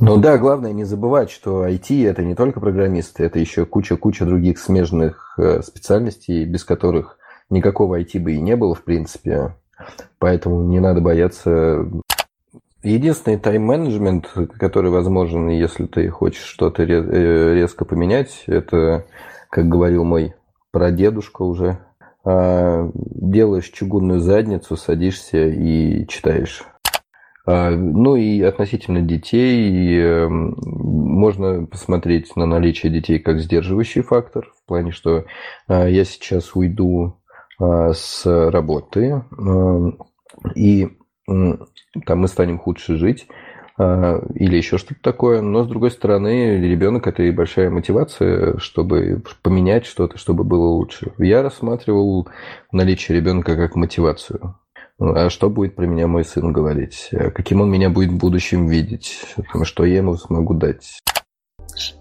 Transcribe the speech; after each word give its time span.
Ну 0.00 0.16
да, 0.16 0.38
главное 0.38 0.72
не 0.72 0.84
забывать, 0.84 1.30
что 1.30 1.66
IT 1.66 2.08
это 2.08 2.22
не 2.22 2.34
только 2.34 2.60
программисты, 2.60 3.24
это 3.24 3.38
еще 3.38 3.66
куча-куча 3.66 4.24
других 4.24 4.58
смежных 4.58 5.34
э, 5.38 5.60
специальностей, 5.62 6.44
без 6.44 6.64
которых 6.64 7.18
никакого 7.50 8.00
IT 8.00 8.20
бы 8.20 8.34
и 8.34 8.40
не 8.40 8.54
было, 8.54 8.74
в 8.74 8.84
принципе. 8.84 9.56
Поэтому 10.18 10.62
не 10.62 10.78
надо 10.78 11.00
бояться. 11.00 11.88
Единственный 12.84 13.38
тайм-менеджмент, 13.38 14.28
который 14.58 14.90
возможен, 14.90 15.48
если 15.48 15.86
ты 15.86 16.08
хочешь 16.10 16.44
что-то 16.44 16.84
э, 16.84 17.54
резко 17.54 17.84
поменять, 17.84 18.44
это, 18.46 19.04
как 19.50 19.68
говорил 19.68 20.04
мой 20.04 20.34
прадедушка 20.70 21.42
уже, 21.42 21.78
а, 22.24 22.90
делаешь 22.94 23.70
чугунную 23.70 24.20
задницу, 24.20 24.76
садишься 24.76 25.46
и 25.46 26.06
читаешь. 26.06 26.62
А, 27.50 27.70
ну 27.70 28.14
и 28.14 28.42
относительно 28.42 29.00
детей, 29.00 29.98
эм, 29.98 30.54
можно 30.60 31.64
посмотреть 31.64 32.36
на 32.36 32.44
наличие 32.44 32.92
детей 32.92 33.18
как 33.18 33.40
сдерживающий 33.40 34.02
фактор, 34.02 34.52
в 34.62 34.68
плане, 34.68 34.92
что 34.92 35.24
а, 35.66 35.88
я 35.88 36.04
сейчас 36.04 36.54
уйду 36.54 37.16
а, 37.58 37.94
с 37.94 38.26
работы, 38.26 39.24
и 40.54 40.88
там 41.26 42.18
мы 42.18 42.28
станем 42.28 42.58
худше 42.58 42.96
жить, 42.96 43.26
или 43.78 44.56
еще 44.56 44.76
что-то 44.76 45.00
такое. 45.02 45.40
Но, 45.40 45.64
с 45.64 45.68
другой 45.68 45.90
стороны, 45.90 46.58
ребенок– 46.60 47.06
это 47.08 47.22
и 47.22 47.30
большая 47.30 47.70
мотивация, 47.70 48.58
чтобы 48.58 49.22
поменять 49.42 49.86
что-то, 49.86 50.18
чтобы 50.18 50.42
было 50.42 50.66
лучше. 50.66 51.12
Я 51.18 51.42
рассматривал 51.42 52.28
наличие 52.72 53.18
ребенка 53.18 53.56
как 53.56 53.76
мотивацию. 53.76 54.56
А 55.00 55.30
что 55.30 55.48
будет 55.48 55.76
про 55.76 55.86
меня 55.86 56.06
мой 56.08 56.24
сын 56.24 56.52
говорить? 56.52 57.10
Каким 57.34 57.60
он 57.60 57.70
меня 57.70 57.88
будет 57.88 58.10
в 58.10 58.16
будущем 58.16 58.66
видеть? 58.66 59.20
Что 59.62 59.84
я 59.84 59.98
ему 59.98 60.16
смогу 60.16 60.54
дать? 60.54 61.00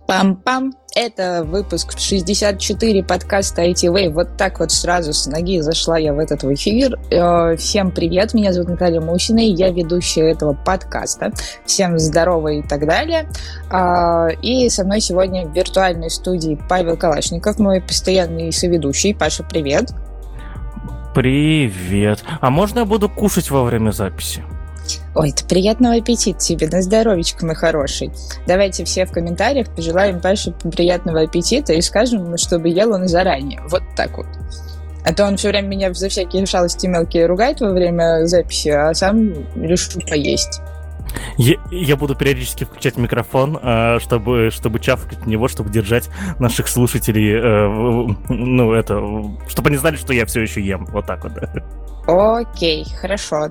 Пам-пам! 0.08 0.72
Это 0.96 1.44
выпуск 1.44 2.00
64 2.00 3.04
подкаста 3.04 3.64
ITV. 3.64 4.10
Вот 4.10 4.38
так 4.38 4.60
вот 4.60 4.72
сразу 4.72 5.14
с 5.14 5.28
ноги 5.28 5.60
зашла 5.60 6.00
я 6.00 6.14
в 6.14 6.18
этот 6.18 6.44
эфир. 6.46 6.98
Э, 7.12 7.56
всем 7.58 7.92
привет, 7.92 8.34
меня 8.34 8.54
зовут 8.54 8.70
Наталья 8.70 9.02
Мусина, 9.02 9.40
и 9.40 9.52
я 9.52 9.70
ведущая 9.70 10.32
этого 10.32 10.54
подкаста. 10.54 11.32
Всем 11.66 12.00
здорово 12.00 12.48
и 12.54 12.64
так 12.64 12.88
далее. 12.88 13.30
А, 13.70 14.30
и 14.42 14.70
со 14.70 14.86
мной 14.86 15.02
сегодня 15.02 15.46
в 15.46 15.54
виртуальной 15.54 16.10
студии 16.10 16.58
Павел 16.68 16.98
Калашников, 16.98 17.60
мой 17.60 17.82
постоянный 17.82 18.52
соведущий. 18.52 19.14
Паша, 19.14 19.44
привет! 19.44 19.92
Привет. 21.18 22.24
А 22.42 22.52
можно 22.52 22.78
я 22.78 22.86
буду 22.86 23.10
кушать 23.10 23.50
во 23.50 23.64
время 23.64 23.90
записи? 23.90 24.44
Ой, 25.16 25.32
это 25.32 25.44
приятного 25.46 25.96
аппетита 25.96 26.38
тебе, 26.38 26.68
на 26.68 26.84
здоровечко, 26.84 27.44
мой 27.44 27.56
хороший. 27.56 28.12
Давайте 28.46 28.86
все 28.86 29.08
в 29.08 29.12
комментариях 29.12 29.68
пожелаем 29.76 30.22
Паше 30.22 30.52
приятного 30.52 31.22
аппетита 31.22 31.74
и 31.74 31.82
скажем 31.82 32.38
чтобы 32.38 32.70
ел 32.70 32.94
он 32.94 33.08
заранее. 33.08 33.62
Вот 33.68 33.82
так 33.96 34.16
вот. 34.16 34.28
А 35.06 35.12
то 35.12 35.26
он 35.26 35.38
все 35.38 35.48
время 35.48 35.70
меня 35.70 35.92
за 35.92 36.08
всякие 36.08 36.46
шалости 36.46 36.86
мелкие 36.86 37.26
ругает 37.26 37.62
во 37.62 37.72
время 37.72 38.28
записи, 38.28 38.70
а 38.70 38.94
сам 38.94 39.34
решил 39.56 40.04
поесть. 40.08 40.62
Я, 41.38 41.56
я 41.72 41.96
буду 41.96 42.16
периодически 42.16 42.64
включать 42.64 42.98
микрофон, 42.98 43.60
э, 43.62 44.00
чтобы, 44.00 44.50
чтобы 44.52 44.80
чавкать 44.80 45.20
в 45.20 45.28
него, 45.28 45.48
чтобы 45.48 45.70
держать 45.70 46.10
наших 46.40 46.68
слушателей, 46.68 47.34
э, 47.34 48.16
ну, 48.30 48.74
это, 48.74 49.00
чтобы 49.48 49.70
они 49.70 49.78
знали, 49.78 49.96
что 49.96 50.14
я 50.14 50.26
все 50.26 50.42
еще 50.42 50.62
ем. 50.62 50.86
Вот 50.92 51.06
так 51.06 51.24
вот, 51.24 51.34
да. 51.34 51.50
Окей, 52.08 52.86
хорошо. 53.02 53.50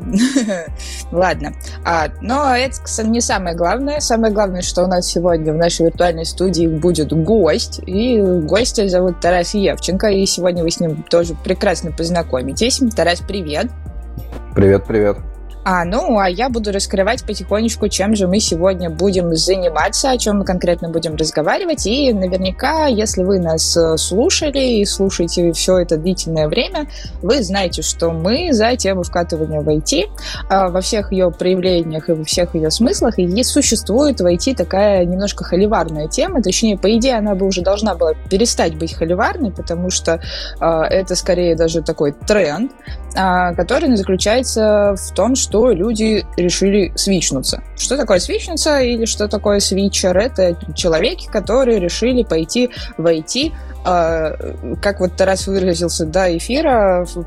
Ладно. 1.13 1.53
А, 1.85 2.09
но 2.23 2.57
это, 2.57 2.83
кстати, 2.83 3.07
не 3.07 3.21
самое 3.21 3.55
главное. 3.55 4.01
Самое 4.01 4.33
главное, 4.33 4.63
что 4.63 4.85
у 4.85 4.87
нас 4.87 5.07
сегодня 5.07 5.53
в 5.53 5.57
нашей 5.57 5.87
виртуальной 5.87 6.25
студии 6.25 6.67
будет 6.67 7.13
гость. 7.13 7.81
И 7.87 8.19
гостя 8.19 8.89
зовут 8.89 9.21
Тарас 9.21 9.53
Евченко. 9.53 10.09
И 10.09 10.25
сегодня 10.25 10.63
вы 10.63 10.71
с 10.71 10.81
ним 10.81 11.03
тоже 11.03 11.35
прекрасно 11.35 11.93
познакомитесь. 11.93 12.81
Тарас, 12.97 13.21
привет. 13.21 13.67
Привет, 14.55 14.87
привет. 14.87 15.19
А, 15.69 15.85
ну, 15.85 16.17
а 16.17 16.31
я 16.31 16.49
буду 16.49 16.71
раскрывать 16.71 17.25
потихонечку, 17.25 17.89
чем 17.89 18.15
же 18.15 18.29
мы 18.29 18.39
сегодня 18.39 18.89
будем 18.89 19.35
заниматься, 19.35 20.13
о 20.13 20.17
чем 20.17 20.39
мы 20.39 20.45
конкретно 20.45 20.91
будем 20.91 21.17
разговаривать. 21.17 21.89
И 21.89 22.13
наверняка, 22.13 22.87
если 22.87 23.25
вы 23.25 23.41
нас 23.41 23.77
э, 23.77 23.97
слушали 23.97 24.61
и 24.61 24.85
слушаете 24.85 25.51
все 25.51 25.79
это 25.79 25.97
длительное 25.97 26.47
время, 26.47 26.87
вы 27.21 27.43
знаете, 27.43 27.83
что 27.83 28.13
мы 28.13 28.53
за 28.53 28.77
тему 28.77 29.03
вкатывания 29.03 29.61
в 29.61 29.69
IT 29.69 30.05
а, 30.49 30.69
во 30.69 30.81
всех 30.81 31.11
ее 31.11 31.33
проявлениях 31.33 32.11
и 32.11 32.13
во 32.13 32.23
всех 32.23 32.55
ее 32.55 32.71
смыслах. 32.71 33.19
И 33.19 33.43
существует 33.43 34.21
в 34.21 34.25
IT 34.25 34.55
такая 34.55 35.05
немножко 35.05 35.43
холиварная 35.43 36.07
тема, 36.07 36.45
точнее, 36.45 36.79
по 36.79 36.97
идее, 36.97 37.19
она 37.19 37.35
бы 37.35 37.45
уже 37.45 37.63
должна 37.63 37.97
была 37.97 38.13
перестать 38.31 38.77
быть 38.77 38.95
холиварной, 38.95 39.51
потому 39.51 39.91
что 39.91 40.21
а, 40.61 40.85
это 40.85 41.17
скорее 41.17 41.57
даже 41.57 41.83
такой 41.83 42.13
тренд, 42.13 42.71
а, 43.17 43.53
который 43.55 43.97
заключается 43.97 44.95
в 44.97 45.13
том, 45.13 45.35
что 45.35 45.56
что 45.57 45.71
люди 45.73 46.27
решили 46.37 46.93
свичнуться. 46.97 47.63
Что 47.79 47.97
такое 47.97 48.19
свичнуться 48.19 48.81
или 48.81 49.07
что 49.07 49.27
такое 49.27 49.61
свичер? 49.61 50.17
Это 50.17 50.57
человеки, 50.75 51.27
которые 51.29 51.81
решили 51.81 52.25
пойти 52.25 52.71
в 52.99 53.07
IT 53.07 53.53
а, 53.89 54.37
как 54.83 54.99
вот 54.99 55.15
Тарас 55.17 55.47
выразился 55.47 56.07
до 56.07 56.37
эфира, 56.37 57.07
в 57.07 57.25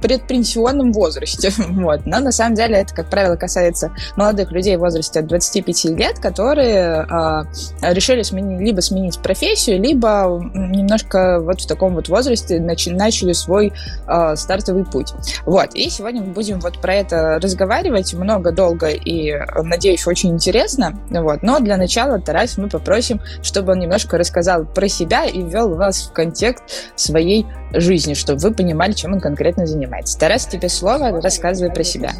предпенсионном 0.00 0.92
возрасте. 0.92 1.52
вот. 1.68 2.06
Но 2.06 2.20
на 2.20 2.32
самом 2.32 2.54
деле 2.54 2.76
это, 2.76 2.94
как 2.94 3.10
правило, 3.10 3.36
касается 3.36 3.92
молодых 4.16 4.50
людей 4.50 4.76
в 4.76 4.80
возрасте 4.80 5.20
от 5.20 5.26
25 5.26 5.84
лет, 5.96 6.18
которые 6.20 7.00
а, 7.00 7.44
решили 7.82 8.22
сменить, 8.22 8.60
либо 8.60 8.80
сменить 8.80 9.18
профессию, 9.18 9.78
либо 9.78 10.40
немножко 10.54 11.40
вот 11.40 11.60
в 11.60 11.66
таком 11.66 11.94
вот 11.94 12.08
возрасте 12.08 12.60
начали 12.60 13.32
свой 13.34 13.74
а, 14.06 14.36
стартовый 14.36 14.86
путь. 14.86 15.12
Вот. 15.44 15.74
И 15.74 15.90
сегодня 15.90 16.22
мы 16.22 16.32
будем 16.32 16.60
вот 16.60 16.80
про 16.80 16.94
это 16.94 17.38
разговаривать 17.44 18.14
много, 18.14 18.50
долго 18.50 18.88
и, 18.88 19.32
надеюсь, 19.62 20.06
очень 20.06 20.30
интересно. 20.30 20.98
Вот. 21.10 21.42
Но 21.42 21.60
для 21.60 21.76
начала 21.76 22.18
Тарас 22.18 22.58
мы 22.58 22.68
попросим, 22.68 23.20
чтобы 23.42 23.72
он 23.72 23.78
немножко 23.78 24.18
рассказал 24.18 24.64
про 24.64 24.88
себя 24.88 25.24
и 25.24 25.42
ввел 25.42 25.76
вас 25.76 26.08
в 26.08 26.12
контекст 26.12 26.64
своей 26.96 27.46
жизни, 27.72 28.14
чтобы 28.14 28.40
вы 28.40 28.52
понимали, 28.52 28.92
чем 28.92 29.12
он 29.12 29.20
конкретно 29.20 29.66
занимается. 29.66 30.18
Тарас, 30.18 30.46
тебе 30.46 30.68
слово, 30.68 31.20
рассказывай 31.20 31.72
про 31.72 31.84
себя. 31.84 32.12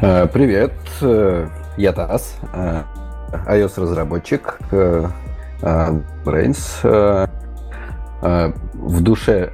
Э, 0.00 0.26
привет, 0.26 0.72
э, 1.00 1.48
я 1.76 1.92
Тарас, 1.92 2.36
э, 2.52 2.82
iOS-разработчик, 3.48 4.58
Brains, 5.60 7.28
в 8.20 9.02
душе, 9.02 9.52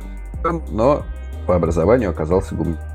но 0.71 1.05
по 1.47 1.55
образованию 1.57 2.11
оказался 2.11 2.55
гуманитарием. 2.55 2.90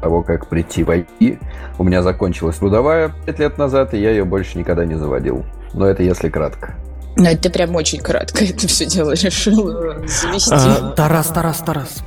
Того, 0.00 0.22
как 0.22 0.48
прийти 0.48 0.82
в 0.82 0.90
IT, 0.90 1.38
у 1.78 1.84
меня 1.84 2.02
закончилась 2.02 2.56
трудовая 2.56 3.12
5 3.26 3.38
лет 3.38 3.58
назад, 3.58 3.94
и 3.94 4.00
я 4.00 4.10
ее 4.10 4.24
больше 4.24 4.58
никогда 4.58 4.84
не 4.84 4.94
заводил. 4.96 5.44
Но 5.74 5.86
это 5.86 6.02
если 6.02 6.28
кратко. 6.28 6.74
Ну, 7.16 7.24
это 7.24 7.50
прям 7.50 7.74
очень 7.74 8.00
кратко 8.00 8.44
это 8.44 8.66
все 8.66 8.86
дело 8.86 9.12
решил 9.12 9.66
завести. 10.06 10.50
А, 10.52 10.92
Тарас, 10.96 11.28
Тарас, 11.28 11.58
Тарас, 11.58 11.98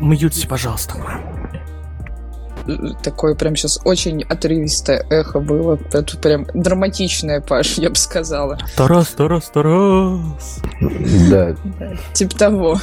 мьются, 0.00 0.46
пожалуйста. 0.46 0.96
Такое 3.02 3.34
прям 3.34 3.56
сейчас 3.56 3.80
очень 3.84 4.22
отрывистое 4.22 5.04
эхо 5.10 5.40
было. 5.40 5.78
Это 5.92 6.16
прям 6.18 6.46
драматичное, 6.52 7.40
Паш, 7.40 7.78
я 7.78 7.88
бы 7.88 7.96
сказала. 7.96 8.58
Тарас, 8.76 9.08
Тарас, 9.08 9.48
Тарас. 9.48 10.60
Да. 11.30 11.56
Типа 12.12 12.38
того. 12.38 12.78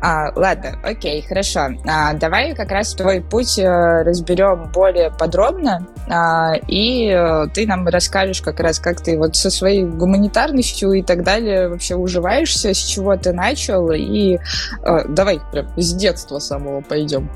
А, 0.00 0.30
ладно, 0.34 0.78
окей, 0.82 1.22
хорошо. 1.22 1.68
А, 1.86 2.14
давай 2.14 2.54
как 2.54 2.70
раз 2.70 2.94
твой 2.94 3.20
путь 3.20 3.58
а, 3.58 4.02
разберем 4.02 4.70
более 4.72 5.10
подробно, 5.10 5.86
а, 6.08 6.54
и 6.68 7.10
а, 7.10 7.46
ты 7.46 7.66
нам 7.66 7.86
расскажешь 7.86 8.42
как 8.42 8.60
раз, 8.60 8.78
как 8.78 9.00
ты 9.00 9.16
вот 9.16 9.36
со 9.36 9.50
своей 9.50 9.84
гуманитарностью 9.84 10.92
и 10.92 11.02
так 11.02 11.22
далее 11.22 11.68
вообще 11.68 11.94
уживаешься, 11.94 12.74
с 12.74 12.78
чего 12.78 13.16
ты 13.16 13.32
начал, 13.32 13.90
и 13.92 14.38
а, 14.82 15.04
давай 15.08 15.40
прям 15.52 15.66
с 15.76 15.94
детства 15.94 16.38
самого 16.38 16.80
пойдем. 16.80 17.30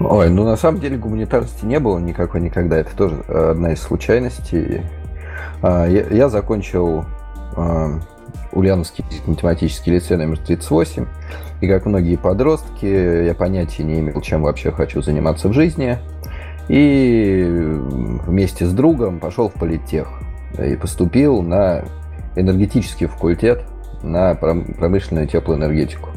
Ой, 0.00 0.28
ну 0.28 0.44
на 0.44 0.56
самом 0.56 0.80
деле 0.80 0.96
гуманитарности 0.96 1.64
не 1.64 1.78
было 1.78 1.98
никакой 1.98 2.40
никогда, 2.40 2.78
это 2.78 2.94
тоже 2.96 3.22
одна 3.28 3.72
из 3.72 3.80
случайностей. 3.80 4.82
Я, 5.62 5.86
я 5.86 6.28
закончил 6.28 7.04
Ульяновский 8.54 9.04
математический 9.26 9.92
лицей 9.92 10.16
номер 10.16 10.38
38. 10.38 11.06
И 11.60 11.68
как 11.68 11.86
многие 11.86 12.16
подростки, 12.16 12.86
я 13.26 13.34
понятия 13.34 13.82
не 13.82 14.00
имел, 14.00 14.20
чем 14.20 14.42
вообще 14.42 14.70
хочу 14.70 15.02
заниматься 15.02 15.48
в 15.48 15.52
жизни. 15.52 15.98
И 16.68 17.46
вместе 18.26 18.66
с 18.66 18.72
другом 18.72 19.18
пошел 19.18 19.48
в 19.48 19.54
политех. 19.54 20.08
И 20.58 20.76
поступил 20.76 21.42
на 21.42 21.84
энергетический 22.36 23.06
факультет 23.06 23.64
на 24.02 24.34
промышленную 24.34 25.26
теплоэнергетику. 25.26 26.10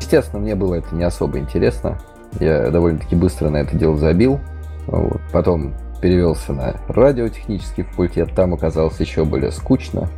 Естественно, 0.00 0.42
мне 0.42 0.54
было 0.54 0.74
это 0.74 0.94
не 0.94 1.04
особо 1.04 1.38
интересно. 1.38 1.98
Я 2.38 2.70
довольно-таки 2.70 3.16
быстро 3.16 3.50
на 3.50 3.58
это 3.58 3.76
дело 3.76 3.96
забил. 3.96 4.40
Вот. 4.86 5.20
Потом 5.32 5.74
перевелся 6.00 6.52
на 6.52 6.74
радиотехнический 6.88 7.84
факультет, 7.84 8.34
там 8.34 8.54
оказалось 8.54 8.98
еще 8.98 9.24
более 9.24 9.52
скучно. 9.52 10.08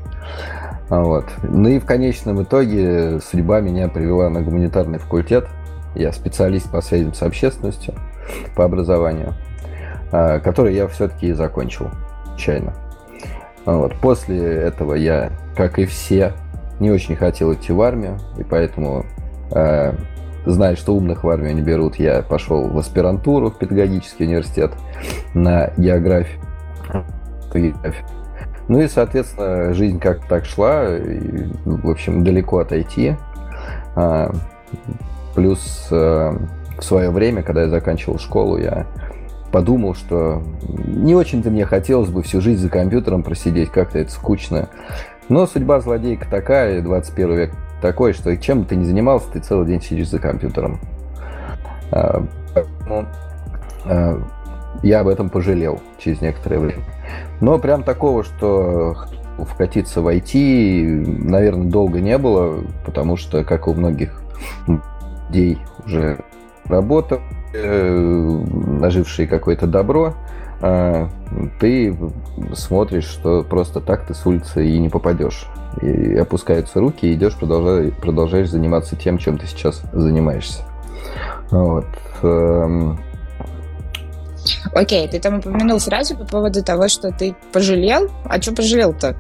Вот. 0.89 1.25
Ну 1.43 1.69
и 1.69 1.79
в 1.79 1.87
конечном 1.87 2.43
итоге 2.43 3.21
судьба 3.21 3.61
меня 3.61 3.89
привела 3.89 4.29
на 4.29 4.43
гуманитарный 4.43 4.99
факультет. 4.99 5.49
Я 5.95 6.13
специалист 6.13 6.71
по 6.71 6.81
связям 6.81 7.15
с 7.15 7.23
общественностью 7.23 7.95
по 8.57 8.65
образованию, 8.65 9.35
а, 10.13 10.41
который 10.41 10.75
я 10.75 10.87
все-таки 10.89 11.33
закончил 11.33 11.91
чайно. 12.37 12.75
Вот. 13.65 13.95
После 14.01 14.39
этого 14.39 14.95
я, 14.95 15.31
как 15.57 15.79
и 15.79 15.87
все, 15.87 16.33
не 16.81 16.91
очень 16.91 17.17
хотел 17.17 17.55
идти 17.55 17.73
в 17.73 17.81
армию, 17.81 18.19
и 18.37 18.43
поэтому, 18.43 19.07
зная, 20.45 20.77
что 20.77 20.95
умных 20.95 21.25
в 21.25 21.29
армию 21.29 21.55
не 21.55 21.63
берут, 21.63 21.97
я 21.97 22.23
пошел 22.23 22.69
в 22.69 22.77
аспирантуру 22.77 23.51
в 23.51 23.59
педагогический 23.59 24.25
университет 24.25 24.73
на 25.33 25.71
географию. 25.77 26.41
Ну 28.69 28.81
и, 28.81 28.89
соответственно, 28.89 29.75
жизнь 29.75 29.99
как 29.99 30.27
так 30.27 30.45
шла, 30.47 30.97
и, 30.97 31.47
в 31.65 31.91
общем, 31.91 32.25
далеко 32.25 32.59
отойти. 32.59 33.17
А, 33.95 34.33
плюс 35.35 35.89
э, 35.91 36.39
в 36.79 36.83
свое 36.83 37.11
время, 37.11 37.43
когда 37.43 37.63
я 37.63 37.69
заканчивал 37.69 38.19
школу, 38.19 38.59
я 38.59 38.87
подумал, 39.53 39.95
что 39.95 40.43
не 40.85 41.15
очень-то 41.15 41.51
мне 41.51 41.65
хотелось 41.65 42.11
бы 42.11 42.23
всю 42.23 42.41
жизнь 42.41 42.61
за 42.61 42.69
компьютером 42.69 43.23
просидеть, 43.23 43.71
как-то 43.71 43.99
это 43.99 44.11
скучно. 44.11 44.69
Но 45.29 45.47
судьба 45.47 45.81
злодейка 45.81 46.29
такая, 46.29 46.83
21 46.83 47.35
век 47.37 47.53
такой, 47.81 48.15
что 48.15 48.37
чем 48.37 48.63
бы 48.63 48.67
ты 48.67 48.77
ни 48.77 48.85
занимался, 48.85 49.31
ты 49.31 49.41
целый 49.41 49.67
день 49.67 49.81
сидишь 49.81 50.09
за 50.09 50.19
компьютером. 50.19 50.81
А, 51.93 52.25
а, 53.85 54.23
я 54.87 55.01
об 55.01 55.09
этом 55.09 55.31
пожалел 55.31 55.81
через 55.99 56.21
некоторое 56.21 56.59
время. 56.59 56.85
Но 57.41 57.59
прям 57.59 57.83
такого, 57.83 58.25
что 58.25 58.97
вкатиться 59.39 60.01
в 60.01 60.09
IT, 60.09 61.27
наверное, 61.29 61.71
долго 61.71 62.01
не 62.01 62.19
было, 62.19 62.63
потому 62.85 63.17
что, 63.17 63.45
как 63.45 63.67
у 63.69 63.75
многих 63.75 64.21
людей, 65.29 65.59
уже 65.85 66.19
работа, 66.67 67.21
Э, 67.57 68.45
нажившие 68.81 69.29
какое-то 69.29 69.69
добро, 69.69 70.15
а, 70.61 71.09
ты 71.61 71.97
смотришь, 72.53 73.05
что 73.05 73.45
просто 73.45 73.81
так 73.81 74.07
ты 74.07 74.15
с 74.15 74.27
улицы 74.27 74.67
и 74.67 74.77
не 74.81 74.89
попадешь. 74.89 75.47
И 75.81 76.17
опускаются 76.17 76.81
руки, 76.81 77.07
и 77.07 77.15
идешь, 77.15 77.37
продолжаешь, 77.37 77.95
продолжаешь 77.95 78.51
заниматься 78.51 78.97
тем, 78.97 79.19
чем 79.19 79.39
ты 79.39 79.47
сейчас 79.47 79.83
занимаешься. 79.93 80.63
Вот. 81.53 81.87
Окей, 84.75 85.09
ты 85.09 85.21
там 85.21 85.39
упомянул 85.39 85.79
фразу 85.79 86.17
по 86.17 86.25
поводу 86.25 86.63
того, 86.63 86.89
что 86.89 87.11
ты 87.11 87.35
пожалел. 87.53 88.11
А 88.25 88.41
что 88.41 88.53
пожалел-то? 88.53 89.17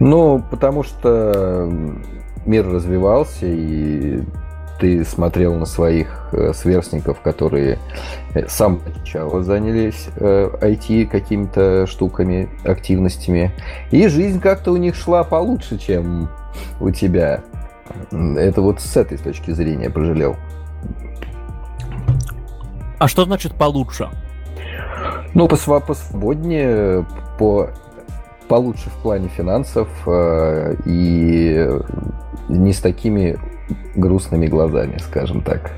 Ну, 0.00 0.42
потому 0.50 0.82
что 0.82 1.70
мир 2.46 2.68
развивался, 2.68 3.46
и 3.46 4.22
ты 4.78 5.04
смотрел 5.04 5.54
на 5.56 5.66
своих 5.66 6.28
э, 6.32 6.52
сверстников, 6.54 7.20
которые 7.20 7.78
э, 8.34 8.46
с 8.46 8.52
самого 8.52 8.88
начала 8.88 9.42
занялись 9.42 10.08
э, 10.16 10.50
IT 10.60 11.06
какими-то 11.06 11.86
штуками, 11.86 12.48
активностями, 12.64 13.52
и 13.90 14.06
жизнь 14.08 14.40
как-то 14.40 14.72
у 14.72 14.76
них 14.76 14.94
шла 14.94 15.24
получше, 15.24 15.78
чем 15.78 16.28
у 16.80 16.90
тебя. 16.90 17.42
Это 18.10 18.62
вот 18.62 18.80
с 18.80 18.96
этой 18.96 19.18
точки 19.18 19.50
зрения 19.50 19.90
пожалел. 19.90 20.36
А 22.98 23.08
что 23.08 23.24
значит 23.24 23.54
получше? 23.54 24.08
Ну, 25.34 25.46
посвободнее, 25.46 27.06
по 27.38 27.70
получше 28.48 28.88
в 28.88 29.02
плане 29.02 29.28
финансов 29.28 29.88
э, 30.06 30.74
и 30.86 31.68
не 32.48 32.72
с 32.72 32.80
такими 32.80 33.38
грустными 33.94 34.46
глазами, 34.46 34.96
скажем 34.98 35.42
так. 35.42 35.72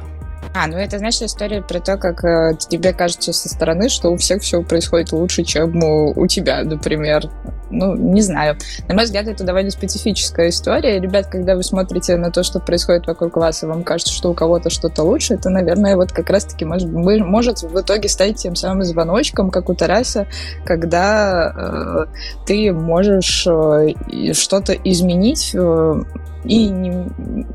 А, 0.52 0.66
ну 0.66 0.76
это, 0.76 0.98
знаешь, 0.98 1.22
история 1.22 1.62
про 1.62 1.78
то, 1.78 1.96
как 1.96 2.24
э, 2.24 2.56
тебе 2.58 2.92
кажется 2.92 3.32
со 3.32 3.48
стороны, 3.48 3.88
что 3.88 4.10
у 4.10 4.16
всех 4.16 4.42
все 4.42 4.62
происходит 4.62 5.12
лучше, 5.12 5.44
чем 5.44 5.82
у, 5.82 6.12
у 6.20 6.26
тебя, 6.26 6.64
например. 6.64 7.30
Ну, 7.70 7.94
не 7.94 8.20
знаю. 8.20 8.56
На 8.88 8.94
мой 8.94 9.04
взгляд, 9.04 9.28
это 9.28 9.44
довольно 9.44 9.70
специфическая 9.70 10.48
история. 10.48 10.98
Ребят, 10.98 11.28
когда 11.28 11.54
вы 11.54 11.62
смотрите 11.62 12.16
на 12.16 12.32
то, 12.32 12.42
что 12.42 12.58
происходит 12.58 13.06
вокруг 13.06 13.36
вас, 13.36 13.62
и 13.62 13.66
вам 13.66 13.84
кажется, 13.84 14.12
что 14.12 14.30
у 14.32 14.34
кого-то 14.34 14.70
что-то 14.70 15.04
лучше, 15.04 15.34
это, 15.34 15.50
наверное, 15.50 15.94
вот 15.94 16.10
как 16.10 16.28
раз-таки 16.30 16.64
может, 16.64 16.90
может 16.90 17.62
в 17.62 17.80
итоге 17.80 18.08
стать 18.08 18.36
тем 18.36 18.56
самым 18.56 18.82
звоночком, 18.82 19.50
как 19.50 19.68
у 19.68 19.74
Тараса, 19.76 20.26
когда 20.64 22.08
э, 22.08 22.44
ты 22.44 22.72
можешь 22.72 23.46
э, 23.46 24.32
что-то 24.32 24.72
изменить 24.72 25.52
э, 25.54 26.02
и 26.42 26.68
не... 26.68 27.06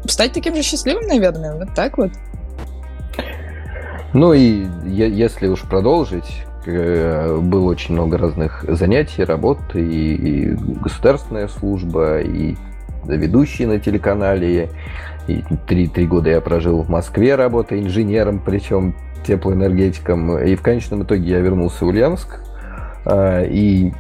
стать 0.08 0.32
таким 0.32 0.56
же 0.56 0.62
счастливым, 0.62 1.08
наверное, 1.08 1.56
вот 1.56 1.76
так 1.76 1.98
вот. 1.98 2.12
Ну 4.16 4.32
и 4.32 4.66
если 4.86 5.50
уж 5.50 5.64
продолжить, 5.64 6.46
э, 6.66 7.38
было 7.38 7.66
очень 7.66 7.96
много 7.96 8.18
разных 8.18 8.64
занятий, 8.66 9.26
работ, 9.26 9.60
и, 9.74 10.56
государственная 10.82 11.50
служба, 11.50 12.22
и 12.22 12.56
ведущий 13.04 13.66
на 13.66 13.78
телеканале, 13.78 14.70
и 15.28 15.44
три, 15.68 15.88
три 15.88 16.08
года 16.08 16.30
я 16.30 16.40
прожил 16.40 16.82
в 16.82 16.90
Москве, 16.90 17.36
работая 17.36 17.82
инженером, 17.82 18.40
причем 18.40 18.96
теплоэнергетиком, 19.28 20.38
и 20.38 20.56
в 20.56 20.62
конечном 20.62 21.04
итоге 21.04 21.32
я 21.32 21.40
вернулся 21.42 21.84
в 21.84 21.90
Ульяновск, 21.90 22.40
а, 23.04 23.44
и 23.44 23.92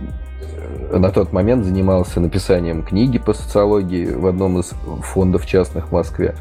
на 0.94 1.11
тот 1.11 1.33
момент 1.33 1.65
занимался 1.65 2.21
написанием 2.21 2.83
книги 2.83 3.18
по 3.18 3.33
социологии 3.33 4.06
в 4.06 4.27
одном 4.27 4.59
из 4.59 4.68
фондов 5.01 5.45
частных 5.45 5.89
в 5.89 5.91
Москве. 5.91 6.35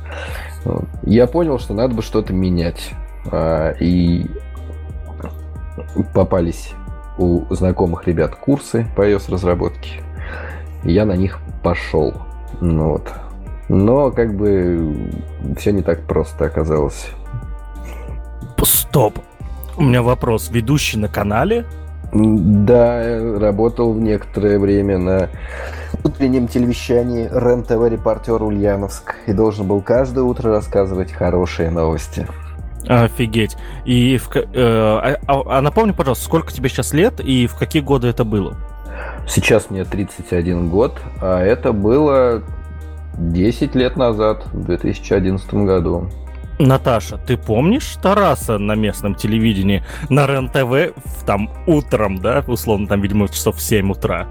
Я 1.02 1.26
понял, 1.26 1.58
что 1.58 1.74
надо 1.74 1.92
бы 1.96 2.02
что-то 2.02 2.32
менять. 2.32 2.94
А, 3.30 3.72
и 3.80 4.26
попались 6.12 6.72
у 7.18 7.44
знакомых 7.54 8.06
ребят 8.06 8.34
курсы 8.34 8.86
по 8.96 9.08
iOS-разработке. 9.08 10.02
Я 10.84 11.04
на 11.04 11.16
них 11.16 11.38
пошел. 11.62 12.12
Ну, 12.60 12.90
вот. 12.90 13.12
Но 13.68 14.10
как 14.10 14.34
бы 14.34 15.10
все 15.56 15.72
не 15.72 15.82
так 15.82 16.02
просто 16.02 16.46
оказалось. 16.46 17.08
Стоп. 18.62 19.18
У 19.76 19.82
меня 19.82 20.02
вопрос. 20.02 20.50
Ведущий 20.50 20.98
на 20.98 21.08
канале? 21.08 21.66
Да, 22.12 23.38
работал 23.40 23.92
в 23.92 24.00
некоторое 24.00 24.58
время 24.58 24.98
на 24.98 25.28
утреннем 26.04 26.46
телевещании 26.46 27.28
РЕН-ТВ 27.28 27.90
репортер 27.90 28.40
Ульяновск 28.42 29.16
и 29.26 29.32
должен 29.32 29.66
был 29.66 29.80
каждое 29.80 30.22
утро 30.22 30.52
рассказывать 30.52 31.10
хорошие 31.10 31.70
новости. 31.70 32.26
Офигеть. 32.88 33.56
И 33.84 34.18
в, 34.18 34.34
э, 34.36 34.42
а, 34.54 35.16
а, 35.26 35.58
а 35.58 35.60
напомни, 35.60 35.92
пожалуйста, 35.92 36.24
сколько 36.24 36.52
тебе 36.52 36.68
сейчас 36.68 36.92
лет 36.92 37.20
и 37.20 37.46
в 37.46 37.54
какие 37.56 37.82
годы 37.82 38.08
это 38.08 38.24
было? 38.24 38.56
Сейчас 39.26 39.70
мне 39.70 39.84
31 39.84 40.68
год, 40.68 40.98
а 41.20 41.40
это 41.40 41.72
было 41.72 42.42
10 43.16 43.74
лет 43.74 43.96
назад, 43.96 44.44
в 44.52 44.64
2011 44.64 45.54
году. 45.54 46.10
Наташа, 46.58 47.18
ты 47.18 47.36
помнишь 47.36 47.96
Тараса 48.00 48.58
на 48.58 48.74
местном 48.74 49.14
телевидении 49.16 49.82
на 50.08 50.26
РЕН-ТВ 50.26 50.94
там 51.26 51.50
утром, 51.66 52.20
да, 52.20 52.44
условно, 52.46 52.86
там, 52.86 53.00
видимо, 53.00 53.28
часов 53.28 53.56
в 53.56 53.62
7 53.62 53.90
утра? 53.90 54.28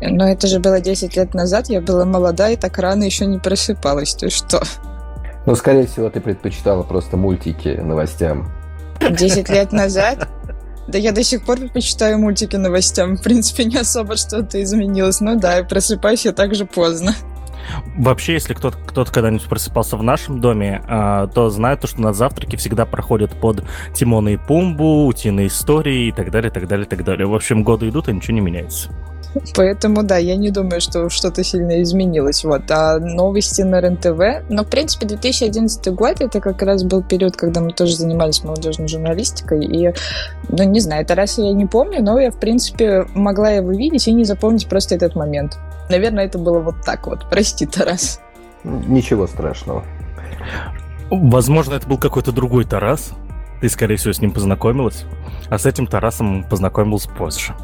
Но 0.00 0.28
это 0.28 0.46
же 0.46 0.60
было 0.60 0.80
10 0.80 1.16
лет 1.16 1.34
назад, 1.34 1.68
я 1.68 1.80
была 1.80 2.04
молода 2.04 2.50
и 2.50 2.56
так 2.56 2.78
рано 2.78 3.04
еще 3.04 3.26
не 3.26 3.38
просыпалась, 3.38 4.14
ты 4.14 4.30
что? 4.30 4.62
Ну, 5.46 5.54
скорее 5.54 5.86
всего, 5.86 6.08
ты 6.08 6.20
предпочитала 6.20 6.82
просто 6.82 7.16
мультики 7.16 7.68
новостям. 7.68 8.50
10 9.00 9.48
лет 9.48 9.72
назад? 9.72 10.28
Да 10.88 10.98
я 10.98 11.12
до 11.12 11.22
сих 11.22 11.44
пор 11.44 11.58
предпочитаю 11.58 12.18
мультики 12.18 12.56
новостям. 12.56 13.16
В 13.16 13.22
принципе, 13.22 13.64
не 13.64 13.76
особо 13.76 14.16
что-то 14.16 14.62
изменилось. 14.62 15.20
Ну 15.20 15.38
да, 15.38 15.60
и 15.60 15.64
просыпаюсь 15.64 16.24
я 16.24 16.32
так 16.32 16.54
же 16.54 16.64
поздно. 16.64 17.14
Вообще, 17.96 18.34
если 18.34 18.54
кто-то 18.54 18.76
кто 18.78 19.04
когда-нибудь 19.04 19.44
просыпался 19.48 19.96
в 19.96 20.02
нашем 20.02 20.40
доме, 20.40 20.82
а, 20.88 21.28
то 21.28 21.50
знает, 21.50 21.86
что 21.86 22.00
на 22.00 22.12
завтраке 22.12 22.56
всегда 22.56 22.86
проходят 22.86 23.32
под 23.40 23.64
Тимона 23.94 24.30
и 24.30 24.36
Пумбу, 24.36 25.06
утиные 25.06 25.46
истории 25.46 26.08
и 26.08 26.12
так 26.12 26.30
далее, 26.30 26.50
так 26.50 26.66
далее, 26.66 26.86
так 26.86 27.04
далее. 27.04 27.26
В 27.26 27.34
общем, 27.34 27.62
годы 27.62 27.88
идут, 27.88 28.08
и 28.08 28.12
ничего 28.12 28.34
не 28.34 28.40
меняется. 28.40 28.90
Поэтому, 29.54 30.02
да, 30.02 30.18
я 30.18 30.36
не 30.36 30.50
думаю, 30.50 30.80
что 30.80 31.08
что-то 31.08 31.42
сильно 31.42 31.82
изменилось. 31.82 32.44
Вот. 32.44 32.70
А 32.70 32.98
новости 32.98 33.62
на 33.62 33.80
РЕН-ТВ... 33.80 34.50
Но, 34.50 34.64
в 34.64 34.68
принципе, 34.68 35.06
2011 35.06 35.88
год, 35.94 36.20
это 36.20 36.40
как 36.40 36.60
раз 36.62 36.84
был 36.84 37.02
период, 37.02 37.36
когда 37.36 37.60
мы 37.60 37.72
тоже 37.72 37.96
занимались 37.96 38.44
молодежной 38.44 38.88
журналистикой. 38.88 39.64
И, 39.64 39.94
ну, 40.48 40.64
не 40.64 40.80
знаю, 40.80 41.02
это 41.02 41.14
раз 41.14 41.38
я 41.38 41.52
не 41.52 41.66
помню, 41.66 42.02
но 42.02 42.18
я, 42.20 42.30
в 42.30 42.38
принципе, 42.38 43.06
могла 43.14 43.50
его 43.50 43.70
видеть 43.72 44.06
и 44.08 44.12
не 44.12 44.24
запомнить 44.24 44.68
просто 44.68 44.94
этот 44.94 45.14
момент. 45.14 45.58
Наверное, 45.88 46.26
это 46.26 46.38
было 46.38 46.60
вот 46.60 46.76
так 46.84 47.06
вот. 47.06 47.28
Прости, 47.30 47.66
Тарас. 47.66 48.20
Ничего 48.64 49.26
страшного. 49.26 49.84
Возможно, 51.10 51.74
это 51.74 51.86
был 51.88 51.98
какой-то 51.98 52.32
другой 52.32 52.64
Тарас. 52.64 53.12
ты, 53.60 53.68
скорее 53.68 53.96
всего, 53.96 54.12
с 54.12 54.20
ним 54.20 54.32
познакомилась, 54.32 55.04
а 55.48 55.58
с 55.58 55.66
этим 55.66 55.86
Тарасом 55.86 56.44
познакомился 56.44 57.08
позже. 57.08 57.54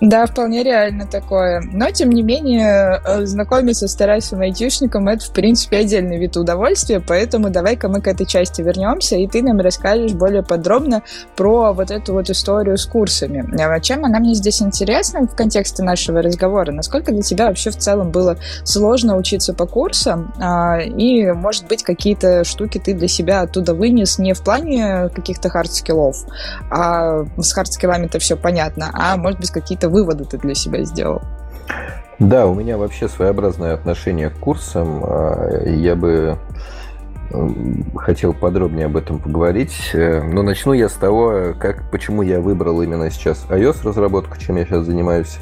Да, 0.00 0.26
вполне 0.26 0.62
реально 0.62 1.06
такое. 1.06 1.60
Но, 1.72 1.90
тем 1.90 2.10
не 2.10 2.22
менее, 2.22 3.00
э, 3.04 3.26
знакомиться 3.26 3.88
с 3.88 3.94
Тарасом 3.96 4.40
айтишником— 4.40 5.08
это, 5.08 5.24
в 5.24 5.32
принципе, 5.32 5.78
отдельный 5.78 6.18
вид 6.18 6.36
удовольствия, 6.36 7.00
поэтому 7.00 7.50
давай-ка 7.50 7.88
мы 7.88 8.00
к 8.00 8.06
этой 8.06 8.24
части 8.24 8.62
вернемся, 8.62 9.16
и 9.16 9.26
ты 9.26 9.42
нам 9.42 9.58
расскажешь 9.58 10.12
более 10.12 10.44
подробно 10.44 11.02
про 11.34 11.72
вот 11.72 11.90
эту 11.90 12.12
вот 12.12 12.30
историю 12.30 12.78
с 12.78 12.86
курсами. 12.86 13.44
А 13.60 13.80
чем 13.80 14.04
она 14.04 14.20
мне 14.20 14.34
здесь 14.34 14.62
интересна 14.62 15.26
в 15.26 15.34
контексте 15.34 15.82
нашего 15.82 16.22
разговора? 16.22 16.70
Насколько 16.70 17.10
для 17.10 17.22
тебя 17.22 17.48
вообще 17.48 17.70
в 17.70 17.76
целом 17.76 18.10
было 18.10 18.36
сложно 18.62 19.16
учиться 19.16 19.52
по 19.52 19.66
курсам? 19.66 20.32
А, 20.40 20.78
и, 20.78 21.32
может 21.32 21.66
быть, 21.66 21.82
какие-то 21.82 22.44
штуки 22.44 22.78
ты 22.78 22.94
для 22.94 23.08
себя 23.08 23.40
оттуда 23.40 23.74
вынес 23.74 24.18
не 24.18 24.32
в 24.32 24.42
плане 24.42 25.08
каких-то 25.12 25.48
хард-скиллов, 25.48 26.16
а 26.70 27.24
с 27.36 27.56
хард-скиллами-то 27.56 28.20
все 28.20 28.36
понятно, 28.36 28.90
а, 28.92 29.16
может 29.16 29.40
быть, 29.40 29.50
какие-то 29.50 29.87
выводы 29.88 30.24
ты 30.24 30.38
для 30.38 30.54
себя 30.54 30.84
сделал? 30.84 31.22
Да, 32.18 32.46
у 32.46 32.54
меня 32.54 32.76
вообще 32.78 33.08
своеобразное 33.08 33.74
отношение 33.74 34.30
к 34.30 34.38
курсам. 34.38 35.02
А, 35.04 35.64
я 35.66 35.94
бы 35.94 36.38
хотел 37.96 38.32
подробнее 38.32 38.86
об 38.86 38.96
этом 38.96 39.18
поговорить. 39.18 39.90
Э, 39.92 40.22
но 40.22 40.42
начну 40.42 40.72
я 40.72 40.88
с 40.88 40.94
того, 40.94 41.54
как, 41.58 41.90
почему 41.90 42.22
я 42.22 42.40
выбрал 42.40 42.80
именно 42.82 43.10
сейчас 43.10 43.44
iOS-разработку, 43.50 44.38
чем 44.38 44.56
я 44.56 44.64
сейчас 44.64 44.86
занимаюсь. 44.86 45.38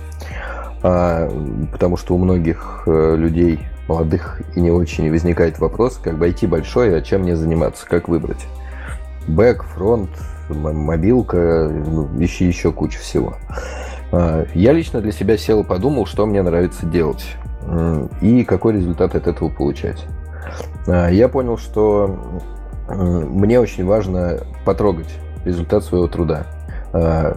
А, 0.82 1.30
потому 1.72 1.96
что 1.96 2.14
у 2.14 2.18
многих 2.18 2.82
э, 2.86 3.14
людей, 3.16 3.60
молодых 3.88 4.42
и 4.54 4.60
не 4.60 4.70
очень, 4.70 5.10
возникает 5.10 5.58
вопрос, 5.58 5.98
как 6.02 6.18
бы 6.18 6.28
IT 6.28 6.46
большой, 6.48 6.96
а 6.96 7.00
чем 7.02 7.22
мне 7.22 7.36
заниматься, 7.36 7.86
как 7.86 8.08
выбрать. 8.08 8.44
Бэк, 9.28 9.64
фронт, 9.74 10.10
мобилка, 10.48 11.70
ну, 11.70 12.08
еще, 12.18 12.46
еще 12.46 12.72
куча 12.72 12.98
всего. 12.98 13.36
А, 14.16 14.46
я 14.54 14.72
лично 14.72 15.00
для 15.00 15.12
себя 15.12 15.36
сел 15.36 15.60
и 15.60 15.64
подумал, 15.64 16.06
что 16.06 16.24
мне 16.26 16.42
нравится 16.42 16.86
делать 16.86 17.26
и 18.20 18.44
какой 18.44 18.74
результат 18.74 19.16
от 19.16 19.26
этого 19.26 19.48
получать. 19.48 20.06
А, 20.86 21.08
я 21.08 21.28
понял, 21.28 21.58
что 21.58 22.18
мне 22.88 23.60
очень 23.60 23.84
важно 23.84 24.38
потрогать 24.64 25.12
результат 25.44 25.84
своего 25.84 26.06
труда. 26.06 26.46
А, 26.92 27.36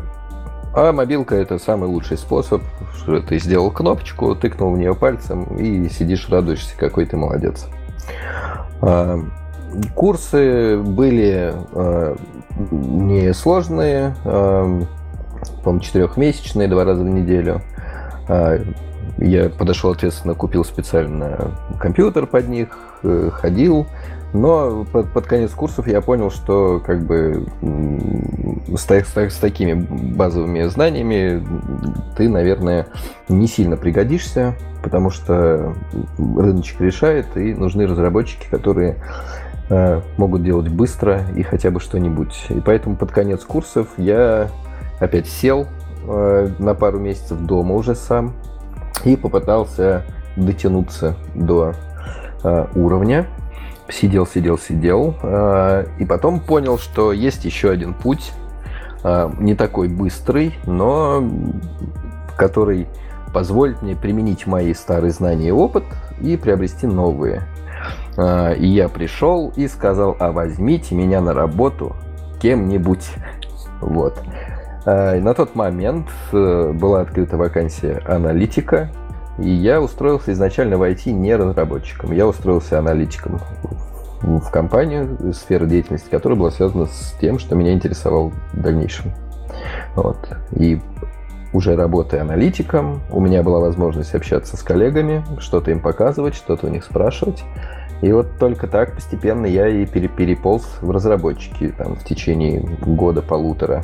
а 0.73 0.93
мобилка 0.93 1.35
это 1.35 1.57
самый 1.57 1.89
лучший 1.89 2.17
способ, 2.17 2.61
что 2.95 3.19
ты 3.21 3.39
сделал 3.39 3.71
кнопочку, 3.71 4.35
тыкнул 4.35 4.71
в 4.73 4.77
нее 4.77 4.95
пальцем 4.95 5.43
и 5.57 5.89
сидишь, 5.89 6.29
радуешься, 6.29 6.77
какой 6.77 7.05
ты 7.05 7.17
молодец. 7.17 7.67
Курсы 9.95 10.77
были 10.77 11.53
несложные, 12.71 14.15
по-моему, 15.63 15.81
четырехмесячные, 15.81 16.67
два 16.67 16.85
раза 16.85 17.03
в 17.03 17.09
неделю. 17.09 17.61
А, 18.27 18.59
я 19.17 19.49
подошел 19.49 19.91
ответственно, 19.91 20.33
купил 20.33 20.63
специально 20.63 21.51
компьютер 21.79 22.25
под 22.25 22.47
них, 22.47 22.69
э, 23.03 23.29
ходил. 23.33 23.87
Но 24.31 24.85
под, 24.91 25.11
под 25.11 25.25
конец 25.25 25.51
курсов 25.51 25.87
я 25.87 26.01
понял, 26.01 26.29
что 26.29 26.79
как 26.85 27.03
бы 27.03 27.47
с, 28.77 28.87
с, 28.87 29.17
с 29.17 29.37
такими 29.37 29.73
базовыми 29.73 30.63
знаниями 30.67 31.43
ты, 32.15 32.29
наверное, 32.29 32.87
не 33.27 33.47
сильно 33.47 33.75
пригодишься, 33.75 34.55
потому 34.83 35.09
что 35.09 35.73
рыночек 36.17 36.79
решает, 36.79 37.25
и 37.35 37.55
нужны 37.55 37.87
разработчики, 37.87 38.47
которые 38.49 38.97
э, 39.69 40.01
могут 40.17 40.43
делать 40.43 40.69
быстро 40.69 41.23
и 41.35 41.41
хотя 41.41 41.71
бы 41.71 41.79
что-нибудь. 41.79 42.45
И 42.49 42.61
поэтому 42.61 42.95
под 42.95 43.11
конец 43.11 43.43
курсов 43.43 43.87
я 43.97 44.49
опять 44.99 45.27
сел 45.27 45.67
э, 46.07 46.49
на 46.59 46.73
пару 46.73 46.99
месяцев 46.99 47.39
дома 47.39 47.75
уже 47.75 47.95
сам 47.95 48.33
и 49.03 49.15
попытался 49.15 50.03
дотянуться 50.35 51.15
до 51.35 51.73
э, 52.43 52.65
уровня. 52.75 53.27
Сидел, 53.89 54.27
сидел, 54.27 54.57
сидел. 54.57 55.15
Э, 55.23 55.85
и 55.99 56.05
потом 56.05 56.39
понял, 56.39 56.77
что 56.77 57.11
есть 57.11 57.45
еще 57.45 57.71
один 57.71 57.93
путь, 57.93 58.31
э, 59.03 59.29
не 59.39 59.55
такой 59.55 59.87
быстрый, 59.87 60.53
но 60.65 61.23
который 62.37 62.87
позволит 63.33 63.81
мне 63.81 63.95
применить 63.95 64.47
мои 64.47 64.73
старые 64.73 65.11
знания 65.11 65.49
и 65.49 65.51
опыт 65.51 65.83
и 66.19 66.37
приобрести 66.37 66.87
новые. 66.87 67.43
Э, 68.17 68.55
и 68.55 68.67
я 68.67 68.89
пришел 68.89 69.51
и 69.55 69.67
сказал, 69.67 70.15
а 70.19 70.31
возьмите 70.31 70.95
меня 70.95 71.21
на 71.21 71.33
работу 71.33 71.95
кем-нибудь. 72.41 73.09
Вот. 73.81 74.21
Э, 74.85 75.19
на 75.19 75.33
тот 75.33 75.55
момент 75.55 76.07
э, 76.31 76.71
была 76.73 77.01
открыта 77.01 77.37
вакансия 77.37 78.01
аналитика, 78.05 78.89
и 79.37 79.49
я 79.49 79.81
устроился 79.81 80.31
изначально 80.33 80.77
в 80.77 80.83
IT 80.83 81.11
не 81.11 81.35
разработчиком, 81.35 82.11
я 82.11 82.27
устроился 82.27 82.79
аналитиком 82.79 83.39
в 84.21 84.49
компанию, 84.51 85.33
сфера 85.33 85.65
деятельности 85.65 86.09
которая 86.09 86.37
была 86.37 86.51
связана 86.51 86.85
с 86.87 87.15
тем, 87.21 87.39
что 87.39 87.55
меня 87.55 87.73
интересовало 87.73 88.31
в 88.53 88.61
дальнейшем. 88.61 89.13
Вот. 89.95 90.17
И 90.51 90.81
уже 91.53 91.75
работая 91.75 92.21
аналитиком, 92.21 93.01
у 93.11 93.19
меня 93.19 93.43
была 93.43 93.59
возможность 93.59 94.13
общаться 94.13 94.55
с 94.55 94.61
коллегами, 94.61 95.23
что-то 95.39 95.71
им 95.71 95.79
показывать, 95.79 96.35
что-то 96.35 96.67
у 96.67 96.69
них 96.69 96.83
спрашивать. 96.83 97.43
И 98.01 98.11
вот 98.11 98.37
только 98.37 98.67
так 98.67 98.93
постепенно 98.93 99.45
я 99.45 99.67
и 99.67 99.85
переполз 99.85 100.65
в 100.81 100.91
разработчики 100.91 101.73
там, 101.77 101.95
в 101.95 102.03
течение 102.03 102.61
года-полутора. 102.81 103.83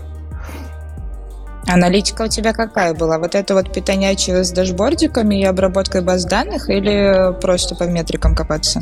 Аналитика 1.68 2.24
у 2.24 2.28
тебя 2.28 2.54
какая 2.54 2.94
была? 2.94 3.18
Вот 3.18 3.34
это 3.34 3.56
вот 3.56 3.74
питание 3.74 4.16
с 4.16 4.52
дашбордиками 4.52 5.42
и 5.42 5.46
обработкой 5.46 6.02
баз 6.02 6.26
данных 6.26 6.70
или 6.70 7.34
просто 7.42 7.76
по 7.76 7.84
метрикам 7.84 8.36
копаться? 8.36 8.82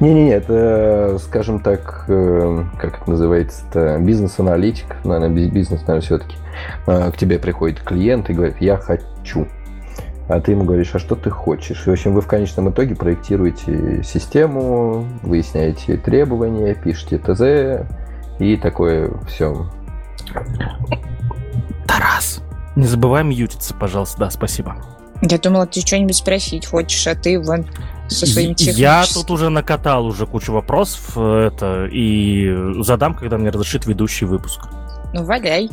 Не-не-не, 0.00 0.32
это, 0.32 1.18
скажем 1.24 1.60
так, 1.60 2.04
э, 2.08 2.64
как 2.78 3.00
это 3.00 3.10
называется-то, 3.10 3.98
бизнес-аналитик, 4.00 4.96
наверное, 5.04 5.48
бизнес, 5.48 5.80
наверное, 5.80 6.00
все-таки. 6.00 6.36
А, 6.86 7.10
к 7.10 7.16
тебе 7.16 7.38
приходит 7.38 7.80
клиент 7.80 8.28
и 8.28 8.34
говорит, 8.34 8.56
я 8.60 8.76
хочу. 8.76 9.46
А 10.28 10.40
ты 10.40 10.52
ему 10.52 10.64
говоришь, 10.64 10.90
а 10.94 10.98
что 10.98 11.16
ты 11.16 11.30
хочешь? 11.30 11.86
И, 11.86 11.90
в 11.90 11.92
общем, 11.92 12.14
вы 12.14 12.20
в 12.20 12.26
конечном 12.26 12.70
итоге 12.70 12.94
проектируете 12.94 14.02
систему, 14.04 15.06
выясняете 15.22 15.96
требования, 15.96 16.74
пишете 16.74 17.18
ТЗ 17.18 17.86
и 18.38 18.56
такое 18.56 19.10
все. 19.26 19.66
Тарас, 21.90 22.40
не 22.76 22.86
забывай 22.86 23.24
мьютиться, 23.24 23.74
пожалуйста. 23.74 24.20
Да, 24.20 24.30
спасибо. 24.30 24.76
Я 25.22 25.38
думала, 25.38 25.66
ты 25.66 25.80
что-нибудь 25.80 26.14
спросить 26.14 26.66
хочешь, 26.66 27.04
а 27.08 27.16
ты 27.16 27.40
вон 27.40 27.66
со 28.06 28.26
своим 28.26 28.54
техническим... 28.54 28.80
Я 28.80 29.04
тут 29.12 29.28
уже 29.32 29.48
накатал 29.48 30.06
уже 30.06 30.24
кучу 30.24 30.52
вопросов 30.52 31.10
э, 31.16 31.48
это, 31.48 31.88
и 31.90 32.48
задам, 32.82 33.14
когда 33.14 33.38
мне 33.38 33.50
разрешит 33.50 33.86
ведущий 33.86 34.24
выпуск. 34.24 34.68
Ну, 35.12 35.24
валяй. 35.24 35.68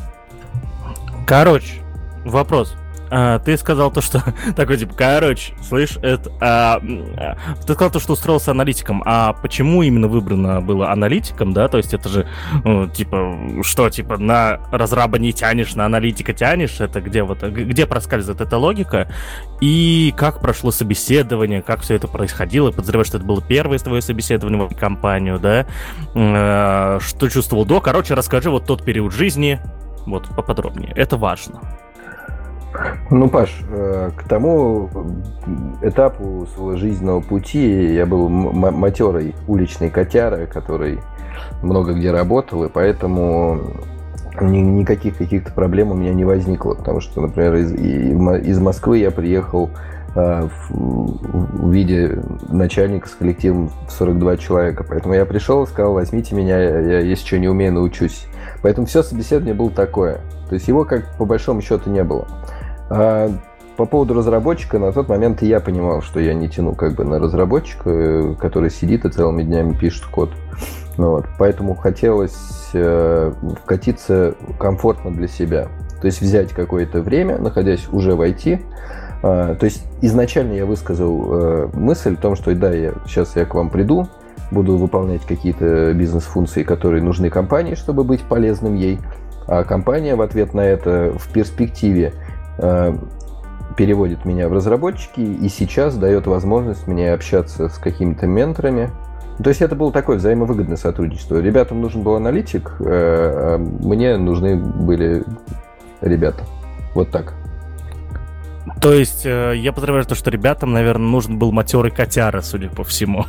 Короче, 1.27 1.83
вопрос. 2.25 2.74
А, 3.09 3.39
ты 3.39 3.57
сказал 3.57 3.91
то, 3.91 4.01
что 4.01 4.23
такой 4.55 4.77
типа, 4.77 4.93
короче, 4.95 5.53
слышь, 5.61 5.97
это, 6.01 6.31
а, 6.41 6.79
ты 7.65 7.73
сказал 7.73 7.91
то, 7.91 7.99
что 7.99 8.13
устроился 8.13 8.51
аналитиком, 8.51 9.03
а 9.05 9.33
почему 9.33 9.83
именно 9.83 10.07
выбрано 10.07 10.61
было 10.61 10.91
аналитиком, 10.91 11.53
да? 11.53 11.67
То 11.67 11.77
есть 11.77 11.93
это 11.93 12.09
же, 12.09 12.27
ну, 12.63 12.87
типа, 12.87 13.63
что, 13.63 13.89
типа, 13.89 14.17
на 14.17 14.59
разраба 14.71 15.19
не 15.19 15.33
тянешь, 15.33 15.75
на 15.75 15.85
аналитика 15.85 16.33
тянешь, 16.33 16.79
это 16.79 17.01
где 17.01 17.23
вот, 17.23 17.43
где 17.43 17.85
проскальзывает 17.85 18.41
эта 18.41 18.57
логика? 18.57 19.11
И 19.61 20.13
как 20.17 20.39
прошло 20.41 20.71
собеседование, 20.71 21.61
как 21.61 21.81
все 21.81 21.95
это 21.95 22.07
происходило? 22.07 22.71
Подозреваю, 22.71 23.05
что 23.05 23.17
это 23.17 23.25
было 23.25 23.41
первое 23.41 23.77
твое 23.79 24.01
собеседование 24.01 24.67
в 24.67 24.75
компанию, 24.75 25.39
да? 25.39 25.65
А, 26.15 26.99
что 26.99 27.29
чувствовал 27.29 27.65
до? 27.65 27.79
Короче, 27.81 28.13
расскажи 28.13 28.49
вот 28.49 28.65
тот 28.65 28.83
период 28.83 29.13
жизни, 29.13 29.59
вот 30.05 30.27
поподробнее. 30.35 30.91
Это 30.95 31.17
важно. 31.17 31.61
Ну, 33.10 33.29
Паш, 33.29 33.55
э, 33.69 34.12
к 34.15 34.24
тому 34.24 34.89
этапу 35.81 36.48
своего 36.53 36.75
жизненного 36.75 37.22
пути 37.22 37.93
я 37.93 38.05
был 38.05 38.29
матерой 38.29 39.36
уличной 39.48 39.89
котярой, 39.89 40.48
который 40.48 41.00
много 41.62 41.93
где 41.93 42.12
работал, 42.12 42.63
и 42.63 42.69
поэтому 42.69 43.62
ни, 44.41 44.60
никаких 44.60 45.17
каких-то 45.17 45.51
проблем 45.51 45.91
у 45.91 45.96
меня 45.96 46.13
не 46.13 46.25
возникло, 46.25 46.74
потому 46.75 47.00
что, 47.00 47.22
например, 47.22 47.55
из, 47.55 47.74
из 47.74 48.60
Москвы 48.60 49.00
я 49.00 49.12
приехал 49.12 49.69
э, 50.15 50.48
в, 50.69 51.72
виде 51.72 52.22
начальника 52.50 53.07
с 53.07 53.12
коллективом 53.12 53.72
42 53.89 54.38
человека, 54.38 54.86
поэтому 54.88 55.13
я 55.13 55.25
пришел 55.25 55.63
и 55.63 55.67
сказал, 55.67 55.93
возьмите 55.93 56.36
меня, 56.36 56.60
я 56.60 57.00
если 57.00 57.25
что 57.25 57.39
не 57.39 57.48
умею, 57.48 57.74
научусь. 57.74 58.27
Поэтому 58.62 58.88
все 58.88 59.03
собеседование 59.03 59.53
было 59.53 59.69
такое. 59.69 60.19
То 60.50 60.55
есть 60.55 60.67
его 60.67 60.86
как 60.86 61.05
по 61.17 61.25
большому 61.25 61.62
счету 61.62 61.89
не 61.89 62.03
было. 62.03 62.27
А 62.89 63.29
по 63.75 63.86
поводу 63.86 64.13
разработчика, 64.15 64.79
на 64.79 64.91
тот 64.91 65.08
момент 65.08 65.41
я 65.41 65.60
понимал, 65.60 66.01
что 66.01 66.20
я 66.20 66.34
не 66.34 66.50
тяну 66.50 66.74
как 66.74 66.96
бы 66.96 67.06
на 67.06 67.20
разработчика, 67.20 67.89
э, 67.89 68.36
который 68.39 68.72
сидит 68.72 69.06
и 69.06 69.10
целыми 69.10 69.44
днями 69.44 69.74
пишет 69.74 70.06
код. 70.06 70.32
Ну, 70.98 71.12
вот, 71.12 71.25
поэтому 71.38 71.75
хотелось 71.75 72.70
э, 72.74 73.32
вкатиться 73.62 74.36
комфортно 74.60 75.12
для 75.12 75.27
себя. 75.27 75.67
То 76.01 76.08
есть 76.08 76.22
взять 76.22 76.53
какое-то 76.53 77.01
время, 77.01 77.38
находясь 77.38 77.88
уже 77.91 78.15
в 78.15 78.22
IT. 78.22 78.60
Э, 79.24 79.56
то 79.60 79.63
есть 79.63 79.84
изначально 80.01 80.53
я 80.53 80.65
высказал 80.65 81.27
э, 81.29 81.70
мысль 81.74 82.15
о 82.15 82.17
том, 82.17 82.36
что 82.36 82.53
да, 82.56 82.72
я, 82.72 82.94
сейчас 83.06 83.36
я 83.36 83.46
к 83.46 83.53
вам 83.53 83.70
приду, 83.70 84.08
буду 84.51 84.77
выполнять 84.77 85.22
какие-то 85.25 85.94
бизнес-функции, 85.94 86.63
которые 86.63 87.03
нужны 87.03 87.29
компании, 87.29 87.75
чтобы 87.75 88.03
быть 88.03 88.24
полезным 88.24 88.75
ей. 88.75 89.00
А 89.48 89.63
компания 89.63 90.15
в 90.15 90.22
ответ 90.22 90.53
на 90.53 90.62
это 90.62 91.13
в 91.17 91.32
перспективе 91.32 92.13
переводит 93.77 94.25
меня 94.25 94.49
в 94.49 94.53
разработчики 94.53 95.19
и 95.19 95.47
сейчас 95.49 95.95
дает 95.95 96.25
возможность 96.27 96.87
мне 96.87 97.13
общаться 97.13 97.69
с 97.69 97.77
какими-то 97.77 98.25
менторами. 98.25 98.89
То 99.41 99.49
есть 99.49 99.61
это 99.61 99.75
было 99.75 99.91
такое 99.91 100.17
взаимовыгодное 100.17 100.77
сотрудничество. 100.77 101.39
Ребятам 101.39 101.79
нужен 101.79 102.01
был 102.01 102.15
аналитик, 102.15 102.75
э, 102.79 102.85
а 102.85 103.57
мне 103.59 104.17
нужны 104.17 104.55
были 104.55 105.23
ребята. 106.01 106.43
Вот 106.95 107.11
так. 107.11 107.35
То 108.81 108.93
есть 108.93 109.25
э, 109.25 109.53
я 109.55 109.71
подразумеваю 109.71 110.05
то, 110.05 110.15
что 110.15 110.31
ребятам, 110.31 110.73
наверное, 110.73 111.07
нужен 111.07 111.37
был 111.37 111.51
матерый 111.51 111.91
котяра, 111.91 112.41
судя 112.41 112.69
по 112.69 112.83
всему. 112.83 113.25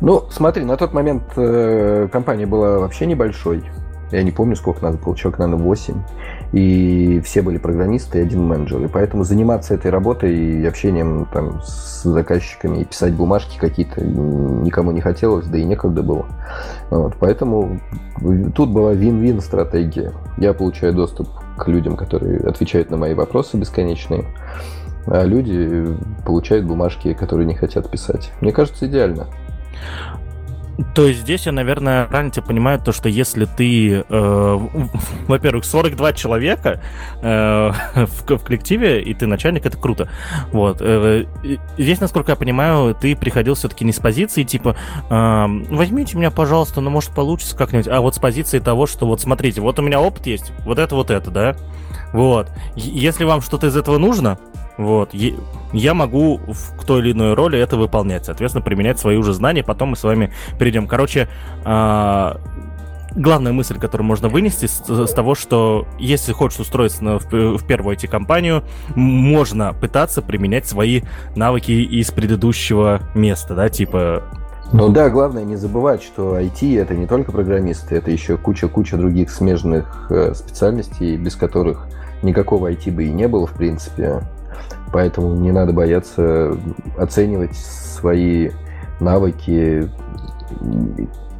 Ну, 0.00 0.24
смотри, 0.30 0.64
на 0.64 0.76
тот 0.76 0.92
момент 0.92 1.22
э, 1.36 2.08
компания 2.12 2.46
была 2.46 2.80
вообще 2.80 3.06
небольшой. 3.06 3.62
Я 4.10 4.22
не 4.22 4.32
помню, 4.32 4.56
сколько 4.56 4.82
нас 4.82 4.96
было, 4.96 5.16
человек, 5.16 5.38
наверное, 5.38 5.64
8. 5.64 5.94
И 6.54 7.20
все 7.24 7.42
были 7.42 7.58
программисты 7.58 8.18
и 8.18 8.22
один 8.22 8.44
менеджер. 8.44 8.84
И 8.84 8.86
поэтому 8.86 9.24
заниматься 9.24 9.74
этой 9.74 9.90
работой 9.90 10.32
и 10.36 10.64
общением 10.64 11.26
там, 11.32 11.60
с 11.64 12.04
заказчиками 12.04 12.78
и 12.78 12.84
писать 12.84 13.12
бумажки 13.12 13.58
какие-то 13.58 14.04
никому 14.04 14.92
не 14.92 15.00
хотелось, 15.00 15.46
да 15.46 15.58
и 15.58 15.64
некогда 15.64 16.04
было. 16.04 16.26
Вот, 16.90 17.16
поэтому 17.18 17.80
тут 18.54 18.70
была 18.70 18.92
вин-вин 18.92 19.40
стратегия. 19.40 20.12
Я 20.38 20.54
получаю 20.54 20.94
доступ 20.94 21.28
к 21.58 21.66
людям, 21.66 21.96
которые 21.96 22.38
отвечают 22.38 22.88
на 22.88 22.98
мои 22.98 23.14
вопросы 23.14 23.56
бесконечные, 23.56 24.24
а 25.08 25.24
люди 25.24 25.86
получают 26.24 26.66
бумажки, 26.66 27.14
которые 27.14 27.46
не 27.46 27.56
хотят 27.56 27.90
писать. 27.90 28.30
Мне 28.40 28.52
кажется, 28.52 28.86
идеально. 28.86 29.26
То 30.94 31.06
есть 31.06 31.20
здесь 31.20 31.46
я, 31.46 31.52
наверное, 31.52 32.06
тебя 32.30 32.42
понимаю, 32.42 32.80
то, 32.80 32.92
что 32.92 33.08
если 33.08 33.44
ты, 33.44 34.04
э, 34.08 34.58
во-первых, 35.28 35.64
42 35.64 36.12
человека 36.14 36.80
э, 37.22 37.70
в, 37.94 38.36
в 38.36 38.44
коллективе, 38.44 39.02
и 39.02 39.14
ты 39.14 39.26
начальник, 39.26 39.66
это 39.66 39.76
круто. 39.78 40.08
Вот. 40.52 40.78
Э, 40.80 41.26
здесь, 41.78 42.00
насколько 42.00 42.32
я 42.32 42.36
понимаю, 42.36 42.94
ты 42.94 43.14
приходил 43.14 43.54
все-таки 43.54 43.84
не 43.84 43.92
с 43.92 43.98
позиции, 43.98 44.42
типа, 44.42 44.76
э, 45.10 45.46
возьмите 45.70 46.16
меня, 46.16 46.30
пожалуйста, 46.30 46.80
ну, 46.80 46.90
может, 46.90 47.10
получится 47.10 47.56
как-нибудь, 47.56 47.88
а 47.88 48.00
вот 48.00 48.16
с 48.16 48.18
позиции 48.18 48.58
того, 48.58 48.86
что 48.86 49.06
вот 49.06 49.20
смотрите, 49.20 49.60
вот 49.60 49.78
у 49.78 49.82
меня 49.82 50.00
опыт 50.00 50.26
есть, 50.26 50.52
вот 50.64 50.78
это, 50.78 50.94
вот 50.94 51.10
это, 51.10 51.30
да? 51.30 51.56
Вот. 52.12 52.48
Если 52.76 53.24
вам 53.24 53.40
что-то 53.40 53.66
из 53.66 53.76
этого 53.76 53.98
нужно, 53.98 54.38
вот. 54.76 55.14
Я 55.72 55.94
могу 55.94 56.38
в 56.38 56.84
той 56.84 57.00
или 57.00 57.12
иной 57.12 57.34
роли 57.34 57.58
это 57.58 57.76
выполнять, 57.76 58.24
соответственно, 58.24 58.64
применять 58.64 58.98
свои 58.98 59.16
уже 59.16 59.32
знания, 59.32 59.62
потом 59.62 59.90
мы 59.90 59.96
с 59.96 60.02
вами 60.02 60.32
перейдем. 60.58 60.86
Короче, 60.88 61.28
а, 61.64 62.40
главная 63.14 63.52
мысль, 63.52 63.78
которую 63.78 64.06
можно 64.06 64.28
вынести 64.28 64.66
с, 64.66 65.12
того, 65.12 65.34
что 65.34 65.86
если 65.98 66.32
хочешь 66.32 66.60
устроиться 66.60 67.04
на, 67.04 67.18
в, 67.18 67.30
в 67.30 67.66
первую 67.66 67.96
IT-компанию, 67.96 68.64
можно 68.94 69.72
пытаться 69.72 70.22
применять 70.22 70.66
свои 70.66 71.02
навыки 71.36 71.72
из 71.72 72.10
предыдущего 72.10 73.00
места, 73.14 73.54
да, 73.54 73.68
типа... 73.68 74.24
Ну 74.72 74.88
да, 74.88 75.08
главное 75.08 75.44
не 75.44 75.56
забывать, 75.56 76.02
что 76.02 76.38
IT 76.38 76.80
это 76.80 76.94
не 76.94 77.06
только 77.06 77.30
программисты, 77.30 77.96
это 77.96 78.10
еще 78.10 78.36
куча-куча 78.36 78.96
других 78.96 79.30
смежных 79.30 80.06
э, 80.10 80.34
специальностей, 80.34 81.16
без 81.16 81.36
которых 81.36 81.86
никакого 82.22 82.72
IT 82.72 82.90
бы 82.90 83.04
и 83.04 83.10
не 83.10 83.28
было, 83.28 83.46
в 83.46 83.52
принципе. 83.52 84.22
Поэтому 84.94 85.34
не 85.34 85.50
надо 85.50 85.72
бояться 85.72 86.56
оценивать 86.96 87.56
свои 87.56 88.50
навыки 89.00 89.90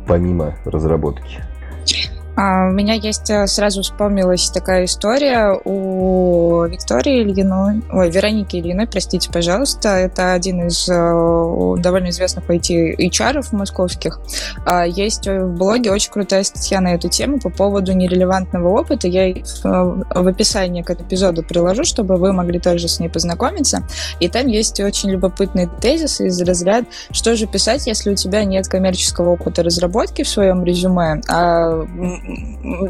помимо 0.08 0.56
разработки. 0.64 1.40
А, 2.36 2.68
у 2.68 2.72
меня 2.72 2.94
есть, 2.94 3.30
э, 3.30 3.46
сразу 3.46 3.82
вспомнилась 3.82 4.50
такая 4.50 4.86
история 4.86 5.58
у 5.64 6.64
Виктории 6.64 7.22
Ильиной, 7.22 7.82
ой, 7.92 8.10
Вероники 8.10 8.56
Ильиной, 8.56 8.88
простите, 8.88 9.30
пожалуйста, 9.30 9.90
это 9.90 10.32
один 10.32 10.66
из 10.66 10.88
э, 10.88 10.92
довольно 11.80 12.10
известных 12.10 12.50
IT 12.50 12.96
HR 12.98 13.44
московских. 13.52 14.20
А, 14.66 14.84
есть 14.84 15.28
в 15.28 15.54
блоге 15.56 15.92
очень 15.92 16.10
крутая 16.10 16.42
статья 16.42 16.80
на 16.80 16.94
эту 16.94 17.08
тему 17.08 17.38
по 17.38 17.50
поводу 17.50 17.92
нерелевантного 17.92 18.68
опыта. 18.68 19.06
Я 19.06 19.34
в 19.62 20.28
описании 20.28 20.82
к 20.82 20.90
эпизоду 20.90 21.42
приложу, 21.42 21.84
чтобы 21.84 22.16
вы 22.16 22.32
могли 22.32 22.58
тоже 22.58 22.88
с 22.88 22.98
ней 22.98 23.08
познакомиться. 23.08 23.84
И 24.18 24.28
там 24.28 24.48
есть 24.48 24.80
очень 24.80 25.10
любопытный 25.10 25.68
тезис 25.80 26.20
из 26.20 26.40
разряда, 26.42 26.86
что 27.10 27.36
же 27.36 27.46
писать, 27.46 27.86
если 27.86 28.10
у 28.10 28.14
тебя 28.16 28.44
нет 28.44 28.66
коммерческого 28.66 29.30
опыта 29.30 29.62
разработки 29.62 30.22
в 30.22 30.28
своем 30.28 30.64
резюме, 30.64 31.20
а 31.28 31.84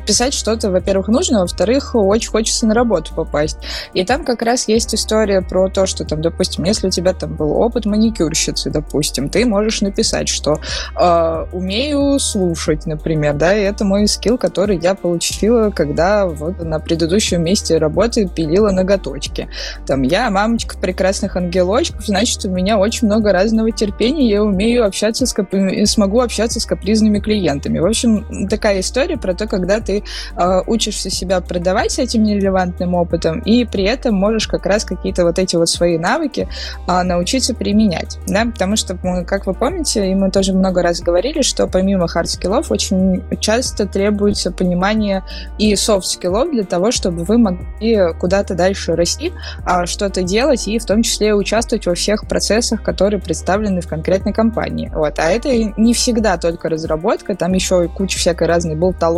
писать 0.06 0.34
что-то, 0.34 0.70
во-первых, 0.70 1.08
нужно, 1.08 1.40
во-вторых, 1.40 1.94
очень 1.94 2.30
хочется 2.30 2.66
на 2.66 2.74
работу 2.74 3.12
попасть. 3.14 3.58
И 3.92 4.04
там 4.04 4.24
как 4.24 4.42
раз 4.42 4.68
есть 4.68 4.94
история 4.94 5.42
про 5.42 5.68
то, 5.68 5.86
что 5.86 6.04
там, 6.04 6.22
допустим, 6.22 6.64
если 6.64 6.88
у 6.88 6.90
тебя 6.90 7.12
там 7.12 7.34
был 7.34 7.52
опыт 7.52 7.86
маникюрщицы, 7.86 8.70
допустим, 8.70 9.28
ты 9.28 9.44
можешь 9.44 9.80
написать, 9.80 10.28
что 10.28 10.58
э, 10.98 11.46
умею 11.52 12.18
слушать, 12.18 12.86
например, 12.86 13.34
да, 13.34 13.56
и 13.56 13.62
это 13.62 13.84
мой 13.84 14.06
скилл, 14.06 14.38
который 14.38 14.78
я 14.78 14.94
получила, 14.94 15.70
когда 15.70 16.26
вот 16.26 16.62
на 16.62 16.78
предыдущем 16.78 17.42
месте 17.42 17.78
работы 17.78 18.28
пилила 18.28 18.70
ноготочки. 18.70 19.48
Там 19.86 20.02
я 20.02 20.30
мамочка 20.30 20.76
прекрасных 20.78 21.36
ангелочков, 21.36 22.06
значит, 22.06 22.44
у 22.44 22.50
меня 22.50 22.78
очень 22.78 23.08
много 23.08 23.32
разного 23.32 23.70
терпения, 23.72 24.28
я 24.28 24.42
умею 24.42 24.84
общаться 24.86 25.26
с 25.26 25.32
кап... 25.32 25.52
смогу 25.86 26.20
общаться 26.20 26.60
с 26.60 26.66
капризными 26.66 27.18
клиентами. 27.18 27.78
В 27.78 27.86
общем, 27.86 28.48
такая 28.48 28.80
история 28.80 29.16
про 29.24 29.32
то, 29.32 29.46
когда 29.46 29.80
ты 29.80 30.04
э, 30.36 30.60
учишься 30.66 31.08
себя 31.08 31.40
продавать 31.40 31.98
этим 31.98 32.24
нерелевантным 32.24 32.94
опытом, 32.94 33.38
и 33.38 33.64
при 33.64 33.84
этом 33.84 34.14
можешь 34.14 34.46
как 34.46 34.66
раз 34.66 34.84
какие-то 34.84 35.24
вот 35.24 35.38
эти 35.38 35.56
вот 35.56 35.70
свои 35.70 35.96
навыки 35.96 36.46
э, 36.86 37.02
научиться 37.02 37.54
применять, 37.54 38.18
да, 38.26 38.44
потому 38.44 38.76
что, 38.76 38.98
как 39.26 39.46
вы 39.46 39.54
помните, 39.54 40.10
и 40.10 40.14
мы 40.14 40.30
тоже 40.30 40.52
много 40.52 40.82
раз 40.82 41.00
говорили, 41.00 41.40
что 41.40 41.66
помимо 41.66 42.06
хард-скиллов 42.06 42.66
очень 42.68 43.24
часто 43.40 43.86
требуется 43.86 44.52
понимание 44.52 45.24
и 45.58 45.74
софт-скиллов 45.74 46.50
для 46.50 46.64
того, 46.64 46.92
чтобы 46.92 47.24
вы 47.24 47.38
могли 47.38 48.12
куда-то 48.20 48.54
дальше 48.54 48.94
расти, 48.94 49.32
а 49.64 49.86
что-то 49.86 50.22
делать 50.22 50.68
и 50.68 50.78
в 50.78 50.84
том 50.84 51.02
числе 51.02 51.34
участвовать 51.34 51.86
во 51.86 51.94
всех 51.94 52.28
процессах, 52.28 52.82
которые 52.82 53.22
представлены 53.22 53.80
в 53.80 53.88
конкретной 53.88 54.34
компании. 54.34 54.92
Вот. 54.94 55.18
А 55.18 55.30
это 55.30 55.48
не 55.78 55.94
всегда 55.94 56.36
только 56.36 56.68
разработка, 56.68 57.34
там 57.34 57.54
еще 57.54 57.88
куча 57.88 58.18
всякой 58.18 58.48
разной 58.48 58.74
болтологии, 58.74 59.13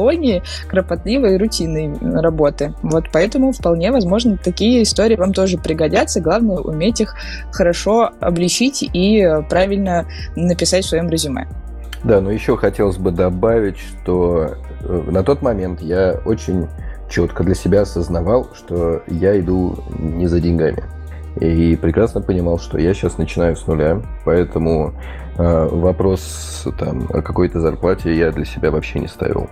кропотливой 0.68 1.34
и 1.34 1.38
рутинной 1.38 1.92
работы. 2.20 2.74
Вот 2.82 3.06
поэтому 3.12 3.52
вполне 3.52 3.90
возможно 3.90 4.36
такие 4.36 4.82
истории 4.82 5.16
вам 5.16 5.32
тоже 5.32 5.58
пригодятся. 5.58 6.20
Главное 6.20 6.58
уметь 6.58 7.00
их 7.00 7.14
хорошо 7.52 8.10
обличить 8.20 8.88
и 8.92 9.26
правильно 9.48 10.06
написать 10.36 10.84
в 10.84 10.88
своем 10.88 11.08
резюме. 11.08 11.46
Да, 12.04 12.20
но 12.20 12.30
еще 12.30 12.56
хотелось 12.56 12.98
бы 12.98 13.10
добавить, 13.10 13.78
что 13.78 14.50
э, 14.80 15.02
на 15.10 15.24
тот 15.24 15.42
момент 15.42 15.80
я 15.80 16.20
очень 16.24 16.68
четко 17.10 17.42
для 17.42 17.54
себя 17.54 17.82
осознавал, 17.82 18.48
что 18.54 19.02
я 19.08 19.38
иду 19.40 19.78
не 19.98 20.26
за 20.26 20.40
деньгами. 20.40 20.84
И 21.40 21.76
прекрасно 21.76 22.22
понимал, 22.22 22.58
что 22.58 22.78
я 22.78 22.94
сейчас 22.94 23.18
начинаю 23.18 23.56
с 23.56 23.66
нуля, 23.66 24.00
поэтому 24.24 24.94
э, 25.36 25.68
вопрос 25.70 26.66
там, 26.78 27.08
о 27.10 27.20
какой-то 27.22 27.60
зарплате 27.60 28.16
я 28.16 28.30
для 28.30 28.44
себя 28.44 28.70
вообще 28.70 29.00
не 29.00 29.08
ставил. 29.08 29.48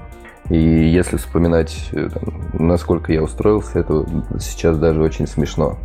И 0.51 0.59
если 0.59 1.17
вспоминать, 1.17 1.89
э, 1.93 2.09
там, 2.13 2.45
насколько 2.53 3.13
я 3.13 3.23
устроился, 3.23 3.81
это 3.81 4.07
сейчас 4.39 4.79
даже 4.79 5.03
очень 5.03 5.27
смешно. 5.27 5.79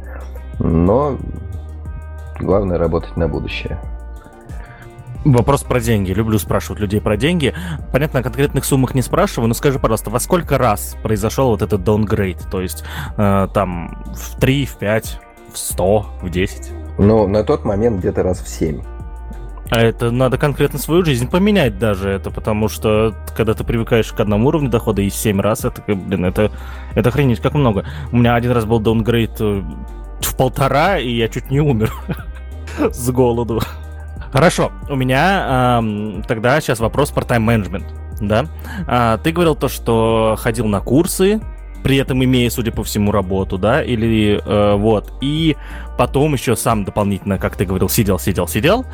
Но 0.59 1.17
главное 2.39 2.77
работать 2.77 3.15
на 3.15 3.27
будущее. 3.27 3.79
Вопрос 5.25 5.63
про 5.63 5.81
деньги. 5.81 6.11
Люблю 6.11 6.39
спрашивать 6.39 6.79
людей 6.79 7.01
про 7.01 7.17
деньги. 7.17 7.53
Понятно, 7.91 8.21
о 8.21 8.23
конкретных 8.23 8.63
суммах 8.63 8.95
не 8.95 9.01
спрашиваю, 9.01 9.47
но 9.49 9.53
скажи, 9.53 9.77
пожалуйста, 9.77 10.09
во 10.09 10.19
сколько 10.19 10.57
раз 10.57 10.95
произошел 11.03 11.49
вот 11.49 11.61
этот 11.61 11.81
downgrade? 11.81 12.49
То 12.49 12.61
есть 12.61 12.83
э, 13.17 13.47
там 13.53 14.03
в 14.15 14.39
3, 14.39 14.65
в 14.65 14.77
5, 14.77 15.19
в 15.53 15.57
100, 15.57 16.05
в 16.21 16.29
10? 16.29 16.71
Ну, 16.99 17.27
на 17.27 17.43
тот 17.43 17.65
момент 17.65 17.99
где-то 17.99 18.23
раз 18.23 18.39
в 18.39 18.47
7. 18.47 18.81
А 19.69 19.81
это 19.81 20.09
надо 20.09 20.37
конкретно 20.37 20.79
свою 20.79 21.05
жизнь 21.05 21.29
поменять 21.29 21.77
даже 21.77 22.09
это, 22.09 22.31
потому 22.31 22.69
что 22.69 23.13
когда 23.35 23.53
ты 23.53 23.63
привыкаешь 23.63 24.11
к 24.11 24.19
одному 24.19 24.47
уровню 24.47 24.69
дохода 24.69 25.01
и 25.01 25.09
7 25.09 25.39
раз, 25.39 25.63
это, 25.63 25.83
блин, 25.87 26.25
это, 26.25 26.51
это 26.95 27.09
охренеть 27.09 27.39
как 27.39 27.53
много. 27.53 27.85
У 28.11 28.17
меня 28.17 28.35
один 28.35 28.51
раз 28.51 28.65
был 28.65 28.79
даунгрейд 28.79 29.39
э, 29.39 29.63
в 30.21 30.35
полтора, 30.35 30.97
и 30.97 31.11
я 31.11 31.29
чуть 31.29 31.51
не 31.51 31.59
умер 31.59 31.93
с 32.91 33.11
голоду. 33.11 33.61
Хорошо, 34.31 34.71
у 34.89 34.95
меня 34.95 35.81
тогда 36.27 36.61
сейчас 36.61 36.79
вопрос 36.79 37.09
про 37.09 37.25
тайм-менеджмент, 37.25 37.85
да? 38.21 38.45
А, 38.87 39.17
ты 39.17 39.31
говорил 39.31 39.55
то, 39.55 39.67
что 39.67 40.35
ходил 40.37 40.67
на 40.67 40.81
курсы, 40.81 41.41
при 41.83 41.97
этом 41.97 42.23
имея, 42.23 42.49
судя 42.49 42.71
по 42.71 42.83
всему, 42.83 43.11
работу, 43.11 43.57
да, 43.57 43.83
или 43.83 44.39
э, 44.43 44.75
вот, 44.75 45.13
и 45.21 45.55
потом 45.97 46.33
еще 46.33 46.55
сам 46.55 46.83
дополнительно, 46.83 47.39
как 47.39 47.55
ты 47.55 47.65
говорил, 47.65 47.89
сидел, 47.89 48.19
сидел, 48.19 48.47
сидел. 48.47 48.85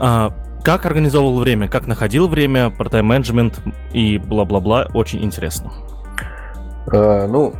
Э, 0.00 0.30
как 0.64 0.86
организовывал 0.86 1.38
время, 1.38 1.68
как 1.68 1.86
находил 1.86 2.28
время, 2.28 2.70
про 2.70 2.88
тайм-менеджмент 2.88 3.60
и 3.92 4.18
бла-бла-бла, 4.18 4.88
очень 4.92 5.24
интересно. 5.24 5.72
Э, 6.92 7.26
ну, 7.26 7.54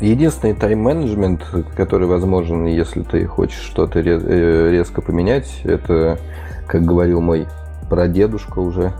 единственный 0.00 0.54
тайм-менеджмент, 0.54 1.42
который 1.76 2.06
возможен, 2.06 2.66
если 2.66 3.02
ты 3.02 3.26
хочешь 3.26 3.60
что-то 3.60 4.00
э, 4.00 4.70
резко 4.70 5.02
поменять, 5.02 5.60
это, 5.64 6.18
как 6.66 6.82
говорил 6.82 7.20
мой 7.20 7.46
прадедушка 7.88 8.60
уже, 8.60 8.92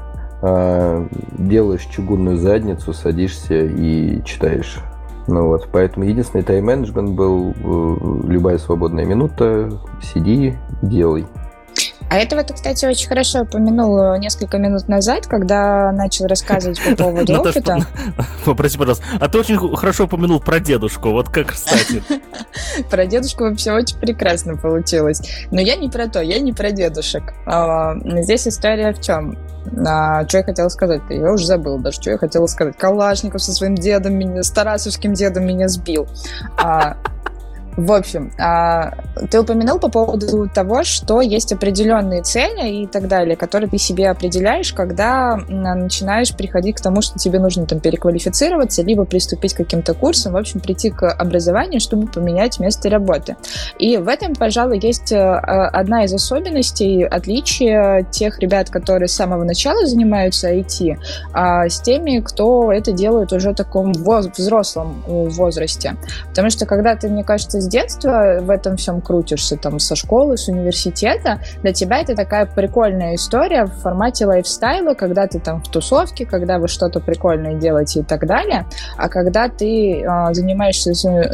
а, 0.42 1.06
делаешь 1.38 1.87
чугунную 1.90 2.38
задницу, 2.38 2.92
садишься 2.92 3.64
и 3.64 4.22
читаешь. 4.24 4.78
Ну 5.26 5.46
вот, 5.46 5.68
поэтому 5.70 6.06
единственный 6.06 6.42
тайм-менеджмент 6.42 7.11
был 7.11 7.54
э, 7.56 8.26
любая 8.26 8.59
свободная 8.59 9.04
минута, 9.04 9.70
сиди, 10.02 10.56
делай. 10.83 11.26
А 12.11 12.16
этого 12.16 12.42
ты, 12.42 12.55
кстати, 12.55 12.85
очень 12.85 13.09
хорошо 13.09 13.42
упомянул 13.42 14.16
несколько 14.18 14.59
минут 14.59 14.88
назад, 14.88 15.29
когда 15.29 15.92
начал 15.92 16.27
рассказывать 16.27 16.83
по 16.83 16.96
поводу 17.05 17.40
опыта. 17.40 17.79
Попроси, 18.44 18.77
пожалуйста. 18.77 19.05
А 19.20 19.29
ты 19.29 19.38
очень 19.38 19.77
хорошо 19.77 20.05
упомянул 20.05 20.40
про 20.40 20.59
дедушку. 20.59 21.11
Вот 21.11 21.29
как, 21.29 21.53
кстати. 21.53 22.03
Про 22.90 23.07
дедушку 23.07 23.44
вообще 23.44 23.73
очень 23.73 23.96
прекрасно 23.99 24.57
получилось. 24.57 25.23
Но 25.53 25.61
я 25.61 25.77
не 25.77 25.88
про 25.88 26.09
то, 26.09 26.20
я 26.20 26.40
не 26.40 26.53
про 26.53 26.73
дедушек. 26.73 27.23
А, 27.46 27.94
здесь 28.23 28.49
история 28.49 28.92
в 28.92 29.01
чем? 29.01 29.38
А, 29.87 30.27
что 30.27 30.38
я 30.38 30.44
хотела 30.44 30.68
сказать? 30.68 31.03
Я 31.11 31.33
уже 31.33 31.46
забыл 31.46 31.79
даже, 31.79 32.01
что 32.01 32.11
я 32.11 32.18
хотела 32.18 32.46
сказать. 32.46 32.77
Калашников 32.77 33.42
со 33.42 33.53
своим 33.53 33.75
дедом, 33.77 34.14
меня, 34.14 34.42
с 34.42 34.51
Тарасовским 34.51 35.14
дедом 35.14 35.46
меня 35.46 35.68
сбил. 35.68 36.09
А, 36.57 36.96
в 37.76 37.92
общем, 37.92 38.33
а, 38.38 38.94
ты 39.30 39.40
упомянул 39.40 39.78
по 39.78 39.88
поводу 39.88 40.48
того, 40.52 40.83
что 40.83 41.20
есть 41.20 41.52
определенные 41.52 42.22
цели 42.22 42.83
и 42.83 42.87
так 42.87 43.06
далее, 43.06 43.37
которые 43.37 43.70
ты 43.70 43.78
себе 43.78 44.11
определяешь, 44.11 44.72
когда 44.72 45.37
начинаешь 45.48 46.35
приходить 46.35 46.76
к 46.76 46.80
тому, 46.80 47.00
что 47.00 47.18
тебе 47.18 47.38
нужно 47.38 47.66
там 47.66 47.80
переквалифицироваться, 47.80 48.83
либо 48.83 49.04
приступить 49.04 49.54
к 49.54 49.59
каким-то 49.59 49.94
курсам, 49.94 50.33
в 50.33 50.37
общем, 50.37 50.61
прийти 50.61 50.90
к 50.90 51.09
образованию, 51.09 51.80
чтобы 51.80 52.09
поменять 52.09 52.59
место 52.59 52.90
работы. 52.90 53.37
И 53.78 53.96
в 53.96 54.09
этом, 54.09 54.35
пожалуй, 54.35 54.80
есть 54.83 55.12
э, 55.12 55.16
одна 55.16 56.04
из 56.04 56.12
особенностей, 56.12 57.04
отличия 57.04 58.02
тех 58.11 58.40
ребят, 58.40 58.68
которые 58.68 59.09
с 59.09 59.12
самого 59.12 59.44
начала 59.44 59.87
занимаются 59.87 60.52
IT, 60.52 60.98
а, 61.33 61.68
с 61.68 61.80
теми, 61.80 62.20
кто 62.20 62.72
это 62.72 62.92
делает 62.92 63.33
уже 63.33 63.50
в 63.50 63.54
таком 63.54 63.92
взрослом 63.92 65.02
возрасте. 65.06 65.96
Потому 66.28 66.50
что 66.50 66.66
когда 66.66 66.96
ты, 66.96 67.09
мне 67.09 67.22
кажется, 67.24 67.60
детства 67.66 68.38
в 68.40 68.51
этом 68.51 68.77
всем 68.77 69.01
крутишься, 69.01 69.57
там, 69.57 69.79
со 69.79 69.94
школы, 69.96 70.37
с 70.37 70.49
университета, 70.49 71.40
для 71.62 71.73
тебя 71.73 72.01
это 72.01 72.14
такая 72.14 72.46
прикольная 72.46 73.14
история 73.14 73.64
в 73.64 73.73
формате 73.81 74.27
лайфстайла, 74.27 74.94
когда 74.94 75.27
ты 75.27 75.40
там 75.40 75.62
в 75.62 75.68
тусовке, 75.68 76.27
когда 76.27 76.59
вы 76.59 76.68
что-то 76.68 77.01
прикольное 77.01 77.55
делаете 77.55 78.01
и 78.01 78.03
так 78.03 78.27
далее, 78.27 78.66
а 78.96 79.09
когда 79.09 79.49
ты 79.49 80.01
э, 80.01 80.35
занимаешься 80.35 80.92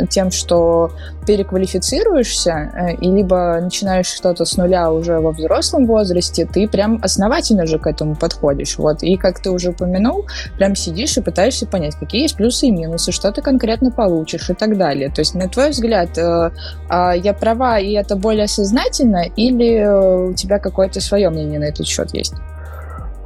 тем, 0.09 0.31
что 0.31 0.91
переквалифицируешься 1.27 2.51
э, 2.53 2.95
и 2.95 3.11
либо 3.11 3.59
начинаешь 3.61 4.07
что-то 4.07 4.45
с 4.45 4.57
нуля 4.57 4.91
уже 4.91 5.21
во 5.21 5.33
взрослом 5.33 5.87
возрасте, 5.87 6.47
ты 6.47 6.69
прям 6.69 6.99
основательно 7.03 7.67
же 7.67 7.79
к 7.79 7.87
этому 7.87 8.15
подходишь, 8.15 8.79
вот, 8.79 9.03
и 9.03 9.17
как 9.17 9.41
ты 9.41 9.51
уже 9.51 9.71
упомянул, 9.71 10.27
прям 10.57 10.75
сидишь 10.75 11.17
и 11.17 11.23
пытаешься 11.23 11.67
понять, 11.67 11.97
какие 11.97 12.23
есть 12.23 12.37
плюсы 12.37 12.67
и 12.67 12.71
минусы, 12.71 13.13
что 13.13 13.33
ты 13.33 13.43
конкретно 13.43 13.91
получишь 13.91 14.51
и 14.51 14.55
так 14.55 14.77
далее, 14.77 15.11
то 15.11 15.21
есть, 15.21 15.35
на 15.35 15.49
твой 15.49 15.71
взгляд, 15.71 16.16
а 16.16 16.16
я 16.19 17.37
права, 17.39 17.79
и 17.79 17.93
это 17.93 18.17
более 18.17 18.49
сознательно, 18.49 19.25
или 19.37 19.77
э, 19.77 20.29
у 20.31 20.35
тебя 20.35 20.59
какое-то 20.59 21.01
свое 21.01 21.31
мнение 21.31 21.59
на 21.59 21.65
этот 21.65 21.87
счет 21.87 22.15
есть? 22.15 22.35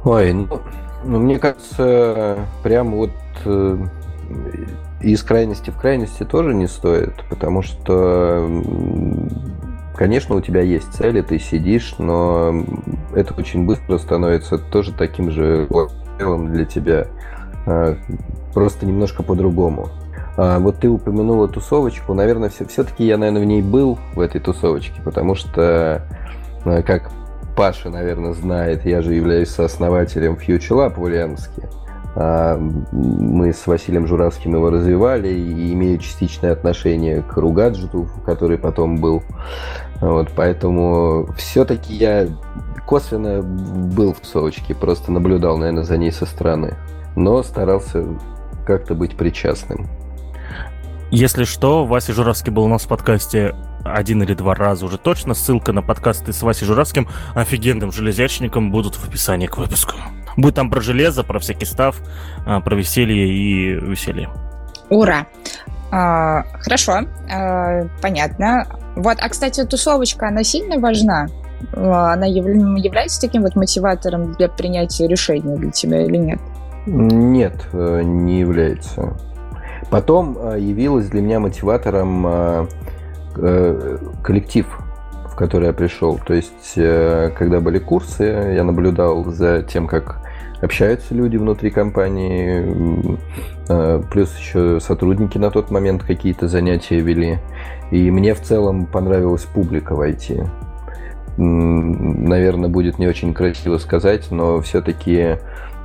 Ой, 0.03 0.33
ну, 0.33 0.61
ну 1.03 1.19
мне 1.19 1.37
кажется, 1.37 2.37
прям 2.63 2.95
вот 2.95 3.11
э, 3.45 3.77
из 5.01 5.23
крайности 5.23 5.69
в 5.69 5.77
крайности 5.77 6.23
тоже 6.23 6.53
не 6.53 6.67
стоит, 6.67 7.13
потому 7.29 7.61
что, 7.61 8.47
конечно, 9.95 10.35
у 10.35 10.41
тебя 10.41 10.61
есть 10.61 10.93
цели, 10.93 11.21
ты 11.21 11.39
сидишь, 11.39 11.95
но 11.97 12.63
это 13.15 13.33
очень 13.33 13.65
быстро 13.65 13.97
становится 13.97 14.57
тоже 14.57 14.93
таким 14.93 15.31
же 15.31 15.67
делом 16.17 16.51
для 16.53 16.65
тебя, 16.65 17.07
просто 18.53 18.85
немножко 18.85 19.23
по-другому. 19.23 19.89
А, 20.37 20.59
вот 20.59 20.77
ты 20.77 20.89
упомянула 20.89 21.47
тусовочку. 21.47 22.13
Наверное, 22.13 22.49
все, 22.49 22.65
все-таки 22.65 23.05
я, 23.05 23.17
наверное, 23.17 23.41
в 23.41 23.45
ней 23.45 23.61
был, 23.61 23.99
в 24.15 24.19
этой 24.19 24.39
тусовочке, 24.39 25.01
потому 25.03 25.35
что, 25.35 26.03
э, 26.65 26.83
как 26.83 27.11
Паша, 27.55 27.89
наверное, 27.89 28.33
знает, 28.33 28.85
я 28.85 29.01
же 29.01 29.13
являюсь 29.13 29.49
сооснователем 29.49 30.33
Future 30.35 30.77
Lab 30.77 30.95
в 30.95 31.01
Ульяновске. 31.01 31.69
А, 32.15 32.57
мы 32.57 33.53
с 33.53 33.67
Василием 33.67 34.07
Журавским 34.07 34.55
его 34.55 34.69
развивали 34.69 35.29
и 35.29 35.73
имею 35.73 35.97
частичное 35.97 36.51
отношение 36.51 37.21
к 37.21 37.37
Ругаджету, 37.37 38.09
который 38.25 38.57
потом 38.57 38.97
был. 38.97 39.23
Вот, 40.01 40.29
поэтому 40.35 41.27
все-таки 41.37 41.93
я 41.93 42.27
косвенно 42.87 43.41
был 43.41 44.13
в 44.13 44.19
тусовочке, 44.19 44.75
просто 44.75 45.11
наблюдал, 45.11 45.57
наверное, 45.57 45.83
за 45.83 45.97
ней 45.97 46.11
со 46.11 46.25
стороны. 46.25 46.75
Но 47.15 47.43
старался 47.43 48.03
как-то 48.65 48.95
быть 48.95 49.15
причастным. 49.15 49.87
Если 51.11 51.43
что, 51.43 51.85
Вася 51.85 52.13
Журавский 52.13 52.53
был 52.53 52.63
у 52.63 52.67
нас 52.69 52.83
в 52.83 52.87
подкасте 52.87 53.53
один 53.83 54.23
или 54.23 54.33
два 54.33 54.55
раза 54.55 54.85
уже 54.85 54.97
точно. 54.97 55.33
Ссылка 55.33 55.73
на 55.73 55.81
подкасты 55.81 56.31
с 56.31 56.41
Васей 56.41 56.65
Журавским, 56.65 57.09
офигенным 57.35 57.91
железячником, 57.91 58.71
будут 58.71 58.95
в 58.95 59.05
описании 59.09 59.47
к 59.47 59.57
выпуску. 59.57 59.95
Будет 60.37 60.55
там 60.55 60.71
про 60.71 60.79
железо, 60.79 61.25
про 61.25 61.39
всякий 61.39 61.65
став, 61.65 61.97
а, 62.45 62.61
про 62.61 62.75
веселье 62.77 63.27
и 63.27 63.73
веселье. 63.73 64.29
Ура! 64.89 65.27
А, 65.91 66.43
хорошо, 66.61 66.99
а, 67.29 67.87
понятно. 68.01 68.65
Вот, 68.95 69.17
а, 69.19 69.27
кстати, 69.27 69.65
тусовочка, 69.65 70.29
она 70.29 70.45
сильно 70.45 70.79
важна? 70.79 71.27
А, 71.73 72.13
она 72.13 72.25
яв... 72.25 72.45
является 72.45 73.19
таким 73.19 73.41
вот 73.41 73.57
мотиватором 73.57 74.31
для 74.35 74.47
принятия 74.47 75.07
решения 75.07 75.57
для 75.57 75.71
тебя 75.71 76.05
или 76.05 76.15
нет? 76.15 76.39
Нет, 76.85 77.67
э, 77.73 78.01
не 78.01 78.39
является. 78.39 79.17
Потом 79.91 80.37
э, 80.39 80.57
явилась 80.57 81.09
для 81.09 81.21
меня 81.21 81.41
мотиватором 81.41 82.25
э, 82.25 82.65
э, 83.35 83.97
коллектив, 84.23 84.65
в 85.29 85.35
который 85.35 85.67
я 85.67 85.73
пришел. 85.73 86.17
То 86.25 86.33
есть, 86.33 86.75
когда 86.75 87.59
были 87.59 87.77
курсы, 87.77 88.23
я 88.23 88.63
наблюдал 88.63 89.25
за 89.25 89.63
тем, 89.63 89.87
как 89.87 90.19
общаются 90.61 91.13
люди 91.13 91.37
внутри 91.37 91.71
компании, 91.71 93.17
плюс 94.11 94.37
еще 94.37 94.79
сотрудники 94.79 95.37
на 95.37 95.49
тот 95.49 95.71
момент 95.71 96.03
какие-то 96.03 96.47
занятия 96.47 96.99
вели. 96.99 97.39
И 97.91 98.11
мне 98.11 98.35
в 98.35 98.41
целом 98.41 98.85
понравилась 98.85 99.43
публика 99.43 99.95
в 99.95 100.01
IT. 100.01 100.47
Наверное, 101.37 102.69
будет 102.69 102.99
не 102.99 103.07
очень 103.07 103.33
красиво 103.33 103.77
сказать, 103.77 104.29
но 104.31 104.61
все-таки 104.61 105.37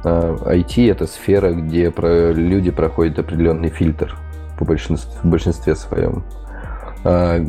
IT 0.04 0.88
а, 0.88 0.92
это 0.92 1.06
сфера, 1.06 1.52
где 1.52 1.92
люди 1.96 2.70
проходят 2.70 3.18
определенный 3.18 3.70
фильтр 3.70 4.16
по 4.58 4.64
большинстве, 4.64 5.12
в 5.22 5.28
большинстве 5.28 5.74
своем. 5.74 6.24
А, 7.04 7.44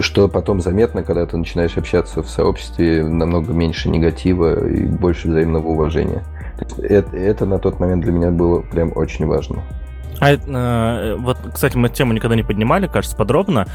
что 0.00 0.28
потом 0.28 0.60
заметно, 0.60 1.02
когда 1.02 1.26
ты 1.26 1.36
начинаешь 1.36 1.76
общаться 1.76 2.22
в 2.22 2.28
сообществе, 2.28 3.04
намного 3.04 3.52
меньше 3.52 3.88
негатива 3.88 4.66
и 4.68 4.84
больше 4.84 5.28
взаимного 5.28 5.68
уважения. 5.68 6.22
Это, 6.78 7.16
это 7.16 7.46
на 7.46 7.58
тот 7.58 7.80
момент 7.80 8.02
для 8.02 8.12
меня 8.12 8.30
было 8.30 8.60
прям 8.60 8.92
очень 8.94 9.26
важно. 9.26 9.62
А 10.20 10.32
э, 10.32 11.16
вот, 11.16 11.38
кстати, 11.52 11.76
мы 11.76 11.88
тему 11.88 12.12
никогда 12.12 12.36
не 12.36 12.42
поднимали, 12.42 12.86
кажется, 12.86 13.16
подробно, 13.16 13.66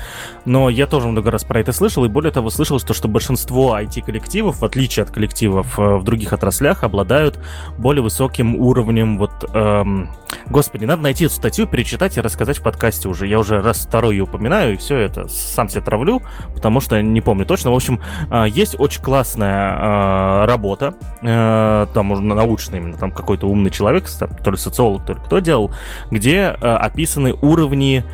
но 0.45 0.69
я 0.69 0.87
тоже 0.87 1.07
много 1.07 1.29
раз 1.31 1.43
про 1.43 1.59
это 1.59 1.71
слышал, 1.71 2.05
и 2.05 2.09
более 2.09 2.31
того, 2.31 2.49
слышал, 2.49 2.79
что, 2.79 2.93
что 2.93 3.07
большинство 3.07 3.77
IT-коллективов, 3.77 4.61
в 4.61 4.65
отличие 4.65 5.03
от 5.03 5.11
коллективов 5.11 5.77
э, 5.77 5.95
в 5.97 6.03
других 6.03 6.33
отраслях, 6.33 6.83
обладают 6.83 7.39
более 7.77 8.01
высоким 8.01 8.55
уровнем 8.55 9.17
вот... 9.17 9.31
Эм, 9.53 10.09
господи, 10.47 10.85
надо 10.85 11.03
найти 11.03 11.25
эту 11.25 11.35
статью, 11.35 11.67
перечитать 11.67 12.17
и 12.17 12.21
рассказать 12.21 12.57
в 12.57 12.63
подкасте 12.63 13.07
уже. 13.07 13.27
Я 13.27 13.39
уже 13.39 13.61
раз 13.61 13.85
второй 13.85 14.15
ее 14.15 14.23
упоминаю, 14.23 14.73
и 14.73 14.77
все 14.77 14.97
это 14.97 15.27
сам 15.27 15.69
себе 15.69 15.81
травлю, 15.81 16.21
потому 16.55 16.79
что 16.79 17.01
не 17.01 17.21
помню 17.21 17.45
точно. 17.45 17.71
В 17.71 17.75
общем, 17.75 18.01
э, 18.31 18.45
есть 18.49 18.79
очень 18.79 19.01
классная 19.01 19.77
э, 19.77 20.45
работа, 20.45 20.95
э, 21.21 21.87
там 21.93 22.11
уже 22.11 22.21
научная 22.23 22.79
именно, 22.79 22.97
там 22.97 23.11
какой-то 23.11 23.47
умный 23.47 23.69
человек, 23.69 24.09
то 24.43 24.51
ли 24.51 24.57
социолог, 24.57 25.05
то 25.05 25.13
ли 25.13 25.19
кто 25.23 25.39
делал, 25.39 25.71
где 26.09 26.30
где 26.31 26.45
описаны 26.45 27.33
уровни 27.33 28.05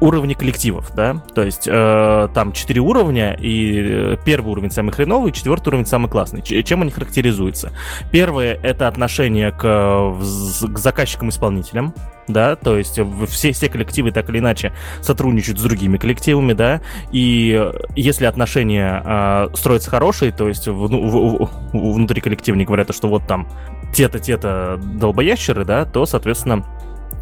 уровни 0.00 0.34
коллективов, 0.34 0.90
да, 0.96 1.22
то 1.32 1.42
есть 1.42 1.68
э, 1.70 2.28
там 2.34 2.50
четыре 2.50 2.80
уровня, 2.80 3.36
и 3.38 4.18
первый 4.24 4.50
уровень 4.50 4.72
самый 4.72 4.90
хреновый, 4.90 5.30
четвертый 5.30 5.68
уровень 5.68 5.86
самый 5.86 6.10
классный. 6.10 6.42
Чем 6.42 6.82
они 6.82 6.90
характеризуются? 6.90 7.70
Первое— 8.10 8.58
это 8.64 8.88
отношение 8.88 9.52
к, 9.52 9.60
к 9.62 10.78
заказчикам-исполнителям, 10.78 11.94
да, 12.28 12.56
то 12.56 12.76
есть 12.76 12.98
все, 13.28 13.52
все 13.52 13.68
коллективы 13.68 14.10
так 14.10 14.28
или 14.30 14.38
иначе 14.38 14.72
сотрудничают 15.00 15.58
с 15.58 15.62
другими 15.62 15.96
коллективами, 15.96 16.52
да, 16.52 16.80
и 17.12 17.70
если 17.94 18.26
отношения 18.26 19.02
э, 19.04 19.48
строятся 19.54 19.90
хорошие, 19.90 20.32
то 20.32 20.48
есть 20.48 20.66
в, 20.66 20.72
в, 20.72 21.50
в, 21.72 21.94
внутри 21.94 22.20
коллектива 22.20 22.56
не 22.56 22.64
говорят, 22.64 22.94
что 22.94 23.08
вот 23.08 23.26
там 23.26 23.48
те-то, 23.92 24.18
те-то 24.18 24.78
долбоящеры, 24.78 25.64
да, 25.64 25.84
то, 25.84 26.06
соответственно, 26.06 26.64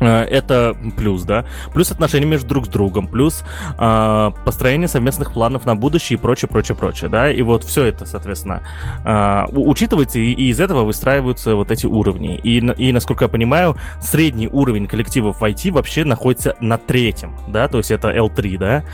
это 0.08 0.76
плюс, 0.96 1.22
да. 1.22 1.44
Плюс 1.72 1.90
отношения 1.90 2.26
между 2.26 2.48
друг 2.48 2.66
с 2.66 2.68
другом, 2.68 3.08
плюс 3.08 3.44
э, 3.78 4.30
построение 4.44 4.88
совместных 4.88 5.32
планов 5.32 5.66
на 5.66 5.76
будущее 5.76 6.18
и 6.18 6.20
прочее, 6.20 6.48
прочее, 6.48 6.76
прочее, 6.76 7.10
да. 7.10 7.30
И 7.30 7.42
вот 7.42 7.64
все 7.64 7.84
это, 7.84 8.06
соответственно, 8.06 8.62
э, 9.04 9.44
учитывается, 9.52 10.18
и, 10.18 10.32
и 10.32 10.48
из 10.48 10.60
этого 10.60 10.84
выстраиваются 10.84 11.54
вот 11.54 11.70
эти 11.70 11.86
уровни. 11.86 12.36
И, 12.36 12.58
и, 12.58 12.92
насколько 12.92 13.24
я 13.24 13.28
понимаю, 13.28 13.76
средний 14.00 14.48
уровень 14.48 14.86
коллективов 14.86 15.40
в 15.40 15.44
IT 15.44 15.70
вообще 15.72 16.04
находится 16.04 16.56
на 16.60 16.78
третьем, 16.78 17.36
да, 17.48 17.68
то 17.68 17.78
есть 17.78 17.90
это 17.90 18.10
L3, 18.10 18.58
да 18.58 18.84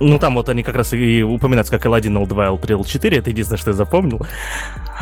ну, 0.00 0.18
там 0.18 0.34
вот 0.34 0.48
они 0.48 0.62
как 0.62 0.76
раз 0.76 0.92
и 0.92 1.22
упоминаются 1.22 1.72
как 1.76 1.86
L1, 1.86 2.26
L2, 2.26 2.60
L3, 2.60 2.80
L4. 2.80 3.18
Это 3.18 3.30
единственное, 3.30 3.58
что 3.58 3.70
я 3.70 3.76
запомнил. 3.76 4.20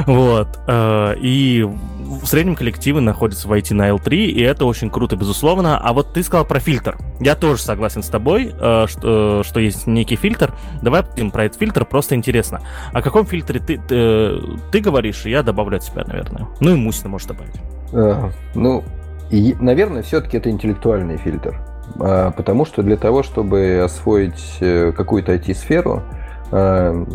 Вот. 0.06 0.48
Э, 0.66 1.14
и 1.18 1.62
в 1.62 2.26
среднем 2.26 2.54
коллективы 2.54 3.00
находятся 3.00 3.48
в 3.48 3.52
IT 3.52 3.72
на 3.72 3.88
L3, 3.88 4.26
и 4.26 4.42
это 4.42 4.66
очень 4.66 4.90
круто, 4.90 5.16
безусловно. 5.16 5.78
А 5.78 5.94
вот 5.94 6.12
ты 6.12 6.22
сказал 6.22 6.44
про 6.44 6.60
фильтр. 6.60 6.98
Я 7.18 7.34
тоже 7.34 7.62
согласен 7.62 8.02
с 8.02 8.08
тобой, 8.08 8.54
э, 8.60 8.86
что, 8.88 9.42
что 9.42 9.58
есть 9.58 9.86
некий 9.86 10.16
фильтр. 10.16 10.52
Давай 10.82 11.02
про 11.02 11.44
этот 11.44 11.58
фильтр, 11.58 11.86
просто 11.86 12.14
интересно. 12.14 12.60
О 12.92 13.00
каком 13.00 13.24
фильтре 13.24 13.58
ты, 13.58 13.78
ты, 13.78 14.38
ты 14.70 14.80
говоришь, 14.80 15.24
и 15.24 15.30
я 15.30 15.42
добавлю 15.42 15.78
от 15.78 15.84
себя, 15.84 16.04
наверное. 16.06 16.46
Ну 16.60 16.72
и 16.72 16.74
Мусина 16.74 17.08
может 17.08 17.28
добавить. 17.28 17.54
А, 17.94 18.30
ну, 18.54 18.84
и, 19.30 19.56
наверное, 19.58 20.02
все-таки 20.02 20.36
это 20.36 20.50
интеллектуальный 20.50 21.16
фильтр. 21.16 21.58
А, 22.00 22.30
потому 22.30 22.64
что 22.64 22.82
для 22.82 22.96
того, 22.96 23.22
чтобы 23.22 23.80
освоить 23.84 24.58
э, 24.60 24.92
какую-то 24.92 25.34
IT-сферу, 25.34 26.02
а, 26.50 27.06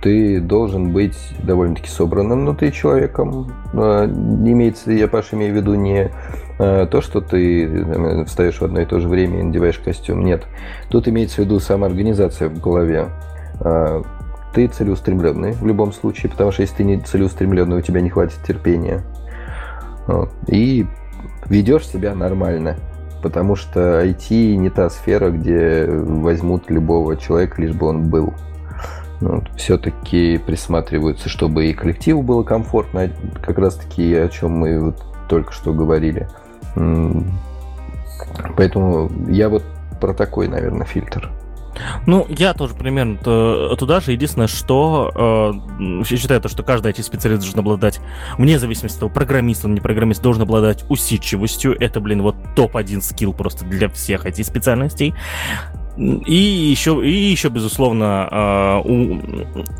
ты 0.00 0.40
должен 0.40 0.92
быть 0.92 1.16
довольно-таки 1.42 1.88
собранным 1.88 2.40
внутри 2.42 2.72
человеком. 2.72 3.52
А, 3.74 4.06
имеется, 4.06 4.92
я, 4.92 5.08
Паша, 5.08 5.36
имею 5.36 5.52
в 5.52 5.56
виду 5.56 5.74
не 5.74 6.10
то, 6.58 7.00
что 7.00 7.20
ты 7.20 8.24
встаешь 8.26 8.60
в 8.60 8.62
одно 8.62 8.82
и 8.82 8.84
то 8.84 9.00
же 9.00 9.08
время 9.08 9.40
и 9.40 9.42
надеваешь 9.42 9.78
костюм. 9.78 10.24
Нет. 10.24 10.46
Тут 10.90 11.08
имеется 11.08 11.36
в 11.36 11.38
виду 11.44 11.58
сама 11.58 11.88
организация 11.88 12.48
в 12.48 12.60
голове. 12.60 13.08
Ты 14.54 14.68
целеустремленный 14.68 15.52
в 15.52 15.66
любом 15.66 15.92
случае, 15.92 16.30
потому 16.30 16.52
что 16.52 16.62
если 16.62 16.76
ты 16.76 16.84
не 16.84 16.98
целеустремленный, 17.00 17.78
у 17.78 17.80
тебя 17.80 18.00
не 18.00 18.10
хватит 18.10 18.36
терпения. 18.46 19.02
И 20.46 20.86
ведешь 21.46 21.88
себя 21.88 22.14
нормально 22.14 22.76
потому 23.22 23.56
что 23.56 24.04
IT 24.04 24.56
не 24.56 24.68
та 24.70 24.90
сфера, 24.90 25.30
где 25.30 25.86
возьмут 25.86 26.70
любого 26.70 27.16
человека, 27.16 27.62
лишь 27.62 27.74
бы 27.74 27.86
он 27.86 28.08
был. 28.08 28.34
Ну, 29.20 29.42
все-таки 29.56 30.38
присматриваются, 30.38 31.28
чтобы 31.28 31.66
и 31.66 31.74
коллективу 31.74 32.22
было 32.22 32.42
комфортно, 32.42 33.08
как 33.40 33.58
раз-таки 33.58 34.14
о 34.16 34.28
чем 34.28 34.58
мы 34.58 34.80
вот 34.80 35.02
только 35.28 35.52
что 35.52 35.72
говорили. 35.72 36.28
Поэтому 38.56 39.10
я 39.28 39.48
вот 39.48 39.62
про 40.00 40.12
такой, 40.12 40.48
наверное, 40.48 40.86
фильтр. 40.86 41.30
Ну, 42.06 42.26
я 42.28 42.54
тоже 42.54 42.74
примерно 42.74 43.16
туда 43.76 44.00
же. 44.00 44.12
Единственное, 44.12 44.46
что 44.46 45.52
э, 45.80 46.04
считаю, 46.04 46.40
то, 46.40 46.48
что 46.48 46.62
каждый 46.62 46.92
IT-специалист 46.92 47.42
должен 47.42 47.60
обладать, 47.60 48.00
вне 48.38 48.58
зависимости 48.58 48.96
от 48.96 49.00
того, 49.00 49.12
программист 49.12 49.64
он, 49.64 49.74
не 49.74 49.80
программист, 49.80 50.22
должен 50.22 50.42
обладать 50.42 50.84
усидчивостью. 50.88 51.76
Это, 51.80 52.00
блин, 52.00 52.22
вот 52.22 52.36
топ-1 52.54 53.00
скилл 53.00 53.32
просто 53.32 53.64
для 53.64 53.88
всех 53.88 54.26
IT-специальностей. 54.26 55.14
И 55.96 56.34
еще, 56.34 57.06
и 57.06 57.12
еще 57.12 57.48
безусловно, 57.50 58.28
э, 58.30 58.78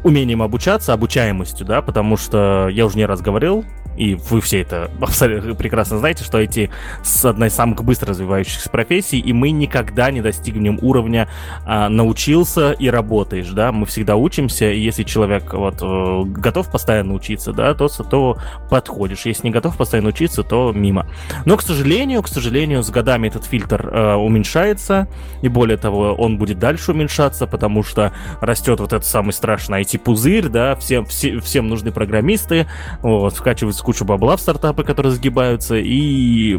умением 0.04 0.42
обучаться, 0.42 0.92
обучаемостью, 0.92 1.66
да, 1.66 1.80
потому 1.80 2.18
что 2.18 2.68
я 2.68 2.84
уже 2.84 2.98
не 2.98 3.06
раз 3.06 3.22
говорил, 3.22 3.64
и 3.96 4.14
вы 4.14 4.40
все 4.40 4.60
это 4.60 4.90
абсолютно 5.00 5.54
прекрасно 5.54 5.98
знаете, 5.98 6.24
что 6.24 6.38
эти 6.38 6.70
с 7.02 7.24
одной 7.24 7.48
из 7.48 7.54
самых 7.54 7.82
быстро 7.84 8.10
развивающихся 8.10 8.70
профессий, 8.70 9.18
и 9.18 9.32
мы 9.32 9.50
никогда 9.50 10.10
не 10.10 10.20
достигнем 10.20 10.78
уровня 10.82 11.28
а, 11.64 11.88
научился 11.88 12.72
и 12.72 12.88
работаешь, 12.88 13.48
да, 13.50 13.72
мы 13.72 13.86
всегда 13.86 14.16
учимся, 14.16 14.70
и 14.70 14.80
если 14.80 15.02
человек 15.02 15.52
вот 15.52 15.78
э, 15.82 16.22
готов 16.26 16.70
постоянно 16.70 17.14
учиться, 17.14 17.52
да, 17.52 17.74
то, 17.74 17.88
то 17.88 18.38
подходишь, 18.70 19.26
если 19.26 19.48
не 19.48 19.52
готов 19.52 19.76
постоянно 19.76 20.08
учиться, 20.08 20.42
то 20.42 20.72
мимо. 20.74 21.06
Но, 21.44 21.56
к 21.56 21.62
сожалению, 21.62 22.22
к 22.22 22.28
сожалению, 22.28 22.82
с 22.82 22.90
годами 22.90 23.28
этот 23.28 23.44
фильтр 23.44 23.88
э, 23.88 24.14
уменьшается, 24.14 25.08
и 25.42 25.48
более 25.48 25.76
того, 25.76 26.14
он 26.14 26.38
будет 26.38 26.58
дальше 26.58 26.92
уменьшаться, 26.92 27.46
потому 27.46 27.82
что 27.82 28.12
растет 28.40 28.80
вот 28.80 28.92
этот 28.92 29.06
самый 29.06 29.32
страшный 29.32 29.82
IT-пузырь, 29.82 30.48
да, 30.48 30.76
всем, 30.76 31.04
все, 31.06 31.38
всем 31.40 31.68
нужны 31.68 31.92
программисты, 31.92 32.66
вот, 33.00 33.34
кучу 33.82 34.04
бабла 34.04 34.36
в 34.36 34.40
стартапы, 34.40 34.84
которые 34.84 35.12
сгибаются, 35.12 35.76
и 35.76 36.58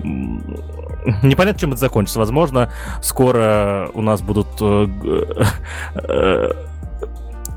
непонятно, 1.23 1.59
чем 1.59 1.71
это 1.71 1.79
закончится. 1.79 2.19
Возможно, 2.19 2.71
скоро 3.01 3.89
у 3.93 4.01
нас 4.01 4.21
будут... 4.21 4.47
Э, 4.61 4.87
э, 5.95 6.51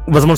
возможно, 0.06 0.36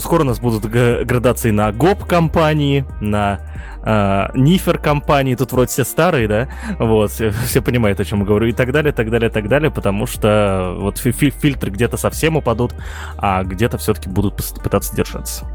скоро 0.00 0.22
у 0.22 0.24
нас 0.24 0.40
будут 0.40 0.64
градации 0.66 1.50
на 1.50 1.72
ГОП-компании, 1.72 2.84
на 3.00 3.40
э, 3.84 4.28
Нифер 4.34 4.78
компании, 4.78 5.34
тут 5.34 5.52
вроде 5.52 5.70
все 5.70 5.84
старые, 5.84 6.28
да, 6.28 6.48
вот, 6.78 7.10
все, 7.10 7.30
все 7.30 7.62
понимают, 7.62 8.00
о 8.00 8.04
чем 8.04 8.20
я 8.20 8.26
говорю, 8.26 8.48
и 8.48 8.52
так 8.52 8.72
далее, 8.72 8.92
так 8.92 9.10
далее, 9.10 9.30
так 9.30 9.48
далее, 9.48 9.70
потому 9.70 10.06
что 10.06 10.76
вот 10.78 10.98
фи 10.98 11.12
фильтры 11.12 11.70
где-то 11.70 11.96
совсем 11.96 12.36
упадут, 12.36 12.74
а 13.16 13.42
где-то 13.44 13.78
все-таки 13.78 14.08
будут 14.08 14.34
пытаться 14.62 14.94
держаться. 14.94 15.46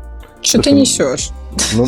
Что 0.42 0.62
ты 0.62 0.72
несешь? 0.72 1.30
Ну, 1.74 1.88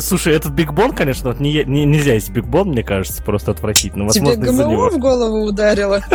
Слушай, 0.00 0.34
этот 0.34 0.52
Биг 0.52 0.72
Бон, 0.72 0.92
конечно, 0.92 1.30
вот 1.30 1.40
не, 1.40 1.64
не, 1.64 1.84
нельзя 1.84 2.14
есть 2.14 2.30
Биг 2.30 2.44
Бон, 2.44 2.68
мне 2.68 2.82
кажется, 2.82 3.22
просто 3.22 3.50
отвратительно. 3.50 4.04
Возможно, 4.04 4.42
Тебе 4.42 4.52
ГМО 4.52 4.90
в 4.90 4.98
голову 4.98 5.44
ударило? 5.44 6.00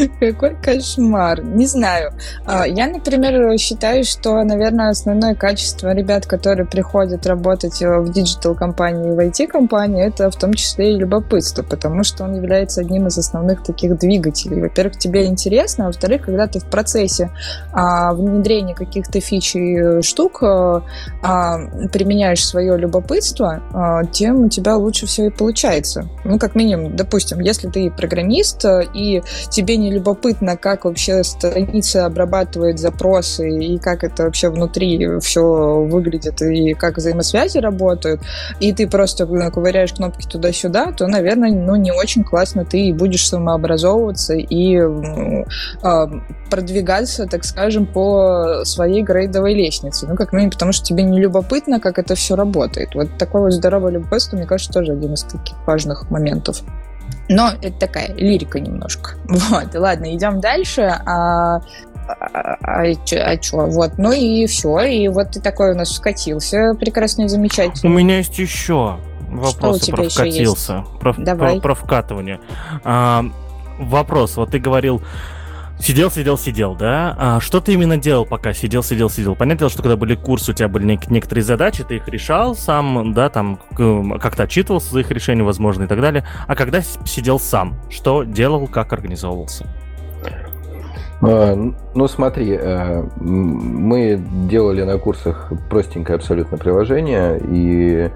Какой 0.20 0.56
кошмар. 0.56 1.42
Не 1.42 1.66
знаю. 1.66 2.12
А, 2.46 2.66
я, 2.66 2.86
например, 2.86 3.56
считаю, 3.58 4.04
что, 4.04 4.42
наверное, 4.42 4.90
основное 4.90 5.34
качество 5.34 5.92
ребят, 5.92 6.26
которые 6.26 6.66
приходят 6.66 7.26
работать 7.26 7.80
в 7.80 8.12
digital-компании 8.12 9.10
и 9.10 9.14
в 9.14 9.18
IT-компании, 9.18 10.06
это 10.06 10.30
в 10.30 10.36
том 10.36 10.54
числе 10.54 10.94
и 10.94 10.96
любопытство, 10.96 11.62
потому 11.62 12.04
что 12.04 12.24
он 12.24 12.34
является 12.34 12.80
одним 12.80 13.06
из 13.06 13.18
основных 13.18 13.62
таких 13.62 13.98
двигателей. 13.98 14.60
Во-первых, 14.60 14.98
тебе 14.98 15.26
интересно, 15.26 15.84
а 15.84 15.86
во-вторых, 15.88 16.22
когда 16.22 16.46
ты 16.46 16.60
в 16.60 16.66
процессе 16.66 17.30
а, 17.72 18.12
внедрения 18.14 18.74
каких-то 18.74 19.20
фич 19.20 19.56
и 19.56 20.02
штук 20.02 20.42
а, 20.42 20.82
а, 21.22 21.58
применяешь 21.92 22.46
свое 22.46 22.76
любопытство, 22.76 23.62
тем 24.12 24.44
у 24.44 24.48
тебя 24.48 24.76
лучше 24.76 25.06
все 25.06 25.26
и 25.26 25.30
получается. 25.30 26.08
Ну, 26.24 26.38
как 26.38 26.54
минимум, 26.54 26.96
допустим, 26.96 27.40
если 27.40 27.68
ты 27.68 27.90
программист, 27.90 28.64
и 28.94 29.22
тебе 29.50 29.76
не 29.76 29.89
любопытно, 29.90 30.56
как 30.56 30.84
вообще 30.84 31.22
страница 31.24 32.06
обрабатывает 32.06 32.78
запросы 32.78 33.50
и 33.50 33.78
как 33.78 34.04
это 34.04 34.24
вообще 34.24 34.48
внутри 34.48 35.18
все 35.20 35.84
выглядит 35.84 36.40
и 36.42 36.74
как 36.74 36.96
взаимосвязи 36.96 37.58
работают, 37.58 38.20
и 38.60 38.72
ты 38.72 38.88
просто 38.88 39.26
ковыряешь 39.26 39.92
кнопки 39.92 40.26
туда-сюда, 40.26 40.92
то, 40.92 41.06
наверное, 41.06 41.50
ну, 41.50 41.76
не 41.76 41.92
очень 41.92 42.24
классно 42.24 42.64
ты 42.64 42.92
будешь 42.94 43.28
самообразовываться 43.28 44.34
и 44.34 44.76
э, 44.76 46.06
продвигаться, 46.50 47.26
так 47.26 47.44
скажем, 47.44 47.86
по 47.86 48.64
своей 48.64 49.02
грейдовой 49.02 49.54
лестнице. 49.54 50.06
Ну, 50.06 50.16
как 50.16 50.32
минимум, 50.32 50.52
потому 50.52 50.72
что 50.72 50.84
тебе 50.84 51.02
не 51.02 51.20
любопытно, 51.20 51.80
как 51.80 51.98
это 51.98 52.14
все 52.14 52.36
работает. 52.36 52.94
Вот 52.94 53.18
такое 53.18 53.42
вот 53.42 53.52
здоровое 53.52 53.92
любопытство, 53.92 54.36
мне 54.36 54.46
кажется, 54.46 54.72
тоже 54.72 54.92
один 54.92 55.14
из 55.14 55.22
таких 55.22 55.56
важных 55.66 56.10
моментов. 56.10 56.62
Но 57.30 57.52
это 57.62 57.72
такая 57.78 58.12
лирика 58.14 58.58
немножко. 58.60 59.12
Вот, 59.28 59.74
ладно, 59.74 60.14
идем 60.14 60.40
дальше. 60.40 60.82
А, 60.82 61.56
а, 61.56 61.60
а, 62.08 62.82
а 62.82 63.42
что? 63.42 63.58
Вот, 63.66 63.98
ну 63.98 64.12
и 64.12 64.46
все. 64.46 64.80
И 64.80 65.08
вот 65.08 65.30
ты 65.30 65.40
такой 65.40 65.72
у 65.72 65.76
нас 65.76 65.96
вкатился 65.96 66.74
прекрасно 66.78 67.22
и 67.22 67.28
замечательно. 67.28 67.92
У 67.92 67.96
меня 67.96 68.18
есть 68.18 68.38
еще 68.38 68.98
вопросы 69.28 69.92
про 69.92 70.08
вкатился. 70.08 70.84
Про, 71.00 71.14
Давай. 71.16 71.60
Про, 71.60 71.60
про 71.60 71.74
вкатывание. 71.74 72.40
А, 72.82 73.24
вопрос. 73.78 74.36
Вот 74.36 74.50
ты 74.50 74.58
говорил 74.58 75.00
Сидел, 75.80 76.10
сидел, 76.10 76.36
сидел, 76.36 76.74
да? 76.74 77.16
А 77.18 77.40
что 77.40 77.60
ты 77.60 77.72
именно 77.72 77.96
делал, 77.96 78.26
пока 78.26 78.52
сидел, 78.52 78.82
сидел, 78.82 79.08
сидел? 79.08 79.34
Понятно, 79.34 79.70
что 79.70 79.82
когда 79.82 79.96
были 79.96 80.14
курсы, 80.14 80.50
у 80.50 80.54
тебя 80.54 80.68
были 80.68 80.84
нек- 80.94 81.06
некоторые 81.08 81.42
задачи, 81.42 81.84
ты 81.84 81.96
их 81.96 82.06
решал 82.06 82.54
сам, 82.54 83.14
да, 83.14 83.30
там 83.30 83.58
как-то 84.20 84.42
отчитывался 84.42 84.92
за 84.92 85.00
их 85.00 85.10
решение, 85.10 85.42
возможно, 85.42 85.84
и 85.84 85.86
так 85.86 86.00
далее. 86.00 86.24
А 86.46 86.54
когда 86.54 86.82
сидел 86.82 87.40
сам, 87.40 87.74
что 87.88 88.24
делал, 88.24 88.68
как 88.68 88.92
организовывался? 88.92 89.66
А, 91.22 91.54
ну, 91.94 92.08
смотри, 92.08 92.58
э, 92.60 93.02
мы 93.18 94.22
делали 94.50 94.82
на 94.82 94.98
курсах 94.98 95.50
простенькое 95.70 96.16
абсолютно 96.16 96.58
приложение, 96.58 97.40
и 97.50 98.10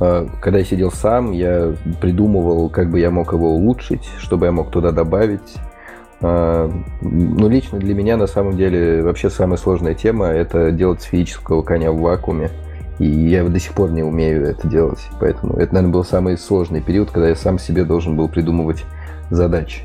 э, 0.00 0.26
когда 0.40 0.58
я 0.58 0.64
сидел 0.64 0.90
сам, 0.90 1.32
я 1.32 1.74
придумывал, 2.00 2.70
как 2.70 2.90
бы 2.90 2.98
я 2.98 3.10
мог 3.10 3.32
его 3.32 3.50
улучшить, 3.54 4.08
чтобы 4.18 4.46
я 4.46 4.52
мог 4.52 4.70
туда 4.70 4.90
добавить 4.90 5.58
ну, 6.20 7.48
лично 7.48 7.78
для 7.78 7.94
меня, 7.94 8.16
на 8.16 8.26
самом 8.26 8.56
деле, 8.56 9.02
вообще 9.02 9.30
самая 9.30 9.56
сложная 9.56 9.94
тема– 9.94 10.26
это 10.28 10.70
делать 10.70 11.02
сферического 11.02 11.62
коня 11.62 11.92
в 11.92 12.00
вакууме. 12.00 12.50
И 12.98 13.06
я 13.06 13.42
до 13.44 13.58
сих 13.58 13.72
пор 13.72 13.90
не 13.90 14.02
умею 14.02 14.44
это 14.44 14.68
делать. 14.68 15.00
Поэтому 15.18 15.54
это, 15.54 15.72
наверное, 15.72 15.92
был 15.94 16.04
самый 16.04 16.36
сложный 16.36 16.82
период, 16.82 17.10
когда 17.10 17.28
я 17.28 17.34
сам 17.34 17.58
себе 17.58 17.84
должен 17.84 18.14
был 18.14 18.28
придумывать 18.28 18.84
задачи. 19.30 19.82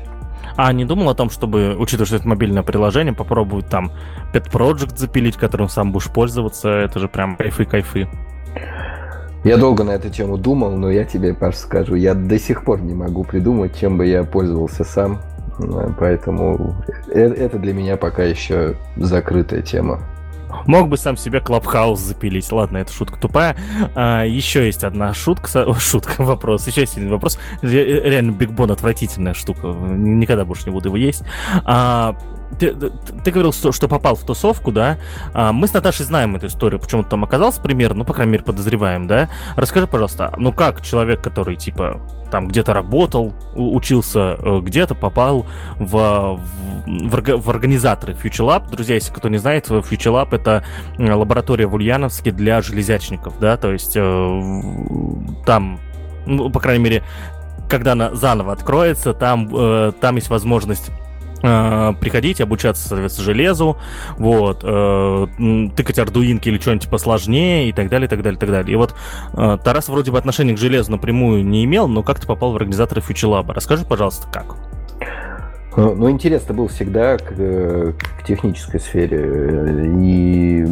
А 0.56 0.72
не 0.72 0.84
думал 0.84 1.08
о 1.08 1.14
том, 1.14 1.30
чтобы, 1.30 1.76
учитывая, 1.78 2.06
что 2.06 2.16
это 2.16 2.28
мобильное 2.28 2.62
приложение, 2.62 3.14
попробовать 3.14 3.68
там 3.68 3.90
Pet 4.34 4.50
Project 4.50 4.98
запилить, 4.98 5.36
которым 5.36 5.68
сам 5.68 5.92
будешь 5.92 6.10
пользоваться? 6.10 6.68
Это 6.68 6.98
же 6.98 7.08
прям 7.08 7.36
кайфы-кайфы. 7.36 8.06
Я 9.44 9.56
долго 9.58 9.84
на 9.84 9.92
эту 9.92 10.10
тему 10.10 10.36
думал, 10.36 10.76
но 10.76 10.90
я 10.90 11.04
тебе, 11.04 11.32
Паш, 11.32 11.56
скажу, 11.56 11.94
я 11.94 12.14
до 12.14 12.38
сих 12.38 12.64
пор 12.64 12.80
не 12.80 12.94
могу 12.94 13.24
придумать, 13.24 13.78
чем 13.78 13.96
бы 13.96 14.06
я 14.06 14.24
пользовался 14.24 14.84
сам. 14.84 15.20
Поэтому 15.98 16.76
э, 17.08 17.20
это 17.20 17.58
для 17.58 17.72
меня 17.72 17.96
пока 17.96 18.24
еще 18.24 18.76
закрытая 18.96 19.62
тема. 19.62 20.00
Мог 20.66 20.88
бы 20.88 20.96
сам 20.96 21.16
себе 21.16 21.40
Клабхаус 21.40 22.00
запилить. 22.00 22.50
Ладно, 22.50 22.78
это 22.78 22.92
шутка 22.92 23.18
тупая. 23.18 23.56
А, 23.94 24.24
еще 24.24 24.66
есть 24.66 24.84
одна 24.84 25.12
шутка, 25.14 25.74
шутка, 25.78 26.22
вопрос. 26.22 26.66
Еще 26.66 26.82
есть 26.82 26.96
один 26.96 27.10
вопрос. 27.10 27.38
Реально, 27.62 28.32
Бигбон 28.32 28.70
отвратительная 28.70 29.34
штука. 29.34 29.68
Никогда 29.68 30.44
больше 30.44 30.66
не 30.66 30.72
буду 30.72 30.88
его 30.88 30.96
есть. 30.96 31.22
А, 31.64 32.16
ты, 32.58 32.74
ты, 32.74 33.30
говорил, 33.30 33.52
что, 33.52 33.72
что 33.72 33.88
попал 33.88 34.14
в 34.14 34.24
тусовку, 34.24 34.72
да? 34.72 34.98
А, 35.34 35.52
мы 35.52 35.66
с 35.66 35.72
Наташей 35.72 36.04
знаем 36.04 36.36
эту 36.36 36.46
историю, 36.46 36.80
почему 36.80 37.02
ты 37.02 37.10
там 37.10 37.24
оказался 37.24 37.60
примерно, 37.60 37.98
ну, 37.98 38.04
по 38.04 38.14
крайней 38.14 38.32
мере, 38.32 38.44
подозреваем, 38.44 39.06
да? 39.06 39.28
Расскажи, 39.56 39.86
пожалуйста, 39.86 40.32
ну 40.36 40.52
как 40.52 40.80
человек, 40.82 41.20
который, 41.22 41.56
типа, 41.56 42.00
там 42.30 42.48
где-то 42.48 42.72
работал, 42.72 43.34
учился 43.54 44.36
э, 44.38 44.60
где-то, 44.60 44.94
попал 44.94 45.46
в, 45.78 45.90
в, 45.90 46.40
в, 46.86 47.36
в 47.36 47.50
организаторы 47.50 48.14
Future 48.14 48.46
Lab. 48.46 48.70
Друзья, 48.70 48.94
если 48.94 49.12
кто 49.12 49.28
не 49.28 49.38
знает, 49.38 49.68
Future 49.68 50.12
Lab— 50.12 50.28
это 50.34 50.64
лаборатория 50.98 51.66
в 51.66 51.74
Ульяновске 51.74 52.30
для 52.30 52.62
железячников, 52.62 53.38
да, 53.40 53.56
то 53.56 53.72
есть 53.72 53.96
э, 53.96 54.42
там, 55.44 55.80
ну, 56.26 56.50
по 56.50 56.60
крайней 56.60 56.84
мере, 56.84 57.04
когда 57.68 57.92
она 57.92 58.14
заново 58.14 58.52
откроется, 58.52 59.12
там, 59.12 59.48
э, 59.52 59.92
там 60.00 60.16
есть 60.16 60.30
возможность 60.30 60.90
э, 60.90 61.05
приходить, 62.00 62.40
обучаться, 62.40 62.88
соответственно, 62.88 63.24
железу, 63.24 63.76
вот, 64.18 64.60
э, 64.62 65.26
тыкать 65.76 65.98
ардуинки 65.98 66.48
или 66.48 66.58
что-нибудь 66.58 66.88
посложнее 66.88 67.68
и 67.68 67.72
так 67.72 67.88
далее, 67.88 68.06
и 68.06 68.10
так 68.10 68.22
далее, 68.22 68.36
и 68.36 68.40
так 68.40 68.50
далее. 68.50 68.72
И 68.72 68.76
вот 68.76 68.94
э, 69.34 69.58
Тарас 69.62 69.88
вроде 69.88 70.10
бы 70.10 70.18
отношения 70.18 70.54
к 70.54 70.58
железу 70.58 70.90
напрямую 70.90 71.44
не 71.44 71.64
имел, 71.64 71.88
но 71.88 72.02
как 72.02 72.20
ты 72.20 72.26
попал 72.26 72.52
в 72.52 72.56
организаторы 72.56 73.00
Lab? 73.00 73.52
Расскажи, 73.52 73.84
пожалуйста, 73.84 74.28
как? 74.32 74.56
Э, 75.76 75.94
ну, 75.94 76.10
интерес-то 76.10 76.54
был 76.54 76.68
всегда 76.68 77.18
к, 77.18 77.32
э, 77.36 77.92
к 78.18 78.24
технической 78.24 78.80
сфере. 78.80 79.86
И 80.00 80.64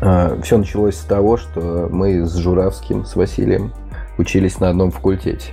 э, 0.00 0.40
все 0.42 0.58
началось 0.58 0.96
с 0.96 1.04
того, 1.04 1.36
что 1.36 1.88
мы 1.90 2.24
с 2.24 2.36
Журавским, 2.36 3.04
с 3.04 3.16
Василием 3.16 3.72
учились 4.16 4.60
на 4.60 4.70
одном 4.70 4.90
факультете. 4.90 5.52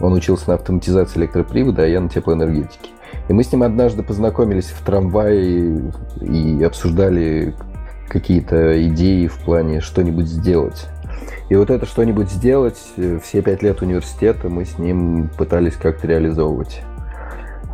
Он 0.00 0.12
учился 0.12 0.48
на 0.48 0.54
автоматизации 0.54 1.20
электропривода, 1.20 1.82
а 1.82 1.86
я 1.86 2.00
на 2.00 2.08
теплоэнергетике. 2.08 2.90
И 3.28 3.32
мы 3.32 3.44
с 3.44 3.52
ним 3.52 3.62
однажды 3.62 4.02
познакомились 4.02 4.66
в 4.66 4.84
трамвае 4.84 5.92
и 6.20 6.62
обсуждали 6.62 7.54
какие-то 8.08 8.86
идеи 8.88 9.26
в 9.26 9.38
плане 9.38 9.80
что-нибудь 9.80 10.26
сделать. 10.26 10.86
И 11.48 11.54
вот 11.54 11.70
это 11.70 11.86
что-нибудь 11.86 12.30
сделать, 12.30 12.78
э, 12.96 13.18
все 13.22 13.42
пять 13.42 13.62
лет 13.62 13.82
университета 13.82 14.48
мы 14.48 14.64
с 14.64 14.78
ним 14.78 15.30
пытались 15.36 15.74
как-то 15.74 16.06
реализовывать. 16.06 16.82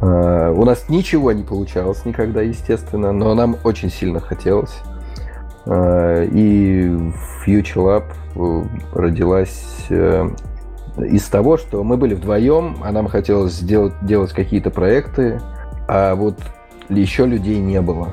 А, 0.00 0.52
у 0.52 0.64
нас 0.64 0.88
ничего 0.88 1.32
не 1.32 1.42
получалось 1.42 2.04
никогда, 2.04 2.42
естественно, 2.42 3.12
но 3.12 3.34
нам 3.34 3.56
очень 3.64 3.90
сильно 3.90 4.20
хотелось. 4.20 4.74
А, 5.66 6.24
и 6.24 6.88
Future 7.44 7.76
Lab 7.76 8.04
э, 8.36 8.64
родилась 8.94 9.86
э, 9.90 10.28
из 11.00 11.24
того, 11.24 11.56
что 11.56 11.82
мы 11.84 11.96
были 11.96 12.14
вдвоем, 12.14 12.78
а 12.82 12.92
нам 12.92 13.08
хотелось 13.08 13.52
сделать, 13.52 13.94
делать 14.02 14.32
какие-то 14.32 14.70
проекты, 14.70 15.40
а 15.88 16.14
вот 16.14 16.38
еще 16.88 17.26
людей 17.26 17.58
не 17.58 17.80
было. 17.80 18.12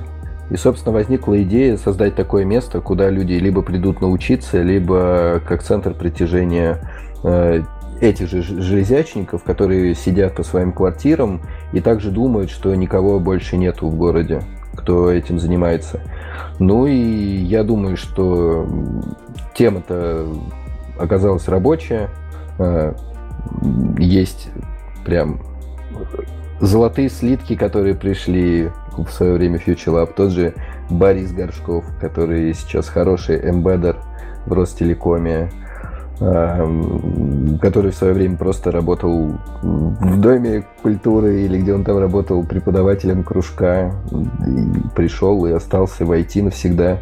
И, 0.50 0.58
собственно, 0.58 0.94
возникла 0.94 1.42
идея 1.42 1.78
создать 1.78 2.16
такое 2.16 2.46
место, 2.46 2.80
куда 2.80 3.10
люди 3.10 3.34
либо 3.34 3.62
придут 3.62 4.02
научиться, 4.02 4.62
либо 4.62 5.42
как 5.48 5.64
центр 5.64 5.94
притяжения 5.94 6.80
э, 7.24 7.64
этих 8.00 8.30
же 8.30 8.42
железячников, 8.42 9.44
которые 9.44 9.96
сидят 9.96 10.36
по 10.36 10.44
своим 10.44 10.72
квартирам 10.72 11.42
и 11.74 11.80
также 11.80 12.12
думают, 12.12 12.52
что 12.52 12.76
никого 12.76 13.20
больше 13.20 13.58
нету 13.58 13.88
в 13.88 13.96
городе, 13.96 14.42
кто 14.76 15.12
этим 15.12 15.40
занимается. 15.40 16.02
Ну 16.60 16.86
и 16.86 16.96
я 16.96 17.64
думаю, 17.64 17.98
что 17.98 18.68
тема-то 19.56 20.28
оказалась 21.00 21.48
рабочая, 21.48 22.10
есть 23.98 24.50
прям 25.06 25.42
золотые 26.60 27.10
слитки, 27.10 27.56
которые 27.56 27.96
пришли 27.96 28.72
в 28.98 29.10
свое 29.10 29.34
время 29.34 29.58
Future 29.58 29.94
Lab. 29.94 30.14
Тот 30.16 30.32
же 30.32 30.54
Борис 30.90 31.32
Горшков, 31.32 31.86
который 32.00 32.54
сейчас 32.54 32.88
хороший 32.88 33.50
эмбедер 33.50 33.98
в 34.46 34.54
Ростелекоме, 34.54 35.52
э, 36.20 37.58
который 37.62 37.92
в 37.92 37.96
свое 37.96 38.14
время 38.14 38.38
просто 38.38 38.72
работал 38.72 39.38
в 39.62 40.22
Доме 40.22 40.64
культуры 40.82 41.42
или 41.42 41.60
где 41.60 41.74
он 41.74 41.84
там 41.84 41.98
работал 41.98 42.44
преподавателем 42.46 43.24
кружка, 43.24 43.92
и 44.48 44.96
пришел 44.96 45.46
и 45.46 45.52
остался 45.52 46.06
в 46.06 46.12
IT 46.12 46.44
навсегда. 46.44 47.00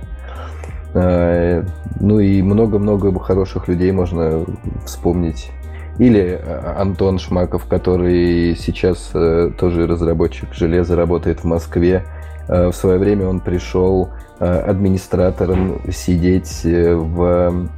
Э, 0.94 1.64
ну 2.00 2.20
и 2.20 2.42
много-много 2.42 3.18
хороших 3.20 3.68
людей 3.68 3.92
можно 3.92 4.46
вспомнить. 4.86 5.52
Или 5.98 6.40
э, 6.42 6.74
Антон 6.78 7.20
Шмаков, 7.20 7.66
который 7.66 8.56
сейчас 8.56 9.12
э, 9.14 9.52
тоже 9.58 9.88
разработчик 9.88 10.54
железа, 10.54 10.96
работает 10.96 11.42
в 11.42 11.46
Москве. 11.46 12.04
В 12.46 12.74
свое 12.74 13.00
время 13.00 13.26
он 13.28 13.40
пришел 13.40 14.10
администратором 14.38 15.80
сидеть 15.94 16.66
в 16.66 17.70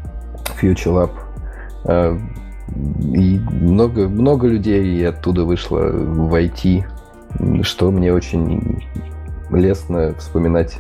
Future 0.60 1.10
Lab. 1.86 2.20
И 3.14 3.40
много, 3.52 4.10
много 4.10 4.48
людей 4.48 5.08
оттуда 5.08 5.44
вышло 5.44 5.82
в 5.82 6.34
IT, 6.34 6.84
что 7.62 7.92
мне 7.92 8.12
очень 8.12 8.84
лестно 9.52 10.16
вспоминать 10.18 10.80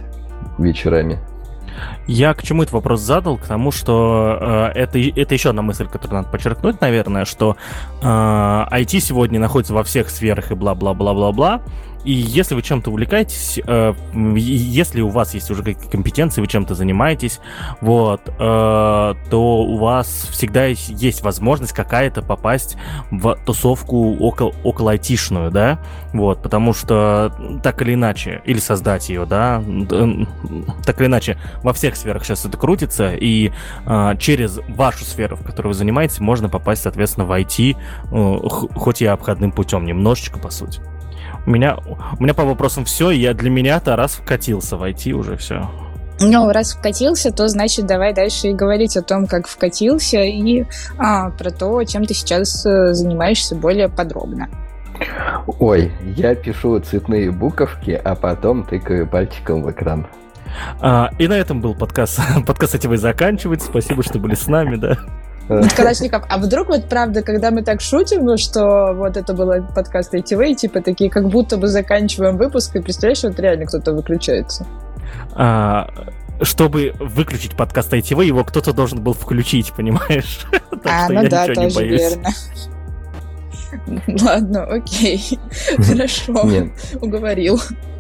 вечерами. 0.57 1.19
Я 2.07 2.33
к 2.33 2.43
чему 2.43 2.63
этот 2.63 2.73
вопрос 2.73 3.01
задал? 3.01 3.37
К 3.37 3.45
тому, 3.45 3.71
что 3.71 4.37
э, 4.39 4.71
это, 4.75 4.99
это 4.99 5.33
еще 5.33 5.49
одна 5.49 5.61
мысль, 5.61 5.87
которую 5.87 6.17
надо 6.21 6.29
подчеркнуть, 6.29 6.81
наверное, 6.81 7.25
что 7.25 7.57
э, 8.01 8.05
IT 8.05 8.99
сегодня 8.99 9.39
находится 9.39 9.73
во 9.73 9.83
всех 9.83 10.09
сферах 10.09 10.51
и 10.51 10.55
бла-бла-бла-бла-бла. 10.55 11.61
И 12.05 12.11
если 12.11 12.53
вы 12.53 12.61
чем-то 12.61 12.91
увлекаетесь, 12.91 13.59
э, 13.65 13.93
если 14.35 15.01
у 15.01 15.09
вас 15.09 15.33
есть 15.33 15.49
уже 15.49 15.63
какие-то 15.63 15.89
компетенции, 15.89 16.39
вы 16.39 16.47
чем-то 16.47 16.75
занимаетесь, 16.75 17.39
вот, 17.81 18.21
э, 18.27 18.31
то 18.37 19.57
у 19.63 19.77
вас 19.77 20.27
всегда 20.31 20.65
есть, 20.65 21.23
возможность 21.23 21.73
какая-то 21.73 22.21
попасть 22.21 22.77
в 23.09 23.35
тусовку 23.45 24.15
около, 24.17 24.53
около 24.63 24.91
айтишную, 24.91 25.49
да, 25.49 25.79
вот, 26.13 26.43
потому 26.43 26.73
что 26.73 27.33
так 27.63 27.81
или 27.81 27.95
иначе, 27.95 28.41
или 28.45 28.59
создать 28.59 29.09
ее, 29.09 29.25
да, 29.25 29.63
так 30.85 30.99
или 30.99 31.07
иначе, 31.07 31.39
во 31.63 31.73
всех 31.73 31.95
сферах 31.95 32.23
сейчас 32.23 32.45
это 32.45 32.57
крутится, 32.57 33.13
и 33.15 33.51
э, 33.85 34.13
через 34.19 34.59
вашу 34.67 35.05
сферу, 35.05 35.37
в 35.37 35.43
которой 35.43 35.69
вы 35.69 35.73
занимаетесь, 35.73 36.19
можно 36.19 36.49
попасть, 36.49 36.83
соответственно, 36.83 37.25
в 37.25 37.31
IT, 37.31 37.75
э, 38.11 38.37
хоть 38.75 39.01
и 39.01 39.05
обходным 39.05 39.51
путем, 39.51 39.85
немножечко, 39.85 40.37
по 40.37 40.51
сути. 40.51 40.81
У 41.45 41.51
меня, 41.51 41.77
у 42.19 42.23
меня 42.23 42.33
по 42.33 42.43
вопросам 42.43 42.85
все, 42.85 43.11
я 43.11 43.33
для 43.33 43.49
меня-то 43.49 43.95
раз 43.95 44.13
вкатился 44.13 44.77
войти 44.77 45.13
уже 45.13 45.37
все. 45.37 45.69
Ну, 46.21 46.49
раз 46.49 46.73
вкатился, 46.73 47.31
то 47.31 47.47
значит 47.47 47.85
давай 47.85 48.13
дальше 48.13 48.47
и 48.47 48.53
говорить 48.53 48.95
о 48.95 49.01
том, 49.01 49.27
как 49.27 49.47
вкатился, 49.47 50.21
и 50.23 50.65
а, 50.97 51.29
про 51.31 51.51
то, 51.51 51.83
чем 51.83 52.05
ты 52.05 52.13
сейчас 52.13 52.65
э, 52.65 52.93
занимаешься 52.93 53.55
более 53.55 53.89
подробно. 53.89 54.47
Ой, 55.59 55.91
я 56.15 56.35
пишу 56.35 56.79
цветные 56.79 57.31
буковки, 57.31 57.91
а 57.91 58.15
потом 58.15 58.63
тыкаю 58.63 59.07
пальчиком 59.07 59.63
в 59.63 59.71
экран. 59.71 60.07
А, 60.79 61.09
и 61.19 61.27
на 61.27 61.33
этом 61.33 61.59
был 61.59 61.75
подкаст. 61.75 62.21
Подкаст 62.47 62.75
этим 62.75 62.93
и 62.93 62.97
заканчивается. 62.97 63.67
Спасибо, 63.67 64.01
что 64.03 64.17
были 64.19 64.35
с 64.35 64.47
нами, 64.47 64.77
да. 64.77 64.97
Калашников, 65.47 66.23
а 66.29 66.37
вдруг 66.37 66.69
вот 66.69 66.89
правда, 66.89 67.21
когда 67.21 67.51
мы 67.51 67.61
так 67.61 67.81
шутим, 67.81 68.37
что 68.37 68.93
вот 68.93 69.17
это 69.17 69.33
был 69.33 69.63
подкаст 69.75 70.13
ITV, 70.13 70.55
типа 70.55 70.81
такие, 70.81 71.09
как 71.09 71.27
будто 71.29 71.57
бы 71.57 71.67
заканчиваем 71.67 72.37
выпуск, 72.37 72.75
и 72.75 72.81
представляешь, 72.81 73.23
вот 73.23 73.39
реально 73.39 73.65
кто-то 73.65 73.93
выключается. 73.93 74.65
А, 75.33 75.87
чтобы 76.41 76.93
выключить 76.99 77.55
подкаст 77.55 77.93
ITV, 77.93 78.25
его 78.25 78.43
кто-то 78.43 78.73
должен 78.73 79.01
был 79.01 79.13
включить, 79.13 79.73
понимаешь? 79.73 80.45
а, 80.85 81.09
ну 81.09 81.27
да, 81.29 81.47
тоже 81.47 81.85
верно. 81.87 82.29
Ладно, 84.07 84.63
окей. 84.63 85.39
Хорошо. 85.77 86.43
Нет. 86.45 86.71
Уговорил. 87.01 87.59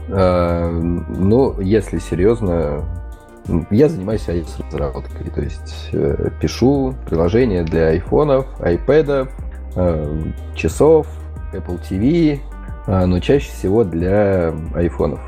А, 0.09 0.69
ну, 0.69 1.59
если 1.59 1.99
серьезно, 1.99 2.83
я 3.69 3.89
занимаюсь 3.89 4.27
iOS-разработкой, 4.27 5.29
то 5.29 5.41
есть 5.41 5.89
э, 5.93 6.29
пишу 6.41 6.95
приложения 7.07 7.63
для 7.63 7.87
айфонов, 7.87 8.47
айпэдов, 8.59 9.29
э, 9.75 10.21
часов, 10.55 11.07
Apple 11.53 11.79
TV, 11.87 12.39
э, 12.87 13.05
но 13.05 13.19
чаще 13.19 13.51
всего 13.51 13.83
для 13.83 14.53
айфонов. 14.73 15.19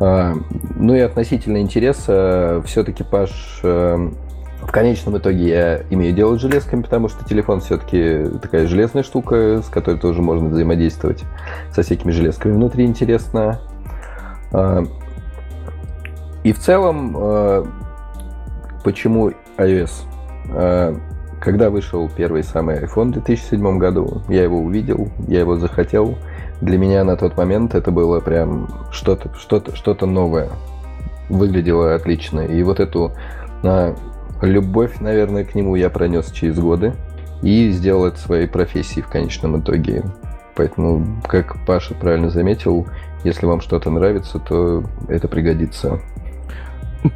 Ну 0.00 0.94
и 0.94 1.00
относительно 1.00 1.60
интереса, 1.60 2.62
все-таки, 2.64 3.02
Паш, 3.02 3.58
в 3.64 4.70
конечном 4.70 5.18
итоге 5.18 5.48
я 5.48 5.80
имею 5.90 6.14
дело 6.14 6.38
с 6.38 6.40
железками, 6.40 6.82
потому 6.82 7.08
что 7.08 7.24
телефон 7.24 7.60
все-таки 7.60 8.26
такая 8.40 8.68
железная 8.68 9.02
штука, 9.02 9.60
с 9.60 9.68
которой 9.68 9.98
тоже 9.98 10.22
можно 10.22 10.50
взаимодействовать 10.50 11.24
со 11.74 11.82
всякими 11.82 12.12
железками 12.12 12.52
внутри 12.52 12.84
интересно. 12.84 13.60
Э, 16.48 16.50
и 16.50 16.52
в 16.52 16.58
целом, 16.58 17.14
э, 17.16 17.64
почему 18.84 19.32
iOS? 19.58 19.90
Э, 20.50 20.94
когда 21.40 21.70
вышел 21.70 22.08
первый 22.08 22.42
самый 22.42 22.82
iPhone 22.82 23.08
в 23.08 23.12
2007 23.12 23.78
году, 23.78 24.22
я 24.28 24.42
его 24.42 24.58
увидел, 24.58 25.08
я 25.28 25.40
его 25.40 25.56
захотел. 25.56 26.16
Для 26.60 26.78
меня 26.78 27.04
на 27.04 27.16
тот 27.16 27.36
момент 27.36 27.74
это 27.74 27.92
было 27.92 28.20
прям 28.20 28.68
что-то 28.90 29.32
что 29.34 29.62
что 29.74 30.06
новое. 30.06 30.48
Выглядело 31.28 31.94
отлично. 31.94 32.40
И 32.40 32.62
вот 32.62 32.80
эту 32.80 33.12
на 33.62 33.94
любовь, 34.42 35.00
наверное, 35.00 35.44
к 35.44 35.54
нему 35.54 35.76
я 35.76 35.90
пронес 35.90 36.30
через 36.32 36.58
годы 36.58 36.94
и 37.42 37.70
сделал 37.70 38.06
это 38.06 38.18
своей 38.18 38.48
профессией 38.48 39.02
в 39.02 39.08
конечном 39.08 39.60
итоге. 39.60 40.02
Поэтому, 40.56 41.06
как 41.28 41.64
Паша 41.66 41.94
правильно 41.94 42.30
заметил, 42.30 42.88
если 43.22 43.46
вам 43.46 43.60
что-то 43.60 43.90
нравится, 43.90 44.40
то 44.40 44.82
это 45.08 45.28
пригодится. 45.28 46.00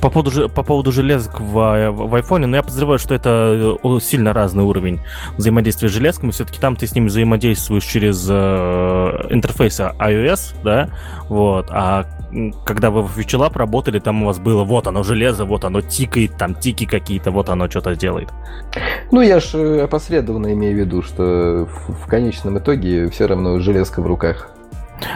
По 0.01 0.11
поводу, 0.11 0.49
по 0.49 0.62
поводу 0.62 0.93
железок 0.93 1.41
в, 1.41 1.91
в 1.91 2.14
iPhone, 2.14 2.47
но 2.47 2.57
я 2.57 2.62
подозреваю, 2.62 2.99
что 2.99 3.14
это 3.14 3.78
э, 3.83 3.99
сильно 4.01 4.33
разный 4.33 4.62
уровень 4.62 5.01
взаимодействия 5.37 5.89
с 5.89 5.93
железками. 5.93 6.30
Все-таки 6.30 6.61
там 6.61 6.76
ты 6.76 6.87
с 6.87 6.95
ними 6.95 7.09
взаимодействуешь 7.09 7.85
через 7.85 8.26
э, 8.28 9.26
интерфейс 9.30 9.80
iOS, 9.80 10.55
да, 10.62 10.91
вот, 11.28 11.66
а 11.70 12.07
когда 12.64 12.91
вы 12.91 13.03
в 13.03 13.18
FutureLab 13.18 13.57
работали, 13.59 13.99
там 13.99 14.22
у 14.22 14.26
вас 14.26 14.39
было 14.39 14.64
вот 14.64 14.87
оно 14.87 15.03
железо, 15.03 15.45
вот 15.45 15.64
оно 15.64 15.80
тикает, 15.80 16.37
там 16.37 16.55
тики 16.55 16.87
какие-то, 16.87 17.30
вот 17.30 17.49
оно 17.49 17.68
что-то 17.68 17.95
делает. 17.95 18.30
Ну, 19.11 19.20
я 19.20 19.41
же 19.41 19.59
э, 19.59 19.83
опосредованно 19.83 20.53
имею 20.53 20.74
в 20.74 20.78
виду, 20.78 21.03
что 21.03 21.66
в, 21.66 22.05
в 22.05 22.07
конечном 22.07 22.59
итоге 22.59 23.09
все 23.11 23.26
равно 23.26 23.59
железка 23.59 24.01
в 24.01 24.07
руках. 24.07 24.51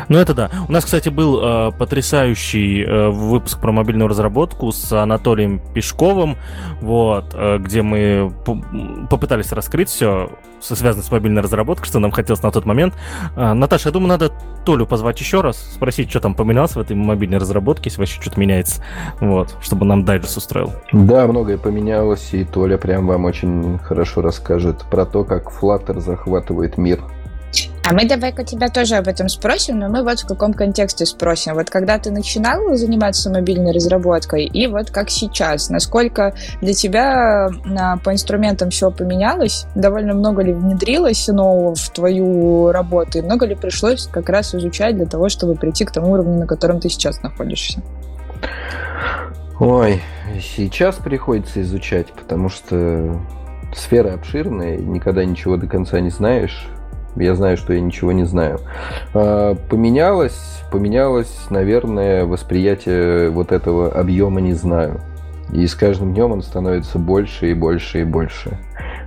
Ну 0.09 0.19
это 0.19 0.35
да. 0.35 0.51
У 0.69 0.73
нас, 0.73 0.85
кстати, 0.85 1.09
был 1.09 1.41
э, 1.43 1.73
потрясающий 1.73 2.85
э, 2.85 3.09
выпуск 3.09 3.61
про 3.61 3.73
мобильную 3.73 4.09
разработку 4.09 4.73
с 4.73 4.93
Анатолием 4.93 5.61
Пешковым, 5.75 6.37
вот, 6.81 7.35
э, 7.35 7.59
где 7.59 7.83
мы 7.83 8.33
попытались 9.11 9.53
раскрыть 9.53 9.89
все, 9.89 10.31
связанное 10.61 11.05
с 11.05 11.11
мобильной 11.11 11.43
разработкой, 11.43 11.87
что 11.87 11.99
нам 11.99 12.11
хотелось 12.11 12.43
на 12.43 12.51
тот 12.51 12.65
момент. 12.65 12.95
Э, 13.37 13.53
Наташа, 13.53 13.89
я 13.89 13.93
думаю, 13.93 14.09
надо 14.09 14.33
Толю 14.65 14.87
позвать 14.87 15.21
еще 15.21 15.41
раз, 15.43 15.57
спросить, 15.75 16.11
что 16.11 16.21
там 16.21 16.35
поменялось 16.35 16.75
в 16.75 16.81
этой 16.81 16.97
мобильной 16.97 17.39
разработке, 17.39 17.85
если 17.85 18.01
вообще 18.01 18.21
что-то 18.21 18.41
меняется, 18.41 18.83
вот, 19.21 19.57
чтобы 19.61 19.87
нам 19.87 20.05
дайджест 20.05 20.37
устроил. 20.37 20.73
Да, 20.93 21.27
многое 21.27 21.59
поменялось, 21.59 22.31
и 22.33 22.45
Толя 22.45 22.79
прям 22.79 23.07
вам 23.07 23.25
очень 23.25 23.79
хорошо 23.79 24.23
расскажет 24.23 24.85
про 24.91 25.07
то, 25.07 25.25
как 25.25 25.53
Flutter 25.53 26.01
захватывает 26.01 26.79
мир. 26.79 27.01
А 27.89 27.93
мы 27.93 28.05
давай-ка 28.05 28.43
тебя 28.43 28.69
тоже 28.69 28.97
об 28.97 29.07
этом 29.07 29.29
спросим, 29.29 29.79
но 29.79 29.89
мы 29.89 30.03
вот 30.03 30.19
в 30.19 30.27
каком 30.27 30.53
контексте 30.53 31.07
спросим. 31.07 31.55
Вот 31.55 31.71
когда 31.71 32.01
ты 32.01 32.11
начинал 32.11 32.75
заниматься 32.75 33.31
мобильной 33.31 33.71
разработкой, 33.71 34.47
и 34.47 34.67
вот 34.67 34.91
как 34.91 35.09
сейчас, 35.09 35.71
насколько 35.71 36.35
для 36.61 36.75
тебя 36.75 37.49
на, 37.65 37.97
по 37.99 38.13
инструментам 38.13 38.71
все 38.71 38.91
поменялось? 38.91 39.67
Довольно 39.77 40.15
много 40.15 40.43
ли 40.43 40.53
внедрилось 40.53 41.29
нового 41.29 41.77
в 41.77 41.89
твою 41.91 42.73
работу? 42.73 43.19
И 43.19 43.23
много 43.23 43.47
ли 43.47 43.55
пришлось 43.55 44.09
как 44.09 44.31
раз 44.31 44.53
изучать 44.53 44.97
для 44.97 45.07
того, 45.07 45.29
чтобы 45.29 45.55
прийти 45.55 45.85
к 45.85 45.93
тому 45.93 46.11
уровню, 46.11 46.41
на 46.41 46.47
котором 46.49 46.81
ты 46.81 46.89
сейчас 46.89 47.23
находишься? 47.23 47.81
Ой, 49.61 50.03
сейчас 50.41 50.97
приходится 50.97 51.63
изучать, 51.63 52.09
потому 52.09 52.49
что 52.49 53.21
сфера 53.77 54.15
обширная, 54.15 54.77
никогда 54.77 55.25
ничего 55.25 55.57
до 55.57 55.69
конца 55.69 56.01
не 56.01 56.11
знаешь 56.11 56.69
я 57.17 57.35
знаю, 57.35 57.57
что 57.57 57.73
я 57.73 57.81
ничего 57.81 58.13
не 58.13 58.25
знаю. 58.25 58.61
А, 59.15 59.55
поменялось, 59.69 60.63
поменялось, 60.71 61.47
наверное, 61.51 62.25
восприятие 62.25 63.31
вот 63.31 63.53
этого 63.53 63.91
объема 63.91 64.41
не 64.41 64.55
знаю. 64.55 65.01
И 65.53 65.67
с 65.67 65.75
каждым 65.75 66.13
днем 66.13 66.33
он 66.33 66.43
становится 66.43 66.99
больше 66.99 67.51
и 67.51 67.55
больше 67.55 68.01
и 68.01 68.05
больше. 68.05 68.59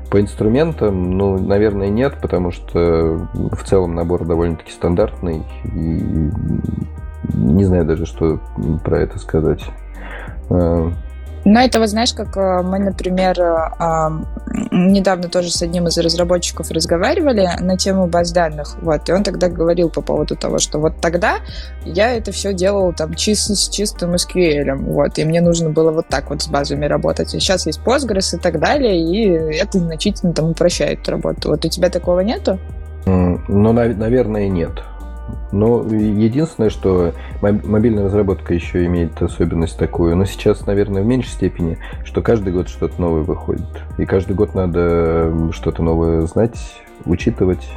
По 0.10 0.20
инструментам, 0.20 1.12
ну, 1.12 1.38
наверное, 1.38 1.90
нет, 1.90 2.16
потому 2.22 2.52
что 2.52 3.28
в 3.34 3.64
целом 3.64 3.94
набор 3.94 4.26
довольно-таки 4.26 4.72
стандартный. 4.72 5.44
И 5.66 6.32
не 7.34 7.64
знаю 7.66 7.86
даже, 7.86 8.06
что 8.06 8.40
про 8.84 9.00
это 9.00 9.20
сказать. 9.20 9.64
Ну, 11.46 11.60
это 11.60 11.80
вот 11.80 11.90
знаешь, 11.90 12.14
как 12.14 12.36
э, 12.38 12.62
мы, 12.62 12.80
например, 12.80 13.40
э, 13.40 14.10
недавно 14.72 15.30
тоже 15.30 15.52
с 15.52 15.62
одним 15.62 15.88
из 15.88 15.98
разработчиков 15.98 16.70
разговаривали 16.70 17.50
на 17.60 17.78
тему 17.78 18.08
баз 18.08 18.32
данных, 18.32 18.76
вот, 18.82 19.08
и 19.08 19.14
он 19.14 19.24
тогда 19.24 19.48
говорил 19.48 19.90
по 19.90 20.02
поводу 20.02 20.36
того, 20.36 20.60
что 20.60 20.80
вот 20.80 21.00
тогда 21.02 21.38
я 21.86 22.14
это 22.14 22.32
все 22.32 22.54
делал 22.54 22.94
там 22.94 23.14
чисто 23.14 23.56
с 23.56 23.70
чистым 23.70 24.16
SQL, 24.16 24.76
вот, 24.76 25.18
и 25.18 25.26
мне 25.26 25.42
нужно 25.42 25.70
было 25.70 25.92
вот 25.92 26.08
так 26.08 26.30
вот 26.30 26.42
с 26.42 26.48
базами 26.48 26.86
работать, 26.86 27.34
и 27.34 27.40
сейчас 27.40 27.66
есть 27.66 27.80
Postgres 27.86 28.36
и 28.36 28.40
так 28.40 28.60
далее, 28.60 29.00
и 29.00 29.58
это 29.58 29.80
значительно 29.80 30.34
там 30.34 30.52
упрощает 30.52 31.08
работу. 31.08 31.50
Вот 31.50 31.64
у 31.64 31.70
тебя 31.70 31.90
такого 31.90 32.20
нету? 32.20 32.60
Ну, 33.06 33.74
наверное, 33.74 34.50
нет. 34.50 34.84
Но 35.52 35.84
единственное, 35.84 36.70
что 36.70 37.14
мобильная 37.42 38.06
разработка 38.06 38.54
еще 38.54 38.86
имеет 38.86 39.22
особенность 39.22 39.78
такую, 39.78 40.16
но 40.16 40.26
сейчас, 40.26 40.66
наверное, 40.66 41.02
в 41.02 41.06
меньшей 41.06 41.30
степени, 41.30 41.78
что 42.04 42.22
каждый 42.22 42.54
год 42.54 42.70
что-то 42.70 43.02
новое 43.02 43.24
выходит. 43.24 43.68
И 43.98 44.06
каждый 44.06 44.36
год 44.36 44.56
надо 44.56 45.52
что-то 45.52 45.84
новое 45.84 46.22
знать, 46.22 46.58
учитывать. 47.06 47.68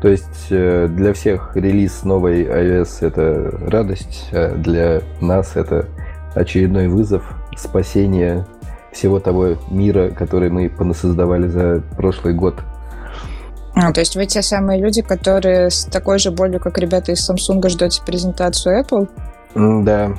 То 0.00 0.08
есть 0.08 0.48
э, 0.50 0.88
для 0.88 1.12
всех 1.12 1.52
релиз 1.54 2.02
новой 2.02 2.44
iOS 2.44 3.06
это 3.06 3.58
радость, 3.68 4.28
а 4.32 4.56
для 4.56 5.02
нас 5.20 5.56
это 5.56 5.86
очередной 6.34 6.88
вызов, 6.88 7.22
спасение 7.56 8.46
всего 8.90 9.20
того 9.20 9.56
мира, 9.70 10.08
который 10.08 10.50
мы 10.50 10.68
понасоздавали 10.68 11.46
за 11.46 11.82
прошлый 11.96 12.34
год– 12.34 12.56
а, 13.74 13.92
то 13.92 14.00
есть 14.00 14.16
вы 14.16 14.26
те 14.26 14.42
самые 14.42 14.80
люди, 14.80 15.02
которые 15.02 15.70
с 15.70 15.84
такой 15.84 16.18
же 16.18 16.30
болью, 16.30 16.60
как 16.60 16.78
ребята 16.78 17.12
из 17.12 17.28
Samsung, 17.28 17.66
ждете 17.68 18.02
презентацию 18.04 18.82
Apple? 18.82 19.08
Да. 19.84 20.12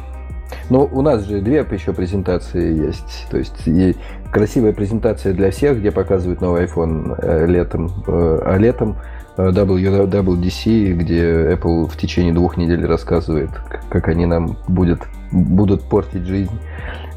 Ну, 0.69 0.89
у 0.91 1.01
нас 1.01 1.23
же 1.23 1.41
две 1.41 1.65
еще 1.71 1.93
презентации 1.93 2.85
есть. 2.85 3.27
То 3.29 3.37
есть 3.37 3.67
и 3.67 3.95
красивая 4.31 4.73
презентация 4.73 5.33
для 5.33 5.51
всех, 5.51 5.79
где 5.79 5.91
показывают 5.91 6.41
новый 6.41 6.65
iPhone 6.65 7.15
э, 7.21 7.45
летом, 7.45 7.91
э, 8.07 8.41
а 8.45 8.57
летом 8.57 8.97
э, 9.37 9.49
WWDC, 9.49 10.93
где 10.93 11.53
Apple 11.53 11.87
в 11.87 11.97
течение 11.97 12.33
двух 12.33 12.57
недель 12.57 12.85
рассказывает, 12.85 13.51
как 13.89 14.07
они 14.07 14.25
нам 14.25 14.57
будет, 14.67 14.99
будут 15.31 15.83
портить 15.83 16.25
жизнь 16.25 16.59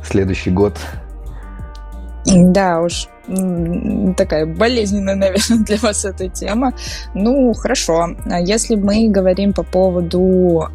следующий 0.02 0.50
год. 0.50 0.78
Да 2.26 2.80
уж, 2.80 3.08
такая 4.16 4.46
болезненная, 4.46 5.14
наверное, 5.16 5.64
для 5.64 5.76
вас 5.78 6.04
эта 6.04 6.28
тема. 6.28 6.72
Ну, 7.14 7.52
хорошо. 7.54 8.08
А 8.30 8.40
если 8.40 8.76
мы 8.76 9.08
говорим 9.08 9.52
по 9.52 9.62
поводу 9.62 10.68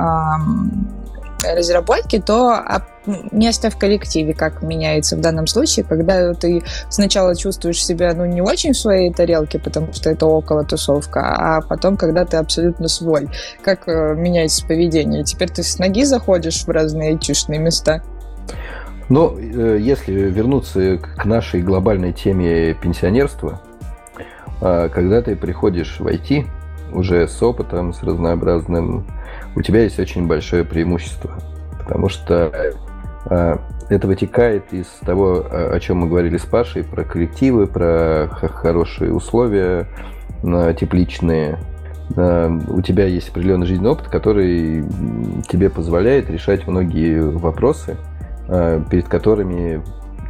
разработки, 1.44 2.20
то 2.20 2.52
а 2.52 2.86
место 3.32 3.70
в 3.70 3.78
коллективе 3.78 4.34
как 4.34 4.62
меняется 4.62 5.18
в 5.18 5.22
данном 5.22 5.48
случае, 5.48 5.86
когда 5.86 6.34
ты 6.34 6.64
сначала 6.90 7.36
чувствуешь 7.36 7.84
себя, 7.84 8.14
ну, 8.14 8.26
не 8.26 8.42
очень 8.42 8.74
в 8.74 8.78
своей 8.78 9.12
тарелке, 9.12 9.60
потому 9.60 9.92
что 9.94 10.10
это 10.10 10.26
около 10.26 10.64
тусовка, 10.64 11.22
а 11.22 11.62
потом, 11.62 11.98
когда 11.98 12.26
ты 12.26 12.38
абсолютно 12.38 12.88
свой, 12.88 13.30
как 13.64 13.88
э, 13.88 14.14
меняется 14.16 14.66
поведение? 14.66 15.24
Теперь 15.24 15.50
ты 15.50 15.64
с 15.64 15.80
ноги 15.80 16.04
заходишь 16.04 16.64
в 16.64 16.70
разные 16.70 17.12
айтишные 17.12 17.60
места? 17.60 18.04
Но 19.12 19.36
э, 19.38 19.78
если 19.82 20.14
вернуться 20.14 20.98
к 20.98 21.26
нашей 21.26 21.62
глобальной 21.62 22.14
теме 22.14 22.74
пенсионерства, 22.76 23.62
а, 24.62 24.88
когда 24.88 25.22
ты 25.22 25.36
приходишь 25.36 26.00
в 26.00 26.08
IT 26.08 26.46
уже 26.94 27.28
с 27.28 27.44
опытом, 27.44 27.92
с 27.92 28.02
разнообразным, 28.04 29.06
у 29.54 29.62
тебя 29.62 29.84
есть 29.84 30.00
очень 30.00 30.28
большое 30.28 30.64
преимущество, 30.64 31.34
потому 31.78 32.08
что 32.08 32.54
а, 33.26 33.60
это 33.90 34.08
вытекает 34.08 34.72
из 34.72 34.88
того, 35.06 35.46
о 35.52 35.78
чем 35.82 35.98
мы 35.98 36.08
говорили 36.08 36.38
с 36.38 36.46
Пашей, 36.46 36.86
про 36.86 37.04
коллективы, 37.04 37.68
про 37.68 38.30
хорошие 38.32 39.14
условия 39.14 39.88
тепличные. 40.42 41.60
У 42.16 42.82
тебя 42.82 43.08
есть 43.08 43.30
определенный 43.30 43.68
жизненный 43.68 43.92
опыт, 43.92 44.08
который 44.08 44.86
тебе 45.50 45.70
позволяет 45.70 46.30
решать 46.30 46.66
многие 46.66 47.22
вопросы, 47.22 47.98
а, 47.98 48.11
перед 48.90 49.08
которыми 49.08 49.82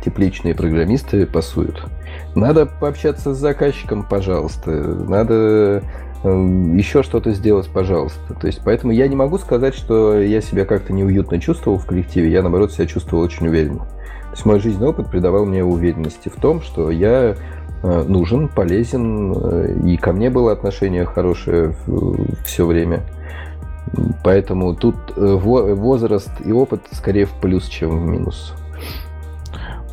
тепличные 0.04 0.54
программисты 0.56 1.26
пасуют. 1.26 1.84
Надо 2.36 2.66
пообщаться 2.66 3.34
с 3.34 3.38
заказчиком, 3.38 4.04
пожалуйста. 4.04 4.72
Надо 4.72 5.84
Эм, 6.24 6.78
еще 6.78 7.02
что-то 7.02 7.32
сделать, 7.32 7.68
пожалуйста. 7.70 8.36
То 8.36 8.46
есть, 8.46 8.62
поэтому 8.64 8.94
я 8.94 9.08
не 9.08 9.16
могу 9.16 9.40
сказать, 9.40 9.74
что 9.74 10.20
я 10.20 10.40
себя 10.42 10.66
как-то 10.66 10.94
неуютно 10.94 11.40
чувствовал 11.40 11.80
в 11.80 11.86
коллективе, 11.88 12.32
я, 12.32 12.44
наоборот, 12.44 12.72
себя 12.72 12.86
чувствовал 12.86 13.24
очень 13.24 13.48
уверенно. 13.48 13.80
То 13.80 14.32
есть, 14.32 14.46
мой 14.46 14.60
жизненный 14.60 14.90
опыт 14.90 15.10
придавал 15.10 15.46
мне 15.46 15.64
уверенности 15.64 16.30
в 16.30 16.36
том, 16.36 16.62
что 16.62 16.92
я 16.92 17.36
э, 17.84 18.04
нужен, 18.04 18.50
полезен, 18.50 19.34
э, 19.36 19.78
и 19.84 19.98
ко 19.98 20.14
мне 20.14 20.30
было 20.30 20.52
отношение 20.52 21.06
хорошее 21.06 21.76
все 22.46 22.68
время. 22.68 23.02
Поэтому 24.24 24.76
тут 24.76 24.96
э, 25.16 25.22
возраст 25.22 26.32
и 26.46 26.52
опыт 26.52 26.82
скорее 26.92 27.26
в 27.26 27.34
плюс, 27.34 27.68
чем 27.68 27.90
в 27.90 28.06
минус. 28.06 28.54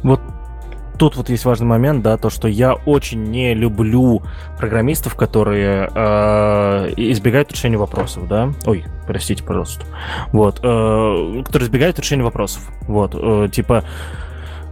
Вот 0.03 0.21
тут 0.99 1.17
вот 1.17 1.31
есть 1.31 1.45
важный 1.45 1.67
момент, 1.67 2.03
да, 2.03 2.17
то, 2.17 2.29
что 2.29 2.49
я 2.49 2.75
очень 2.75 3.25
не 3.25 3.55
люблю 3.55 4.23
программистов, 4.59 5.15
которые 5.15 5.91
э, 5.95 6.93
избегают 6.97 7.53
решения 7.53 7.79
вопросов, 7.79 8.29
да. 8.29 8.53
Ой, 8.67 8.85
простите, 9.07 9.43
пожалуйста. 9.43 9.85
Вот, 10.33 10.61
э, 10.63 11.43
которые 11.45 11.67
избегают 11.67 11.99
решения 11.99 12.25
вопросов. 12.25 12.69
Вот, 12.83 13.15
э, 13.15 13.49
типа, 13.51 13.85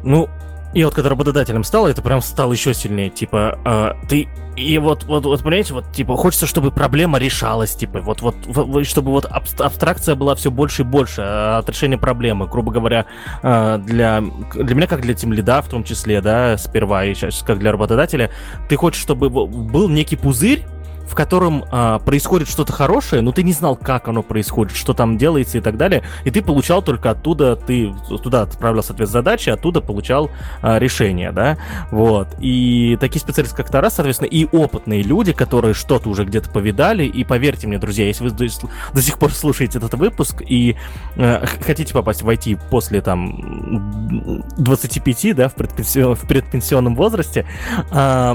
ну, 0.02 0.28
и 0.76 0.84
вот 0.84 0.94
когда 0.94 1.08
работодателем 1.08 1.64
стало, 1.64 1.88
это 1.88 2.02
прям 2.02 2.20
стало 2.20 2.52
еще 2.52 2.74
сильнее. 2.74 3.08
Типа, 3.08 3.58
э, 3.64 4.06
ты 4.10 4.28
и 4.56 4.76
вот, 4.76 5.04
вот, 5.04 5.24
вот, 5.24 5.42
понимаете, 5.42 5.72
вот, 5.72 5.90
типа, 5.90 6.16
хочется, 6.16 6.46
чтобы 6.46 6.70
проблема 6.70 7.18
решалась, 7.18 7.74
типа, 7.74 8.00
вот, 8.00 8.20
вот, 8.20 8.34
вот 8.46 8.86
чтобы 8.86 9.10
вот 9.10 9.24
абстракция 9.24 10.14
была 10.16 10.34
все 10.34 10.50
больше 10.50 10.82
и 10.82 10.84
больше 10.84 11.22
а, 11.22 11.58
от 11.58 11.68
решения 11.70 11.96
проблемы, 11.96 12.46
грубо 12.46 12.72
говоря, 12.72 13.06
э, 13.42 13.78
для, 13.84 14.22
для 14.54 14.74
меня, 14.74 14.86
как 14.86 15.00
для 15.00 15.14
тем 15.14 15.32
лида, 15.32 15.62
в 15.62 15.68
том 15.68 15.82
числе, 15.82 16.20
да, 16.20 16.58
сперва, 16.58 17.06
и 17.06 17.14
сейчас 17.14 17.42
как 17.42 17.58
для 17.58 17.72
работодателя, 17.72 18.30
ты 18.68 18.76
хочешь, 18.76 19.00
чтобы 19.00 19.30
был 19.30 19.88
некий 19.88 20.16
пузырь, 20.16 20.66
в 21.06 21.14
котором 21.14 21.64
а, 21.70 21.98
происходит 22.00 22.48
что-то 22.48 22.72
хорошее, 22.72 23.22
но 23.22 23.32
ты 23.32 23.42
не 23.42 23.52
знал, 23.52 23.76
как 23.76 24.08
оно 24.08 24.22
происходит, 24.22 24.76
что 24.76 24.92
там 24.92 25.18
делается 25.18 25.58
и 25.58 25.60
так 25.60 25.76
далее, 25.76 26.02
и 26.24 26.30
ты 26.30 26.42
получал 26.42 26.82
только 26.82 27.10
оттуда, 27.10 27.56
ты 27.56 27.94
туда 28.22 28.42
отправлял, 28.42 28.82
соответственно, 28.82 29.22
задачи, 29.22 29.50
оттуда 29.50 29.80
получал 29.80 30.30
а, 30.62 30.78
решение, 30.78 31.32
да, 31.32 31.58
вот. 31.90 32.28
И 32.40 32.96
такие 33.00 33.20
специалисты, 33.20 33.56
как 33.56 33.70
Тарас, 33.70 33.94
соответственно, 33.94 34.28
и 34.28 34.46
опытные 34.46 35.02
люди, 35.02 35.32
которые 35.32 35.74
что-то 35.74 36.08
уже 36.08 36.24
где-то 36.24 36.50
повидали, 36.50 37.04
и 37.04 37.24
поверьте 37.24 37.66
мне, 37.66 37.78
друзья, 37.78 38.06
если 38.06 38.24
вы 38.24 38.30
до, 38.30 39.02
сих 39.02 39.18
пор 39.18 39.32
слушаете 39.32 39.78
этот 39.78 39.94
выпуск 39.94 40.42
и 40.46 40.76
э, 41.16 41.46
хотите 41.64 41.92
попасть 41.92 42.22
в 42.22 42.28
IT 42.28 42.58
после 42.70 43.00
там 43.00 44.50
25, 44.56 45.36
да, 45.36 45.48
в, 45.48 45.54
предпенсион, 45.54 46.14
в 46.16 46.22
предпенсионном 46.22 46.94
возрасте, 46.96 47.46
э, 47.90 48.34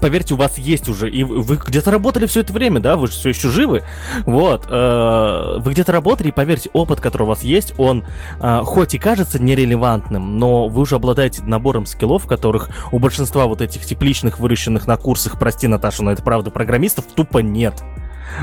Поверьте, 0.00 0.34
у 0.34 0.36
вас 0.36 0.58
есть 0.58 0.88
уже, 0.88 1.10
и 1.10 1.24
вы 1.24 1.56
где-то 1.56 1.90
работали 1.90 2.26
все 2.26 2.40
это 2.40 2.52
время, 2.52 2.78
да, 2.78 2.96
вы 2.96 3.08
же 3.08 3.14
все 3.14 3.30
еще 3.30 3.48
живы, 3.48 3.82
вот, 4.24 4.66
э, 4.70 5.58
вы 5.58 5.72
где-то 5.72 5.90
работали, 5.90 6.28
и 6.28 6.30
поверьте, 6.30 6.70
опыт, 6.72 7.00
который 7.00 7.24
у 7.24 7.26
вас 7.26 7.42
есть, 7.42 7.74
он 7.76 8.04
э, 8.40 8.60
хоть 8.62 8.94
и 8.94 8.98
кажется 8.98 9.42
нерелевантным, 9.42 10.38
но 10.38 10.68
вы 10.68 10.82
уже 10.82 10.94
обладаете 10.94 11.42
набором 11.42 11.86
скиллов, 11.86 12.26
которых 12.26 12.70
у 12.92 13.00
большинства 13.00 13.46
вот 13.46 13.60
этих 13.60 13.84
тепличных, 13.84 14.38
выращенных 14.38 14.86
на 14.86 14.96
курсах, 14.96 15.36
прости, 15.36 15.66
Наташа, 15.66 16.04
но 16.04 16.12
это 16.12 16.22
правда, 16.22 16.52
программистов 16.52 17.06
тупо 17.06 17.38
нет. 17.38 17.74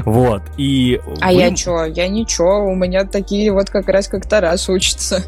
Вот, 0.03 0.41
и... 0.57 0.99
А 1.21 1.27
вы... 1.27 1.39
я 1.39 1.55
чё? 1.55 1.85
Я 1.85 2.09
ничего, 2.09 2.65
у 2.65 2.75
меня 2.75 3.05
такие 3.05 3.53
вот 3.53 3.69
как 3.69 3.87
раз 3.87 4.09
как 4.09 4.27
Тарас 4.27 4.67
учатся. 4.67 5.23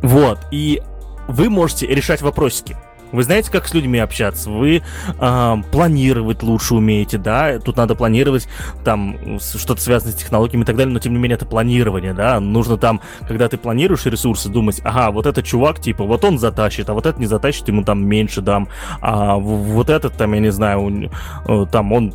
Вот, 0.00 0.38
и 0.50 0.80
вы 1.28 1.50
можете 1.50 1.86
решать 1.86 2.22
вопросики. 2.22 2.76
Вы 3.16 3.22
знаете, 3.22 3.50
как 3.50 3.66
с 3.66 3.72
людьми 3.72 3.98
общаться? 3.98 4.50
Вы 4.50 4.82
э, 5.18 5.56
планировать 5.72 6.42
лучше 6.42 6.74
умеете, 6.74 7.16
да? 7.16 7.58
Тут 7.58 7.78
надо 7.78 7.94
планировать 7.94 8.46
там 8.84 9.40
что-то 9.40 9.80
связанное 9.80 10.12
с 10.12 10.16
технологиями 10.16 10.64
и 10.64 10.66
так 10.66 10.76
далее, 10.76 10.92
но 10.92 11.00
тем 11.00 11.14
не 11.14 11.18
менее 11.18 11.36
это 11.36 11.46
планирование, 11.46 12.12
да? 12.12 12.40
Нужно 12.40 12.76
там, 12.76 13.00
когда 13.26 13.48
ты 13.48 13.56
планируешь 13.56 14.04
ресурсы, 14.04 14.50
думать, 14.50 14.82
ага, 14.84 15.10
вот 15.12 15.24
этот 15.24 15.46
чувак, 15.46 15.80
типа, 15.80 16.04
вот 16.04 16.26
он 16.26 16.38
затащит, 16.38 16.90
а 16.90 16.92
вот 16.92 17.06
этот 17.06 17.18
не 17.18 17.24
затащит, 17.24 17.66
ему 17.68 17.84
там 17.84 18.06
меньше 18.06 18.42
дам, 18.42 18.68
а 19.00 19.36
вот 19.36 19.88
этот 19.88 20.12
там, 20.18 20.34
я 20.34 20.40
не 20.40 20.52
знаю, 20.52 21.10
э, 21.48 21.66
там 21.72 21.92
он 21.94 22.12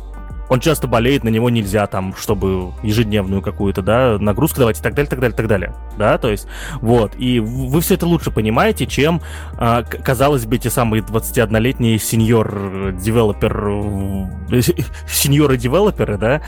он 0.52 0.60
часто 0.60 0.86
болеет, 0.86 1.24
на 1.24 1.30
него 1.30 1.48
нельзя 1.48 1.86
там, 1.86 2.14
чтобы 2.14 2.74
ежедневную 2.82 3.40
какую-то, 3.40 3.80
да, 3.80 4.18
нагрузку 4.18 4.58
давать 4.58 4.78
и 4.78 4.82
так 4.82 4.92
далее, 4.92 5.08
так 5.08 5.18
далее, 5.18 5.34
так 5.34 5.48
далее, 5.48 5.74
да, 5.96 6.18
то 6.18 6.28
есть, 6.28 6.46
вот, 6.82 7.14
и 7.16 7.40
вы 7.40 7.80
все 7.80 7.94
это 7.94 8.06
лучше 8.06 8.30
понимаете, 8.30 8.84
чем, 8.86 9.22
а, 9.54 9.82
казалось 9.82 10.44
бы, 10.44 10.58
те 10.58 10.68
самые 10.68 11.02
21-летние 11.02 11.98
senior 11.98 12.56
developer, 12.56 13.52
сеньоры-девелоперы, 15.08 16.18
да, 16.18 16.42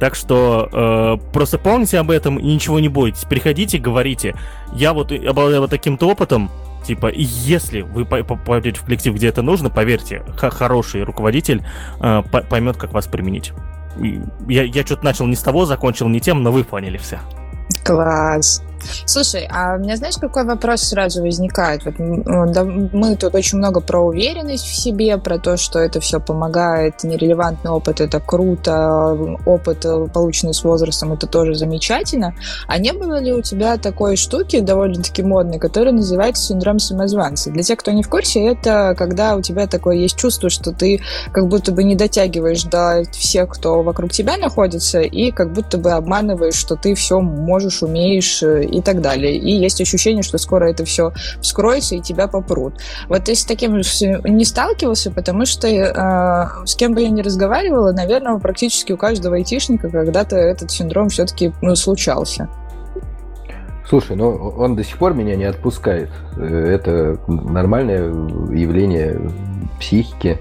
так 0.00 0.16
что 0.16 0.68
э, 0.70 1.16
просто 1.32 1.58
помните 1.58 2.00
об 2.00 2.10
этом 2.10 2.38
и 2.38 2.42
ничего 2.42 2.80
не 2.80 2.90
бойтесь. 2.90 3.24
Приходите, 3.24 3.78
говорите. 3.78 4.36
Я 4.74 4.92
вот 4.92 5.10
обладаю 5.10 5.62
вот 5.62 5.70
таким-то 5.70 6.10
опытом, 6.10 6.50
Типа, 6.86 7.10
если 7.12 7.80
вы 7.80 8.04
попадете 8.04 8.78
в 8.78 8.84
коллектив, 8.84 9.14
где 9.14 9.26
это 9.28 9.42
нужно, 9.42 9.70
поверьте, 9.70 10.22
хороший 10.36 11.02
руководитель 11.02 11.64
э, 12.00 12.22
поймет, 12.48 12.76
как 12.76 12.92
вас 12.92 13.08
применить. 13.08 13.52
Я, 14.46 14.62
я 14.62 14.82
что-то 14.84 15.04
начал 15.04 15.26
не 15.26 15.34
с 15.34 15.42
того, 15.42 15.64
закончил 15.64 16.08
не 16.08 16.20
тем, 16.20 16.44
но 16.44 16.52
вы 16.52 16.62
поняли 16.62 16.96
все. 16.98 17.18
Класс. 17.84 18.62
Слушай, 19.04 19.48
а 19.50 19.76
у 19.76 19.78
меня 19.78 19.96
знаешь, 19.96 20.16
какой 20.16 20.44
вопрос 20.44 20.82
сразу 20.82 21.22
возникает? 21.22 21.84
Вот, 21.84 21.94
мы 21.98 23.16
тут 23.16 23.34
очень 23.34 23.58
много 23.58 23.80
про 23.80 24.00
уверенность 24.00 24.66
в 24.66 24.74
себе, 24.74 25.18
про 25.18 25.38
то, 25.38 25.56
что 25.56 25.78
это 25.78 26.00
все 26.00 26.20
помогает, 26.20 27.02
нерелевантный 27.04 27.70
опыт 27.70 28.00
это 28.00 28.20
круто, 28.20 29.16
опыт, 29.44 29.84
э, 29.84 30.06
полученный 30.12 30.54
с 30.54 30.64
возрастом, 30.64 31.12
это 31.12 31.26
тоже 31.26 31.54
замечательно. 31.54 32.34
А 32.66 32.78
не 32.78 32.92
было 32.92 33.20
ли 33.20 33.32
у 33.32 33.42
тебя 33.42 33.76
такой 33.76 34.16
штуки 34.16 34.60
довольно-таки 34.60 35.22
модной, 35.22 35.58
которая 35.58 35.92
называется 35.92 36.44
синдром 36.44 36.78
самозванца? 36.78 37.50
Для 37.50 37.62
тех, 37.62 37.78
кто 37.78 37.90
не 37.92 38.02
в 38.02 38.08
курсе, 38.08 38.46
это 38.46 38.94
когда 38.96 39.36
у 39.36 39.42
тебя 39.42 39.66
такое 39.66 39.96
есть 39.96 40.16
чувство, 40.16 40.50
что 40.50 40.72
ты 40.72 41.00
как 41.32 41.48
будто 41.48 41.72
бы 41.72 41.84
не 41.84 41.94
дотягиваешь 41.94 42.64
до 42.64 43.02
всех, 43.12 43.50
кто 43.50 43.82
вокруг 43.82 44.12
тебя 44.12 44.36
находится, 44.36 45.00
и 45.00 45.30
как 45.30 45.52
будто 45.52 45.78
бы 45.78 45.92
обманываешь, 45.92 46.54
что 46.54 46.76
ты 46.76 46.94
все 46.94 47.20
можешь, 47.20 47.82
умеешь 47.82 48.42
э, 48.42 48.64
и 48.76 48.82
так 48.82 49.00
далее. 49.00 49.36
И 49.36 49.50
есть 49.50 49.80
ощущение, 49.80 50.22
что 50.22 50.38
скоро 50.38 50.70
это 50.70 50.84
все 50.84 51.12
вскроется 51.40 51.94
и 51.96 52.00
тебя 52.00 52.28
попрут. 52.28 52.74
Вот 53.08 53.24
ты 53.24 53.34
с 53.34 53.44
таким 53.44 53.76
не 53.76 54.44
сталкивался, 54.44 55.10
потому 55.10 55.46
что 55.46 55.66
э, 55.66 56.66
с 56.66 56.76
кем 56.76 56.94
бы 56.94 57.00
я 57.00 57.08
ни 57.08 57.22
разговаривала, 57.22 57.92
наверное, 57.92 58.38
практически 58.38 58.92
у 58.92 58.96
каждого 58.96 59.36
айтишника 59.36 59.88
когда-то 59.88 60.36
этот 60.36 60.70
синдром 60.70 61.08
все-таки 61.08 61.52
ну, 61.62 61.74
случался. 61.74 62.48
Слушай, 63.88 64.16
ну 64.16 64.30
он 64.30 64.74
до 64.74 64.82
сих 64.82 64.98
пор 64.98 65.14
меня 65.14 65.36
не 65.36 65.44
отпускает. 65.44 66.10
Э, 66.36 66.44
это 66.44 67.18
нормальное 67.28 68.08
явление 68.52 69.20
психики. 69.80 70.38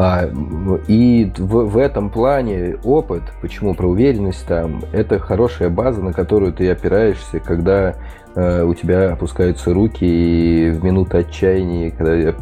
А, 0.00 0.30
и 0.86 1.28
в, 1.36 1.70
в 1.70 1.76
этом 1.76 2.10
плане 2.10 2.76
опыт, 2.84 3.22
почему 3.42 3.74
про 3.74 3.88
уверенность 3.88 4.46
там, 4.46 4.80
это 4.92 5.18
хорошая 5.18 5.70
база, 5.70 6.00
на 6.00 6.12
которую 6.12 6.52
ты 6.52 6.70
опираешься, 6.70 7.40
когда 7.40 7.96
э, 8.36 8.62
у 8.62 8.74
тебя 8.74 9.10
опускаются 9.14 9.74
руки, 9.74 10.04
и 10.04 10.70
в 10.70 10.84
минуту 10.84 11.16
отчаяния, 11.16 11.90
когда 11.90 12.32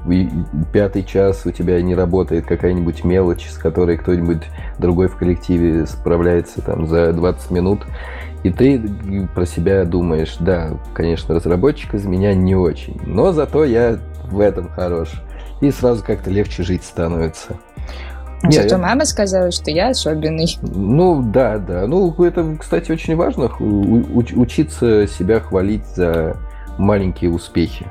пятый 0.70 1.02
час 1.02 1.46
у 1.46 1.50
тебя 1.50 1.80
не 1.80 1.94
работает 1.94 2.44
какая-нибудь 2.44 3.04
мелочь, 3.04 3.48
с 3.48 3.56
которой 3.56 3.96
кто-нибудь 3.96 4.42
другой 4.78 5.08
в 5.08 5.16
коллективе 5.16 5.86
справляется 5.86 6.60
там 6.60 6.86
за 6.86 7.14
20 7.14 7.50
минут, 7.52 7.86
И 8.42 8.50
ты 8.50 8.82
про 9.34 9.46
себя 9.46 9.86
думаешь, 9.86 10.36
да, 10.40 10.72
конечно, 10.92 11.34
разработчик 11.34 11.94
из 11.94 12.04
меня 12.04 12.34
не 12.34 12.54
очень, 12.54 13.00
но 13.06 13.32
зато 13.32 13.64
я 13.64 13.98
в 14.30 14.40
этом 14.40 14.68
хорош. 14.68 15.22
И 15.60 15.70
сразу 15.70 16.04
как-то 16.04 16.30
легче 16.30 16.62
жить 16.62 16.84
становится. 16.84 17.56
Не, 18.42 18.52
Зато 18.52 18.74
я... 18.74 18.78
мама 18.78 19.04
сказала, 19.04 19.50
что 19.50 19.70
я 19.70 19.88
особенный. 19.88 20.58
Ну, 20.62 21.22
да, 21.22 21.58
да. 21.58 21.86
Ну, 21.86 22.12
это, 22.22 22.56
кстати, 22.58 22.92
очень 22.92 23.16
важно, 23.16 23.50
учиться 23.58 25.06
себя 25.06 25.40
хвалить 25.40 25.86
за 25.94 26.36
маленькие 26.78 27.30
успехи. 27.30 27.86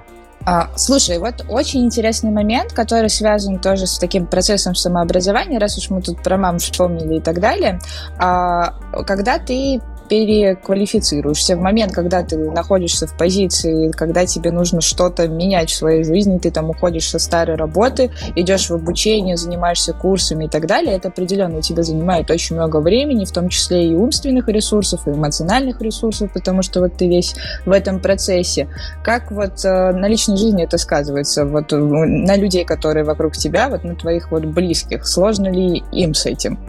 А, 0.46 0.70
слушай, 0.76 1.18
вот 1.18 1.44
очень 1.50 1.84
интересный 1.84 2.30
момент, 2.30 2.72
который 2.72 3.10
связан 3.10 3.60
тоже 3.60 3.88
с 3.88 3.98
таким 3.98 4.28
процессом 4.28 4.76
самообразования, 4.76 5.58
раз 5.58 5.78
уж 5.78 5.90
мы 5.90 6.04
тут 6.04 6.22
про 6.22 6.38
маму 6.38 6.60
вспомнили 6.60 7.16
и 7.16 7.22
так 7.22 7.40
далее. 7.40 7.80
А, 8.20 8.76
когда 9.08 9.40
ты 9.40 9.82
переквалифицируешься. 10.08 11.56
В 11.56 11.62
момент, 11.62 11.94
когда 11.94 12.24
ты 12.24 12.38
находишься 12.38 13.08
в 13.08 13.18
позиции, 13.18 13.92
когда 13.92 14.26
тебе 14.26 14.52
нужно 14.52 14.82
что-то 14.82 15.28
менять 15.28 15.70
в 15.70 15.76
своей 15.76 16.04
жизни, 16.04 16.38
ты 16.38 16.52
там 16.52 16.70
уходишь 16.70 17.10
со 17.10 17.20
старой 17.20 17.56
работы, 17.56 18.12
идешь 18.36 18.70
в 18.70 18.74
обучение, 18.74 19.38
занимаешься 19.38 19.94
курсами 19.94 20.46
и 20.46 20.48
так 20.48 20.68
далее, 20.68 20.96
это 20.96 21.10
определенно 21.10 21.62
тебе 21.62 21.84
занимает 21.84 22.30
очень 22.32 22.56
много 22.56 22.78
времени, 22.78 23.26
в 23.26 23.32
том 23.32 23.50
числе 23.50 23.88
и 23.90 23.96
умственных 23.96 24.48
ресурсов, 24.48 25.08
и 25.08 25.12
эмоциональных 25.12 25.82
ресурсов, 25.82 26.32
потому 26.34 26.62
что 26.62 26.82
вот 26.82 26.94
ты 26.98 27.08
весь 27.08 27.36
в 27.66 27.72
этом 27.72 28.00
процессе. 28.00 28.68
Как 29.04 29.32
вот 29.32 29.64
э, 29.66 29.92
на 29.92 30.08
личной 30.08 30.38
жизни 30.38 30.64
это 30.64 30.78
сказывается? 30.78 31.46
Вот 31.46 31.74
э, 31.74 31.78
на 31.78 32.36
людей, 32.36 32.66
которые 32.66 33.04
вокруг 33.04 33.34
тебя, 33.34 33.70
вот 33.70 33.84
на 33.84 33.96
твоих 33.96 34.32
вот 34.32 34.46
близких, 34.46 35.08
сложно 35.08 35.48
ли 35.48 35.84
им 35.92 36.14
с 36.14 36.26
этим? 36.26 36.60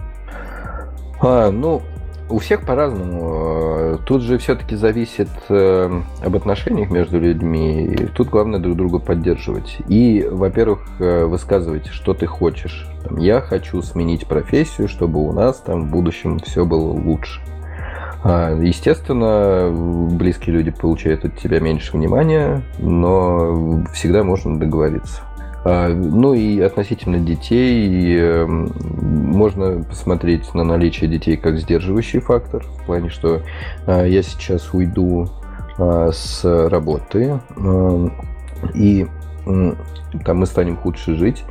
А, 1.20 1.50
ну, 1.50 1.82
у 2.28 2.38
всех 2.38 2.64
по-разному. 2.64 3.98
Тут 4.04 4.22
же 4.22 4.38
все-таки 4.38 4.76
зависит 4.76 5.28
э, 5.48 6.00
об 6.22 6.36
отношениях 6.36 6.90
между 6.90 7.20
людьми. 7.20 7.96
Тут 8.14 8.28
главное 8.28 8.58
друг 8.58 8.76
друга 8.76 8.98
поддерживать. 8.98 9.78
И, 9.88 10.26
во-первых, 10.30 10.80
э, 10.98 11.24
высказывать, 11.24 11.86
что 11.88 12.14
ты 12.14 12.26
хочешь. 12.26 12.86
Я 13.18 13.40
хочу 13.40 13.80
сменить 13.82 14.26
профессию, 14.26 14.88
чтобы 14.88 15.20
у 15.20 15.32
нас 15.32 15.58
там 15.58 15.88
в 15.88 15.90
будущем 15.90 16.38
все 16.40 16.64
было 16.64 16.92
лучше. 16.92 17.40
А, 18.24 18.56
естественно, 18.60 19.70
близкие 19.70 20.56
люди 20.56 20.72
получают 20.72 21.24
от 21.24 21.36
тебя 21.36 21.60
меньше 21.60 21.96
внимания, 21.96 22.62
но 22.78 23.84
всегда 23.92 24.24
можно 24.24 24.58
договориться. 24.58 25.22
А, 25.68 25.88
ну 25.88 26.32
и 26.32 26.60
относительно 26.60 27.18
детей, 27.18 28.16
эм, 28.16 28.72
можно 29.00 29.82
посмотреть 29.82 30.54
на 30.54 30.62
наличие 30.62 31.10
детей 31.10 31.36
как 31.36 31.58
сдерживающий 31.58 32.20
фактор, 32.20 32.64
в 32.64 32.86
плане, 32.86 33.10
что 33.10 33.42
а, 33.84 34.04
я 34.04 34.22
сейчас 34.22 34.72
уйду 34.72 35.28
а, 35.76 36.12
с 36.12 36.44
работы, 36.44 37.40
и 38.74 39.06
там 40.24 40.38
мы 40.38 40.46
станем 40.46 40.76
худше 40.76 41.16
жить, 41.16 41.44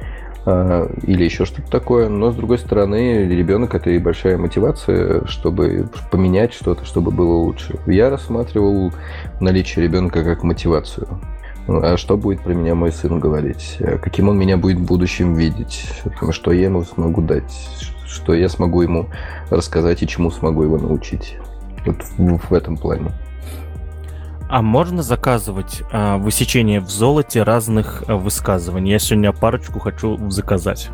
или 0.45 1.24
еще 1.24 1.45
что-то 1.45 1.70
такое. 1.70 2.07
Но, 2.07 2.32
с 2.32 2.36
другой 2.36 2.57
стороны, 2.59 3.28
ребенок– 3.28 3.74
это 3.76 3.89
и 3.89 3.99
большая 3.99 4.38
мотивация, 4.38 5.26
чтобы 5.26 5.89
поменять 6.11 6.53
что-то, 6.53 6.86
чтобы 6.86 7.11
было 7.11 7.34
лучше. 7.34 7.80
Я 7.86 8.09
рассматривал 8.09 8.93
наличие 9.39 9.86
ребенка 9.86 10.24
как 10.24 10.43
мотивацию. 10.43 11.07
А 11.68 11.97
что 11.97 12.16
будет 12.18 12.41
про 12.41 12.53
меня 12.53 12.76
мой 12.76 12.91
сын 12.91 13.20
говорить? 13.20 13.78
Каким 14.01 14.30
он 14.30 14.38
меня 14.38 14.57
будет 14.57 14.78
в 14.78 14.86
будущем 14.86 15.34
видеть? 15.34 15.86
Что 16.32 16.51
я 16.51 16.66
ему 16.66 16.84
смогу 16.84 17.22
дать? 17.22 17.53
Что 18.05 18.34
я 18.34 18.49
смогу 18.49 18.82
ему 18.82 19.07
рассказать 19.49 20.03
и 20.03 20.07
чему 20.07 20.30
смогу 20.32 20.63
его 20.63 20.78
научить? 20.78 21.38
Вот 21.86 21.97
в, 22.18 22.49
в 22.49 22.53
этом 22.53 22.78
плане. 22.78 23.11
А 24.47 24.61
можно 24.61 25.01
заказывать 25.01 25.82
э, 25.91 26.18
высечение 26.18 26.80
в 26.80 26.89
золоте 26.89 27.41
разных 27.41 28.03
э, 28.07 28.13
высказываний? 28.13 28.91
Я 28.91 28.99
сегодня 28.99 29.32
парочку 29.32 29.80
хочу 29.80 30.30
заказать. 30.30 30.89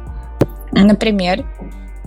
Например? 0.71 1.45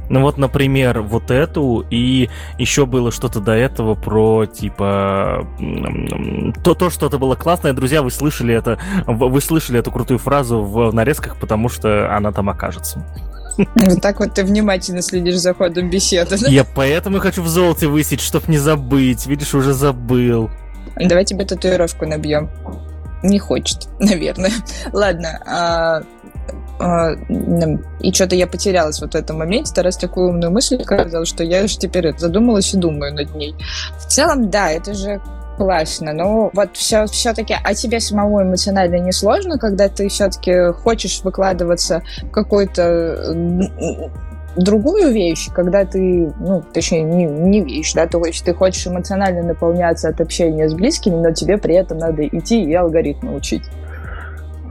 Ну 0.09 0.21
вот, 0.21 0.39
например, 0.39 1.01
вот 1.01 1.31
эту, 1.31 1.85
и 1.91 2.29
еще 2.59 2.87
было 2.87 3.11
что-то 3.11 3.41
до 3.41 3.53
этого 3.53 3.95
про, 3.95 4.47
типа, 4.47 5.47
то, 6.63 6.75
то 6.75 6.91
что-то 6.91 7.19
было 7.19 7.35
классное. 7.35 7.73
Друзья, 7.73 8.03
вы 8.03 8.11
слышали 8.11 8.55
это, 8.55 8.79
вы 9.07 9.41
слышали 9.41 9.79
эту 9.79 9.91
крутую 9.91 10.19
фразу 10.19 10.63
в 10.63 10.93
нарезках, 10.93 11.39
потому 11.39 11.69
что 11.69 12.15
она 12.15 12.33
там 12.33 12.51
окажется. 12.51 13.05
Вот 13.77 14.03
так 14.03 14.19
вот 14.19 14.35
ты 14.35 14.45
внимательно 14.45 15.01
следишь 15.01 15.37
за 15.37 15.55
ходом 15.55 15.89
беседы. 15.89 16.37
Я 16.49 16.65
поэтому 16.65 17.21
хочу 17.21 17.41
в 17.41 17.47
золоте 17.47 17.87
высить, 17.87 18.21
чтоб 18.21 18.49
не 18.49 18.59
забыть. 18.59 19.27
Видишь, 19.29 19.55
уже 19.55 19.73
забыл. 19.75 20.51
Давай 20.97 21.25
тебе 21.25 21.45
татуировку 21.45 22.05
набьем. 22.05 22.51
Не 23.23 23.39
хочет, 23.39 23.89
наверное. 24.01 24.51
Ладно, 24.93 25.41
а, 25.47 26.03
и 26.79 28.13
что-то 28.13 28.35
я 28.35 28.47
потерялась 28.47 29.01
вот 29.01 29.13
в 29.13 29.17
этом 29.17 29.39
моменте, 29.39 29.81
раз 29.81 29.97
такую 29.97 30.31
умную 30.31 30.51
мысль 30.51 30.83
сказала, 30.83 31.25
что 31.25 31.45
я 31.45 31.67
же 31.67 31.79
теперь 31.79 32.17
задумалась 32.19 32.75
и 32.75 32.77
думаю 32.77 33.15
над 33.15 33.35
ней. 33.35 33.55
В 33.99 34.07
целом, 34.07 34.51
да, 34.51 34.71
это 34.71 34.95
же 34.95 35.21
классно, 35.57 36.13
но 36.13 36.51
вот 36.53 36.77
все, 36.77 37.07
все-таки, 37.07 37.55
а 37.63 37.75
тебе 37.75 38.01
самому 38.01 38.43
эмоционально 38.43 38.97
не 38.97 39.13
сложно, 39.13 39.59
когда 39.59 39.89
ты 39.89 40.09
все-таки 40.09 40.73
хочешь 40.73 41.21
выкладываться 41.23 42.03
в 42.23 42.31
какой-то 42.31 43.35
другую 44.57 45.13
вещь, 45.13 45.49
когда 45.53 45.85
ты, 45.85 46.33
ну, 46.39 46.63
точнее, 46.73 47.03
не, 47.03 47.25
не 47.25 47.61
вещь, 47.61 47.93
да, 47.95 48.07
то 48.07 48.25
есть 48.25 48.45
ты 48.45 48.55
хочешь 48.55 48.87
эмоционально 48.87 49.43
наполняться 49.43 50.09
от 50.09 50.21
общения 50.21 50.69
с 50.69 50.75
близкими, 50.75 51.17
но 51.17 51.33
тебе 51.33 51.59
при 51.59 51.75
этом 51.75 51.99
надо 51.99 52.27
идти 52.27 52.63
и 52.63 52.75
алгоритмы 52.75 53.35
учить. 53.35 53.65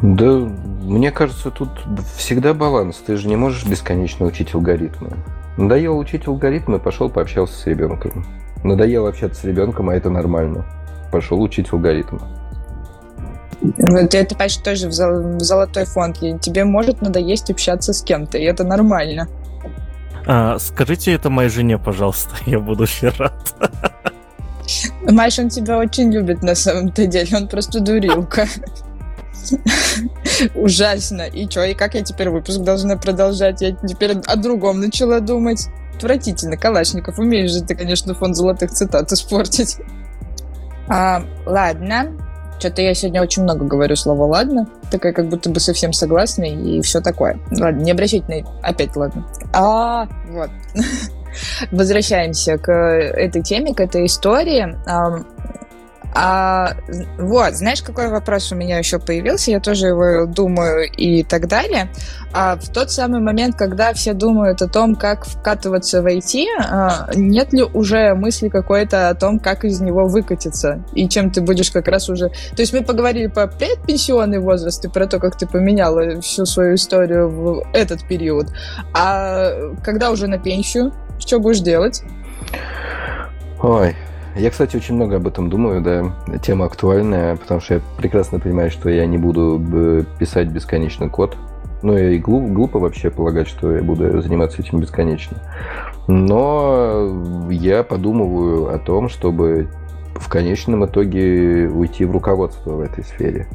Да, 0.03 0.33
мне 0.33 1.11
кажется, 1.11 1.49
тут 1.49 1.69
всегда 2.17 2.53
баланс. 2.53 2.97
Ты 2.97 3.15
же 3.15 3.29
не 3.29 3.37
можешь 3.37 3.65
бесконечно 3.65 4.25
учить 4.25 4.53
алгоритмы. 4.53 5.11
Надоело 5.55 5.95
учить 5.95 6.27
алгоритмы, 6.27 6.77
пошел 6.77 7.09
пообщался 7.09 7.57
с 7.57 7.65
ребенком. 7.65 8.25
Надоело 8.65 9.07
общаться 9.07 9.39
с 9.39 9.43
ребенком, 9.45 9.89
а 9.89 9.95
это 9.95 10.09
нормально. 10.09 10.65
Пошел 11.09 11.41
учить 11.41 11.71
алгоритмы. 11.71 12.19
Вот 13.61 14.13
это 14.13 14.35
почти 14.35 14.61
тоже 14.61 14.89
в 14.89 14.91
золотой 14.91 15.85
фонд. 15.85 16.19
Тебе 16.19 16.65
может 16.65 17.01
надоесть 17.01 17.49
общаться 17.49 17.93
с 17.93 18.01
кем-то, 18.01 18.37
и 18.37 18.43
это 18.43 18.65
нормально. 18.65 19.29
А, 20.27 20.59
скажите 20.59 21.13
это 21.13 21.29
моей 21.29 21.49
жене, 21.49 21.77
пожалуйста, 21.77 22.35
я 22.45 22.59
буду 22.59 22.83
очень 22.83 23.07
рад. 23.17 23.55
Маш, 25.09 25.39
он 25.39 25.47
тебя 25.47 25.77
очень 25.77 26.11
любит 26.11 26.43
на 26.43 26.55
самом-то 26.55 27.07
деле, 27.07 27.37
он 27.37 27.47
просто 27.47 27.79
дурилка. 27.79 28.47
Ужасно. 30.55 31.23
И 31.23 31.49
что, 31.49 31.63
и 31.63 31.73
как 31.73 31.95
я 31.95 32.01
теперь 32.01 32.29
выпуск 32.29 32.61
должна 32.61 32.97
продолжать? 32.97 33.61
Я 33.61 33.71
теперь 33.71 34.17
о 34.25 34.35
другом 34.35 34.79
начала 34.79 35.19
думать. 35.19 35.67
Отвратительно, 35.95 36.57
Калашников. 36.57 37.19
Умеешь 37.19 37.51
же 37.51 37.61
ты, 37.61 37.75
конечно, 37.75 38.13
фонд 38.13 38.35
золотых 38.35 38.71
цитат 38.71 39.11
испортить. 39.11 39.77
А, 40.87 41.23
ладно. 41.45 42.17
Что-то 42.59 42.81
я 42.81 42.93
сегодня 42.93 43.21
очень 43.21 43.43
много 43.43 43.65
говорю 43.65 43.95
слово 43.95 44.23
«ладно». 44.23 44.67
Такая 44.89 45.11
как 45.11 45.27
будто 45.27 45.49
бы 45.49 45.59
совсем 45.59 45.91
согласна 45.91 46.43
и 46.43 46.81
все 46.81 47.01
такое. 47.01 47.37
Ладно, 47.51 47.81
не 47.81 47.91
обращайте 47.91 48.25
на... 48.27 48.59
Опять 48.61 48.95
ладно. 48.95 49.27
А, 49.53 50.07
вот. 50.29 50.49
Возвращаемся 51.71 52.57
к 52.57 52.71
этой 52.71 53.41
теме, 53.41 53.73
к 53.73 53.79
этой 53.79 54.05
истории. 54.05 54.77
А, 56.16 56.76
вот, 57.18 57.53
знаешь, 57.55 57.82
какой 57.82 58.09
вопрос 58.09 58.51
у 58.51 58.55
меня 58.55 58.78
еще 58.78 58.99
появился? 58.99 59.51
Я 59.51 59.59
тоже 59.59 59.88
его 59.88 60.26
думаю 60.26 60.89
и 60.91 61.24
так 61.24 61.47
далее. 61.47 61.89
А 62.34 62.55
в 62.55 62.70
тот 62.70 62.91
самый 62.91 63.20
момент, 63.20 63.55
когда 63.55 63.93
все 63.93 64.14
думают 64.14 64.61
о 64.61 64.68
том, 64.68 64.95
как 64.95 65.26
вкатываться 65.26 66.01
в 66.01 66.05
IT, 66.05 66.45
а, 66.59 67.09
нет 67.16 67.53
ли 67.53 67.64
уже 67.64 68.14
мысли 68.14 68.49
какой-то 68.49 69.09
о 69.09 69.16
том, 69.16 69.39
как 69.39 69.66
из 69.66 69.82
него 69.82 70.07
выкатиться? 70.07 70.84
И 70.93 71.09
чем 71.09 71.32
ты 71.32 71.41
будешь 71.41 71.72
как 71.72 71.88
раз 71.88 72.09
уже... 72.09 72.30
То 72.30 72.61
есть 72.61 72.74
мы 72.74 72.84
поговорили 72.84 73.28
про 73.28 73.47
предпенсионный 73.47 74.39
возраст 74.39 74.84
и 74.86 74.89
про 74.89 75.07
то, 75.07 75.20
как 75.20 75.38
ты 75.38 75.47
поменяла 75.47 76.22
всю 76.22 76.45
свою 76.45 76.76
историю 76.76 77.30
в 77.30 77.68
этот 77.74 78.07
период. 78.07 78.47
А 78.93 79.51
когда 79.84 80.11
уже 80.11 80.28
на 80.28 80.38
пенсию? 80.38 80.93
Что 81.20 81.39
будешь 81.39 81.59
делать? 81.59 82.03
Ой, 83.61 83.95
я, 84.36 84.49
кстати, 84.49 84.75
очень 84.75 84.95
много 84.95 85.17
об 85.17 85.27
этом 85.27 85.49
думаю, 85.49 85.81
да. 85.81 86.38
Тема 86.39 86.65
актуальная, 86.65 87.36
потому 87.36 87.61
что 87.61 87.75
я 87.75 87.81
прекрасно 87.97 88.39
понимаю, 88.39 88.71
что 88.71 88.89
я 88.89 89.05
не 89.05 89.17
буду 89.17 89.61
э, 89.73 90.03
писать 90.19 90.47
бесконечно 90.49 91.09
код. 91.09 91.38
Ну 91.81 91.97
и 91.97 92.17
глуп, 92.17 92.51
глупо 92.51 92.79
вообще 92.79 93.09
полагать, 93.11 93.47
что 93.47 93.75
я 93.75 93.84
буду 93.84 94.21
заниматься 94.21 94.61
этим 94.61 94.79
бесконечно. 94.79 95.38
Но 96.07 97.47
я 97.49 97.84
подумываю 97.84 98.73
о 98.73 98.79
том, 98.79 99.09
чтобы 99.09 99.67
в 100.15 100.29
конечном 100.29 100.86
итоге 100.86 101.67
уйти 101.67 102.05
в 102.05 102.11
руководство 102.11 102.71
в 102.71 102.79
этой 102.81 103.03
сфере. 103.03 103.47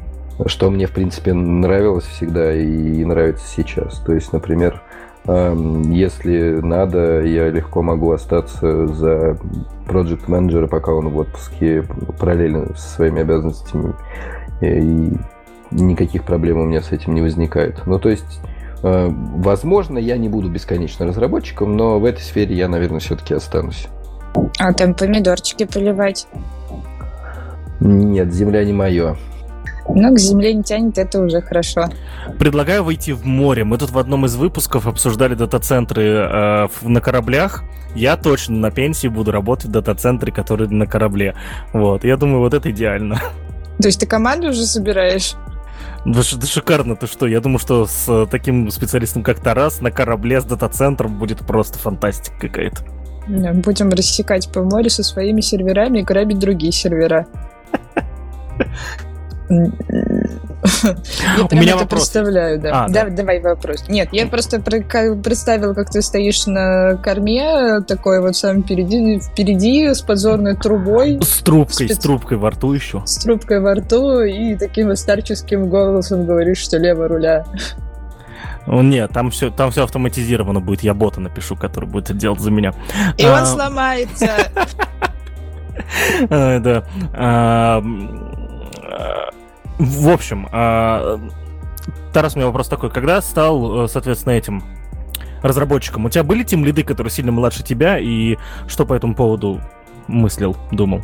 Что 0.45 0.69
мне, 0.69 0.87
в 0.87 0.91
принципе, 0.91 1.33
нравилось 1.33 2.05
всегда 2.05 2.53
и 2.53 3.03
нравится 3.03 3.45
сейчас. 3.45 3.99
То 3.99 4.13
есть, 4.13 4.31
например, 4.31 4.81
Если 5.29 6.59
надо, 6.61 7.21
я 7.21 7.49
легко 7.49 7.83
могу 7.83 8.11
остаться 8.11 8.87
за 8.87 9.37
проект 9.85 10.27
менеджера 10.27 10.67
пока 10.67 10.91
он 10.91 11.09
в 11.09 11.17
отпуске, 11.17 11.83
параллельно 12.19 12.75
со 12.75 12.95
своими 12.95 13.21
обязанностями. 13.21 13.93
И 14.61 15.13
никаких 15.71 16.23
проблем 16.23 16.59
у 16.59 16.65
меня 16.65 16.81
с 16.81 16.91
этим 16.91 17.13
не 17.13 17.21
возникает. 17.21 17.85
Ну, 17.85 17.99
то 17.99 18.09
есть, 18.09 18.41
э, 18.81 19.09
возможно, 19.09 19.97
я 19.97 20.17
не 20.17 20.29
буду 20.29 20.49
бесконечно 20.49 21.05
разработчиком, 21.05 21.77
но 21.77 21.99
в 21.99 22.05
этой 22.05 22.21
сфере 22.21 22.55
я, 22.55 22.67
наверное, 22.67 22.99
все-таки 22.99 23.33
останусь. 23.33 23.87
А 24.59 24.73
там 24.73 24.93
помидорчики 24.93 25.65
поливать? 25.65 26.27
Нет, 27.79 28.33
земля 28.33 28.63
не 28.65 28.73
мое. 28.73 29.15
Но 29.95 30.13
к 30.13 30.19
земле 30.19 30.53
не 30.53 30.63
тянет, 30.63 30.97
это 30.97 31.19
уже 31.21 31.41
хорошо. 31.41 31.89
Предлагаю 32.37 32.83
выйти 32.83 33.11
в 33.11 33.25
море. 33.25 33.63
Мы 33.63 33.77
тут 33.77 33.89
в 33.89 33.97
одном 33.97 34.25
из 34.25 34.35
выпусков 34.35 34.87
обсуждали 34.87 35.33
дата-центры 35.33 36.03
э, 36.03 36.67
на 36.83 37.01
кораблях. 37.01 37.63
Я 37.95 38.15
точно 38.17 38.57
на 38.57 38.71
пенсии 38.71 39.07
буду 39.07 39.31
работать 39.31 39.65
в 39.65 39.71
дата-центре, 39.71 40.31
который 40.31 40.67
на 40.67 40.85
корабле. 40.85 41.35
Вот, 41.73 42.03
я 42.03 42.17
думаю, 42.17 42.39
вот 42.39 42.53
это 42.53 42.69
идеально. 42.69 43.19
То 43.81 43.87
есть 43.87 43.99
ты 43.99 44.05
команду 44.05 44.49
уже 44.49 44.65
собираешь? 44.65 45.35
Да, 46.05 46.21
да 46.35 46.47
шикарно, 46.47 46.95
ты 46.95 47.07
что? 47.07 47.25
Я 47.25 47.41
думаю, 47.41 47.59
что 47.59 47.85
с 47.87 48.27
таким 48.27 48.69
специалистом, 48.71 49.23
как 49.23 49.39
Тарас, 49.39 49.81
на 49.81 49.91
корабле 49.91 50.39
с 50.39 50.45
дата-центром 50.45 51.17
будет 51.17 51.39
просто 51.39 51.79
фантастика 51.79 52.39
какая-то. 52.39 52.83
Будем 53.27 53.89
рассекать 53.89 54.51
по 54.51 54.63
морю 54.63 54.89
со 54.89 55.03
своими 55.03 55.41
серверами 55.41 55.99
и 55.99 56.03
грабить 56.03 56.39
другие 56.39 56.71
сервера. 56.71 57.27
Я 59.49 59.55
У 61.51 61.55
меня 61.55 61.71
это 61.71 61.79
вопрос. 61.79 62.01
представляю, 62.01 62.59
да. 62.59 62.85
А, 62.85 62.89
да. 62.89 63.05
да. 63.05 63.09
Давай 63.09 63.39
вопрос. 63.39 63.87
Нет, 63.87 64.09
я 64.11 64.27
просто 64.27 64.59
представил, 64.59 65.73
как 65.73 65.89
ты 65.89 66.01
стоишь 66.01 66.45
на 66.45 66.95
корме, 66.97 67.81
такой 67.87 68.21
вот 68.21 68.35
сам 68.35 68.63
впереди, 68.63 69.19
впереди 69.19 69.93
с 69.93 70.01
подзорной 70.01 70.55
трубой. 70.55 71.19
С 71.21 71.39
трубкой, 71.39 71.87
спец... 71.87 71.97
с 71.97 71.99
трубкой 71.99 72.37
во 72.37 72.51
рту 72.51 72.73
еще. 72.73 73.01
С 73.05 73.17
трубкой 73.17 73.61
во 73.61 73.75
рту 73.75 74.21
и 74.21 74.55
таким 74.55 74.95
старческим 74.95 75.69
голосом 75.69 76.25
говоришь, 76.25 76.59
что 76.59 76.77
лево 76.77 77.07
руля. 77.07 77.45
Нет, 78.67 79.11
там 79.11 79.31
все, 79.31 79.49
там 79.49 79.71
все 79.71 79.83
автоматизировано 79.83 80.59
будет. 80.59 80.83
Я 80.83 80.93
бота 80.93 81.21
напишу, 81.21 81.55
который 81.55 81.89
будет 81.89 82.05
это 82.05 82.13
делать 82.13 82.39
за 82.39 82.51
меня. 82.51 82.73
И 83.17 83.25
а... 83.25 83.39
он 83.39 83.45
сломается. 83.45 84.27
Да. 86.29 86.83
В 89.79 90.09
общем, 90.09 90.47
а, 90.51 91.19
Тарас, 92.13 92.35
у 92.35 92.39
меня 92.39 92.47
вопрос 92.47 92.67
такой. 92.67 92.89
Когда 92.89 93.21
стал, 93.21 93.85
э, 93.85 93.87
соответственно, 93.87 94.33
этим 94.33 94.61
разработчиком, 95.41 96.05
у 96.05 96.09
тебя 96.09 96.23
были 96.23 96.43
тем 96.43 96.65
лиды, 96.65 96.83
которые 96.83 97.11
сильно 97.11 97.31
младше 97.31 97.63
тебя, 97.63 97.97
и 97.97 98.37
что 98.67 98.85
по 98.85 98.93
этому 98.93 99.15
поводу 99.15 99.61
мыслил, 100.07 100.57
думал? 100.71 101.01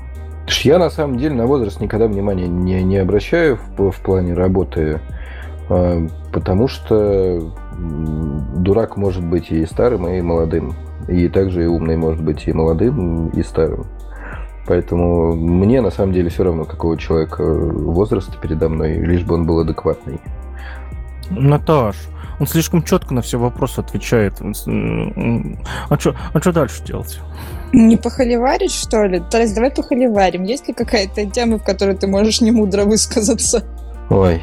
Я 0.61 0.78
на 0.78 0.89
самом 0.89 1.17
деле 1.17 1.36
на 1.36 1.45
возраст 1.45 1.80
никогда 1.80 2.07
внимания 2.07 2.47
не, 2.47 2.84
не 2.84 2.97
обращаю 2.97 3.57
в, 3.78 3.91
в 3.91 3.99
плане 4.01 4.34
работы, 4.34 4.99
э, 5.69 6.07
потому 6.34 6.67
что 6.67 7.53
дурак 8.57 8.97
может 8.97 9.23
быть 9.23 9.51
и 9.51 9.65
старым, 9.65 10.07
и 10.07 10.21
молодым. 10.21 10.76
И 11.07 11.30
также 11.30 11.63
и 11.63 11.67
умный 11.67 11.97
может 11.97 12.23
быть 12.23 12.47
и 12.47 12.53
молодым, 12.53 13.30
и 13.30 13.41
старым. 13.41 13.86
Поэтому 14.68 15.36
мне 15.36 15.82
на 15.82 15.91
самом 15.91 16.13
деле 16.13 16.30
все 16.30 16.43
равно, 16.43 16.66
какого 16.66 16.97
человека 16.97 17.43
возраста 17.43 18.34
передо 18.41 18.68
мной, 18.70 18.95
лишь 18.95 19.24
бы 19.24 19.36
он 19.36 19.45
был 19.45 19.59
адекватный. 19.59 20.20
Наташ, 21.30 21.95
он 22.39 22.47
слишком 22.47 22.84
четко 22.84 23.13
на 23.13 23.22
все 23.22 23.38
вопросы 23.38 23.80
отвечает. 23.80 24.34
А 24.41 25.99
что 25.99 26.16
а 26.34 26.41
чё 26.41 26.51
дальше 26.51 26.84
делать? 26.84 27.20
Не 27.74 27.97
похоливарить, 27.97 28.72
что 28.72 29.05
ли? 29.05 29.22
Тарас, 29.30 29.53
давай 29.53 29.72
похоливарим. 29.72 30.43
Есть 30.43 30.68
ли 30.68 30.74
какая-то 30.74 31.26
тема, 31.26 31.59
в 31.59 31.63
которой 31.63 31.95
ты 31.95 32.07
можешь 32.07 32.41
не 32.41 32.51
мудро 32.51 32.86
высказаться? 32.86 33.63
Ой, 34.09 34.41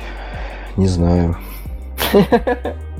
не 0.76 0.86
знаю. 0.86 1.36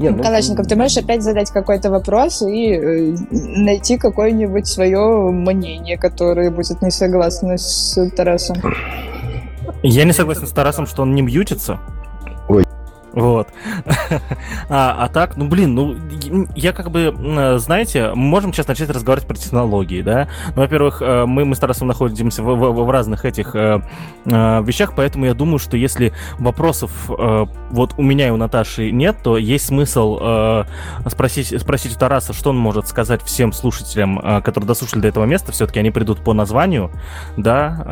Нет, 0.00 0.16
ну... 0.16 0.22
Калашников, 0.22 0.66
ты 0.66 0.76
можешь 0.76 0.96
опять 0.96 1.22
задать 1.22 1.50
какой-то 1.50 1.90
вопрос 1.90 2.40
и 2.40 2.72
э, 2.72 3.16
найти 3.30 3.98
какое-нибудь 3.98 4.66
свое 4.66 5.30
мнение, 5.30 5.98
которое 5.98 6.50
будет 6.50 6.80
не 6.80 6.90
согласно 6.90 7.58
с 7.58 7.98
Тарасом. 8.16 8.56
Я 9.82 10.04
не 10.04 10.12
согласен 10.12 10.46
с 10.46 10.52
Тарасом, 10.52 10.86
что 10.86 11.02
он 11.02 11.14
не 11.14 11.20
мьютится. 11.20 11.78
Вот. 13.12 13.48
а, 14.68 15.04
а 15.04 15.08
так, 15.08 15.36
ну 15.36 15.48
блин, 15.48 15.74
ну 15.74 15.96
я 16.54 16.72
как 16.72 16.90
бы, 16.90 17.14
знаете, 17.58 18.10
мы 18.14 18.22
можем 18.22 18.52
сейчас 18.52 18.68
начать 18.68 18.88
разговаривать 18.90 19.26
про 19.26 19.36
технологии, 19.36 20.02
да. 20.02 20.28
Ну, 20.54 20.62
во-первых, 20.62 21.02
э, 21.02 21.26
мы, 21.26 21.44
мы 21.44 21.54
с 21.56 21.58
Тарасом 21.58 21.88
находимся 21.88 22.42
в, 22.42 22.54
в, 22.54 22.84
в 22.84 22.90
разных 22.90 23.24
этих 23.24 23.54
э, 23.56 23.82
э, 24.24 24.62
вещах, 24.62 24.92
поэтому 24.94 25.26
я 25.26 25.34
думаю, 25.34 25.58
что 25.58 25.76
если 25.76 26.12
вопросов 26.38 26.92
э, 27.10 27.46
вот 27.70 27.94
у 27.96 28.02
меня 28.02 28.28
и 28.28 28.30
у 28.30 28.36
Наташи 28.36 28.90
нет, 28.90 29.16
то 29.22 29.38
есть 29.38 29.66
смысл 29.66 30.18
э, 30.20 30.64
спросить, 31.08 31.60
спросить 31.60 31.96
у 31.96 31.98
Тараса, 31.98 32.32
что 32.32 32.50
он 32.50 32.58
может 32.58 32.86
сказать 32.86 33.22
всем 33.22 33.52
слушателям, 33.52 34.20
э, 34.20 34.40
которые 34.42 34.68
дослушали 34.68 35.00
до 35.00 35.08
этого 35.08 35.24
места, 35.24 35.50
все-таки 35.52 35.80
они 35.80 35.90
придут 35.90 36.20
по 36.20 36.32
названию, 36.32 36.92
да, 37.36 37.82
э, 37.84 37.90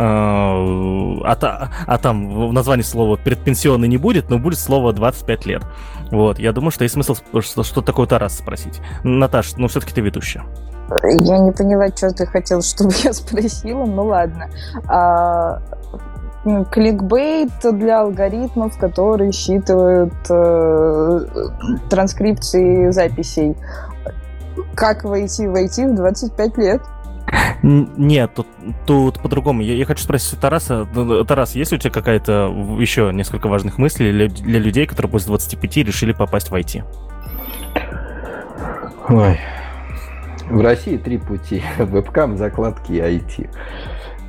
а, 1.24 1.70
а 1.86 1.98
там 1.98 2.48
в 2.48 2.52
названии 2.52 2.82
слова 2.82 3.16
предпенсионный 3.16 3.88
не 3.88 3.96
будет, 3.96 4.30
но 4.30 4.38
будет 4.38 4.58
слово 4.58 4.92
2 4.92 5.07
25 5.10 5.46
лет. 5.46 5.62
Вот, 6.10 6.38
я 6.38 6.52
думаю, 6.52 6.70
что 6.70 6.84
есть 6.84 6.94
смысл 6.94 7.16
что, 7.40 7.62
что 7.62 7.82
такое 7.82 8.06
Тарас 8.06 8.38
спросить. 8.38 8.80
Наташ, 9.04 9.56
ну 9.56 9.68
все-таки 9.68 9.94
ты 9.94 10.00
ведущая. 10.00 10.44
Я 11.04 11.38
не 11.38 11.52
поняла, 11.52 11.88
что 11.88 12.10
ты 12.10 12.26
хотел, 12.26 12.62
чтобы 12.62 12.92
я 13.04 13.12
спросила, 13.12 13.84
ну 13.84 14.04
ладно. 14.04 14.48
А, 14.86 15.60
ну, 16.44 16.64
кликбейт 16.64 17.50
для 17.72 18.00
алгоритмов, 18.00 18.78
которые 18.78 19.32
считывают 19.32 20.14
э, 20.30 21.20
транскрипции 21.90 22.90
записей. 22.90 23.56
Как 24.74 25.04
войти 25.04 25.46
войти 25.46 25.86
в 25.86 25.94
25 25.94 26.58
лет? 26.58 26.80
Нет, 27.62 28.34
тут, 28.34 28.46
тут 28.86 29.20
по-другому. 29.20 29.62
Я, 29.62 29.74
я 29.74 29.84
хочу 29.84 30.02
спросить 30.02 30.34
у 30.34 30.40
Тараса. 30.40 30.86
Ну, 30.94 31.24
Тарас, 31.24 31.54
есть 31.54 31.72
у 31.72 31.76
тебя 31.76 31.90
какая-то 31.90 32.54
еще 32.78 33.10
несколько 33.12 33.48
важных 33.48 33.78
мыслей 33.78 34.12
для, 34.12 34.28
для 34.28 34.58
людей, 34.58 34.86
которые 34.86 35.10
после 35.10 35.28
25 35.28 35.76
решили 35.78 36.12
попасть 36.12 36.50
в 36.50 36.54
IT? 36.54 36.84
Ой. 39.08 39.38
В 40.50 40.60
России 40.60 40.96
три 40.96 41.18
пути. 41.18 41.62
Вебкам, 41.78 42.36
закладки 42.36 42.92
и 42.92 43.00
IT. 43.00 43.50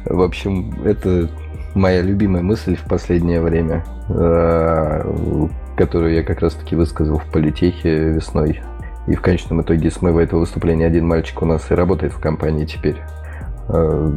В 0.05 0.21
общем, 0.21 0.73
это 0.83 1.29
моя 1.75 2.01
любимая 2.01 2.41
мысль 2.41 2.75
в 2.75 2.83
последнее 2.87 3.41
время, 3.41 3.85
э, 4.09 5.47
которую 5.77 6.13
я 6.13 6.23
как 6.23 6.39
раз-таки 6.41 6.75
высказал 6.75 7.19
в 7.19 7.31
политехе 7.31 8.09
весной 8.09 8.61
и 9.09 9.15
в 9.15 9.21
конечном 9.21 9.61
итоге 9.61 9.89
смыва 9.89 10.19
этого 10.19 10.41
выступления 10.41 10.85
один 10.85 11.07
мальчик 11.07 11.41
у 11.41 11.45
нас 11.45 11.71
и 11.71 11.73
работает 11.73 12.13
в 12.13 12.19
компании 12.19 12.65
теперь. 12.65 13.01
Э, 13.67 14.11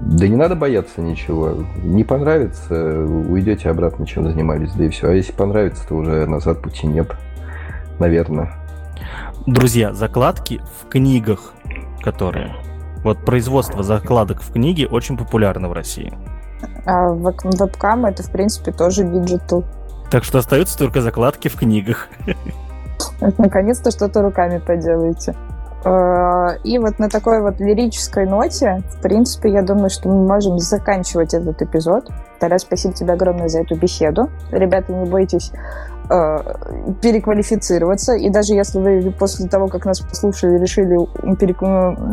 да 0.00 0.28
не 0.28 0.36
надо 0.36 0.54
бояться 0.54 1.00
ничего. 1.00 1.64
Не 1.82 2.04
понравится, 2.04 3.04
уйдете 3.04 3.70
обратно, 3.70 4.06
чем 4.06 4.24
занимались, 4.24 4.72
да 4.72 4.84
и 4.84 4.88
все. 4.88 5.08
А 5.08 5.12
если 5.12 5.32
понравится, 5.32 5.86
то 5.88 5.96
уже 5.96 6.26
назад 6.26 6.62
пути 6.62 6.86
нет. 6.86 7.12
Наверное. 7.98 8.52
Друзья, 9.46 9.92
закладки 9.92 10.60
в 10.80 10.88
книгах, 10.88 11.52
которые... 12.00 12.54
Вот 13.02 13.18
производство 13.18 13.82
закладок 13.82 14.40
в 14.40 14.52
книге 14.52 14.86
очень 14.86 15.18
популярно 15.18 15.68
в 15.68 15.72
России. 15.72 16.16
А 16.86 17.10
вебкам 17.10 18.06
это, 18.06 18.22
в 18.22 18.30
принципе, 18.30 18.72
тоже 18.72 19.04
digital. 19.04 19.64
Так 20.10 20.24
что 20.24 20.38
остаются 20.38 20.78
только 20.78 21.02
закладки 21.02 21.48
в 21.48 21.56
книгах. 21.56 22.08
Наконец-то 23.38 23.90
что-то 23.90 24.22
руками 24.22 24.58
поделаете. 24.58 25.34
Э, 25.84 26.56
и 26.64 26.78
вот 26.78 26.98
на 26.98 27.08
такой 27.08 27.40
вот 27.42 27.60
лирической 27.60 28.26
ноте, 28.26 28.82
в 28.90 29.02
принципе, 29.02 29.50
я 29.50 29.62
думаю, 29.62 29.90
что 29.90 30.08
мы 30.08 30.26
можем 30.26 30.58
заканчивать 30.58 31.34
этот 31.34 31.60
эпизод. 31.60 32.08
Тарас, 32.38 32.62
спасибо 32.62 32.94
тебе 32.94 33.12
огромное 33.12 33.48
за 33.48 33.60
эту 33.60 33.76
беседу. 33.76 34.30
Ребята, 34.50 34.92
не 34.92 35.08
бойтесь 35.08 35.52
переквалифицироваться. 36.08 38.14
И 38.14 38.30
даже 38.30 38.54
если 38.54 38.78
вы 38.78 39.10
после 39.10 39.48
того, 39.48 39.68
как 39.68 39.86
нас 39.86 40.00
послушали, 40.00 40.58
решили 40.58 40.98
перек... 41.36 41.58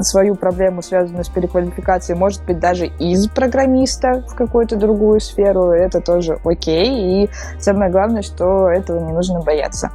свою 0.04 0.36
проблему, 0.36 0.82
связанную 0.82 1.26
с 1.26 1.30
переквалификацией, 1.30 2.18
может 2.18 2.46
быть, 2.46 2.60
даже 2.60 2.86
из 2.86 3.28
программиста 3.28 4.24
в 4.28 4.36
какую-то 4.36 4.78
другую 4.78 5.20
сферу, 5.20 5.72
это 5.72 6.02
тоже 6.02 6.40
окей. 6.46 7.26
И 7.26 7.30
самое 7.60 7.92
главное, 7.92 8.22
что 8.22 8.70
этого 8.70 9.00
не 9.00 9.12
нужно 9.12 9.42
бояться. 9.42 9.90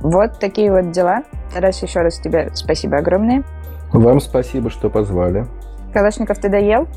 Вот 0.00 0.38
такие 0.38 0.72
вот 0.72 0.90
дела. 0.90 1.22
Тарас, 1.52 1.82
еще 1.82 2.00
раз 2.00 2.18
тебе 2.18 2.50
спасибо 2.54 2.98
огромное. 2.98 3.44
Вам 3.92 4.20
спасибо, 4.20 4.70
что 4.70 4.88
позвали. 4.88 5.46
Калашников, 5.92 6.38
ты 6.38 6.48
доел? 6.48 6.88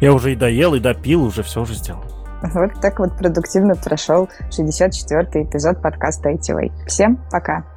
Я 0.00 0.12
уже 0.12 0.32
и 0.32 0.36
доел, 0.36 0.74
и 0.74 0.80
допил, 0.80 1.24
уже 1.24 1.42
все 1.42 1.62
уже 1.62 1.74
сделал. 1.74 2.02
Вот 2.52 2.80
так 2.80 2.98
вот 2.98 3.16
продуктивно 3.16 3.74
прошел 3.74 4.28
64-й 4.50 5.44
эпизод 5.44 5.80
подкаста 5.80 6.30
ITV. 6.30 6.86
Всем 6.86 7.18
пока! 7.30 7.73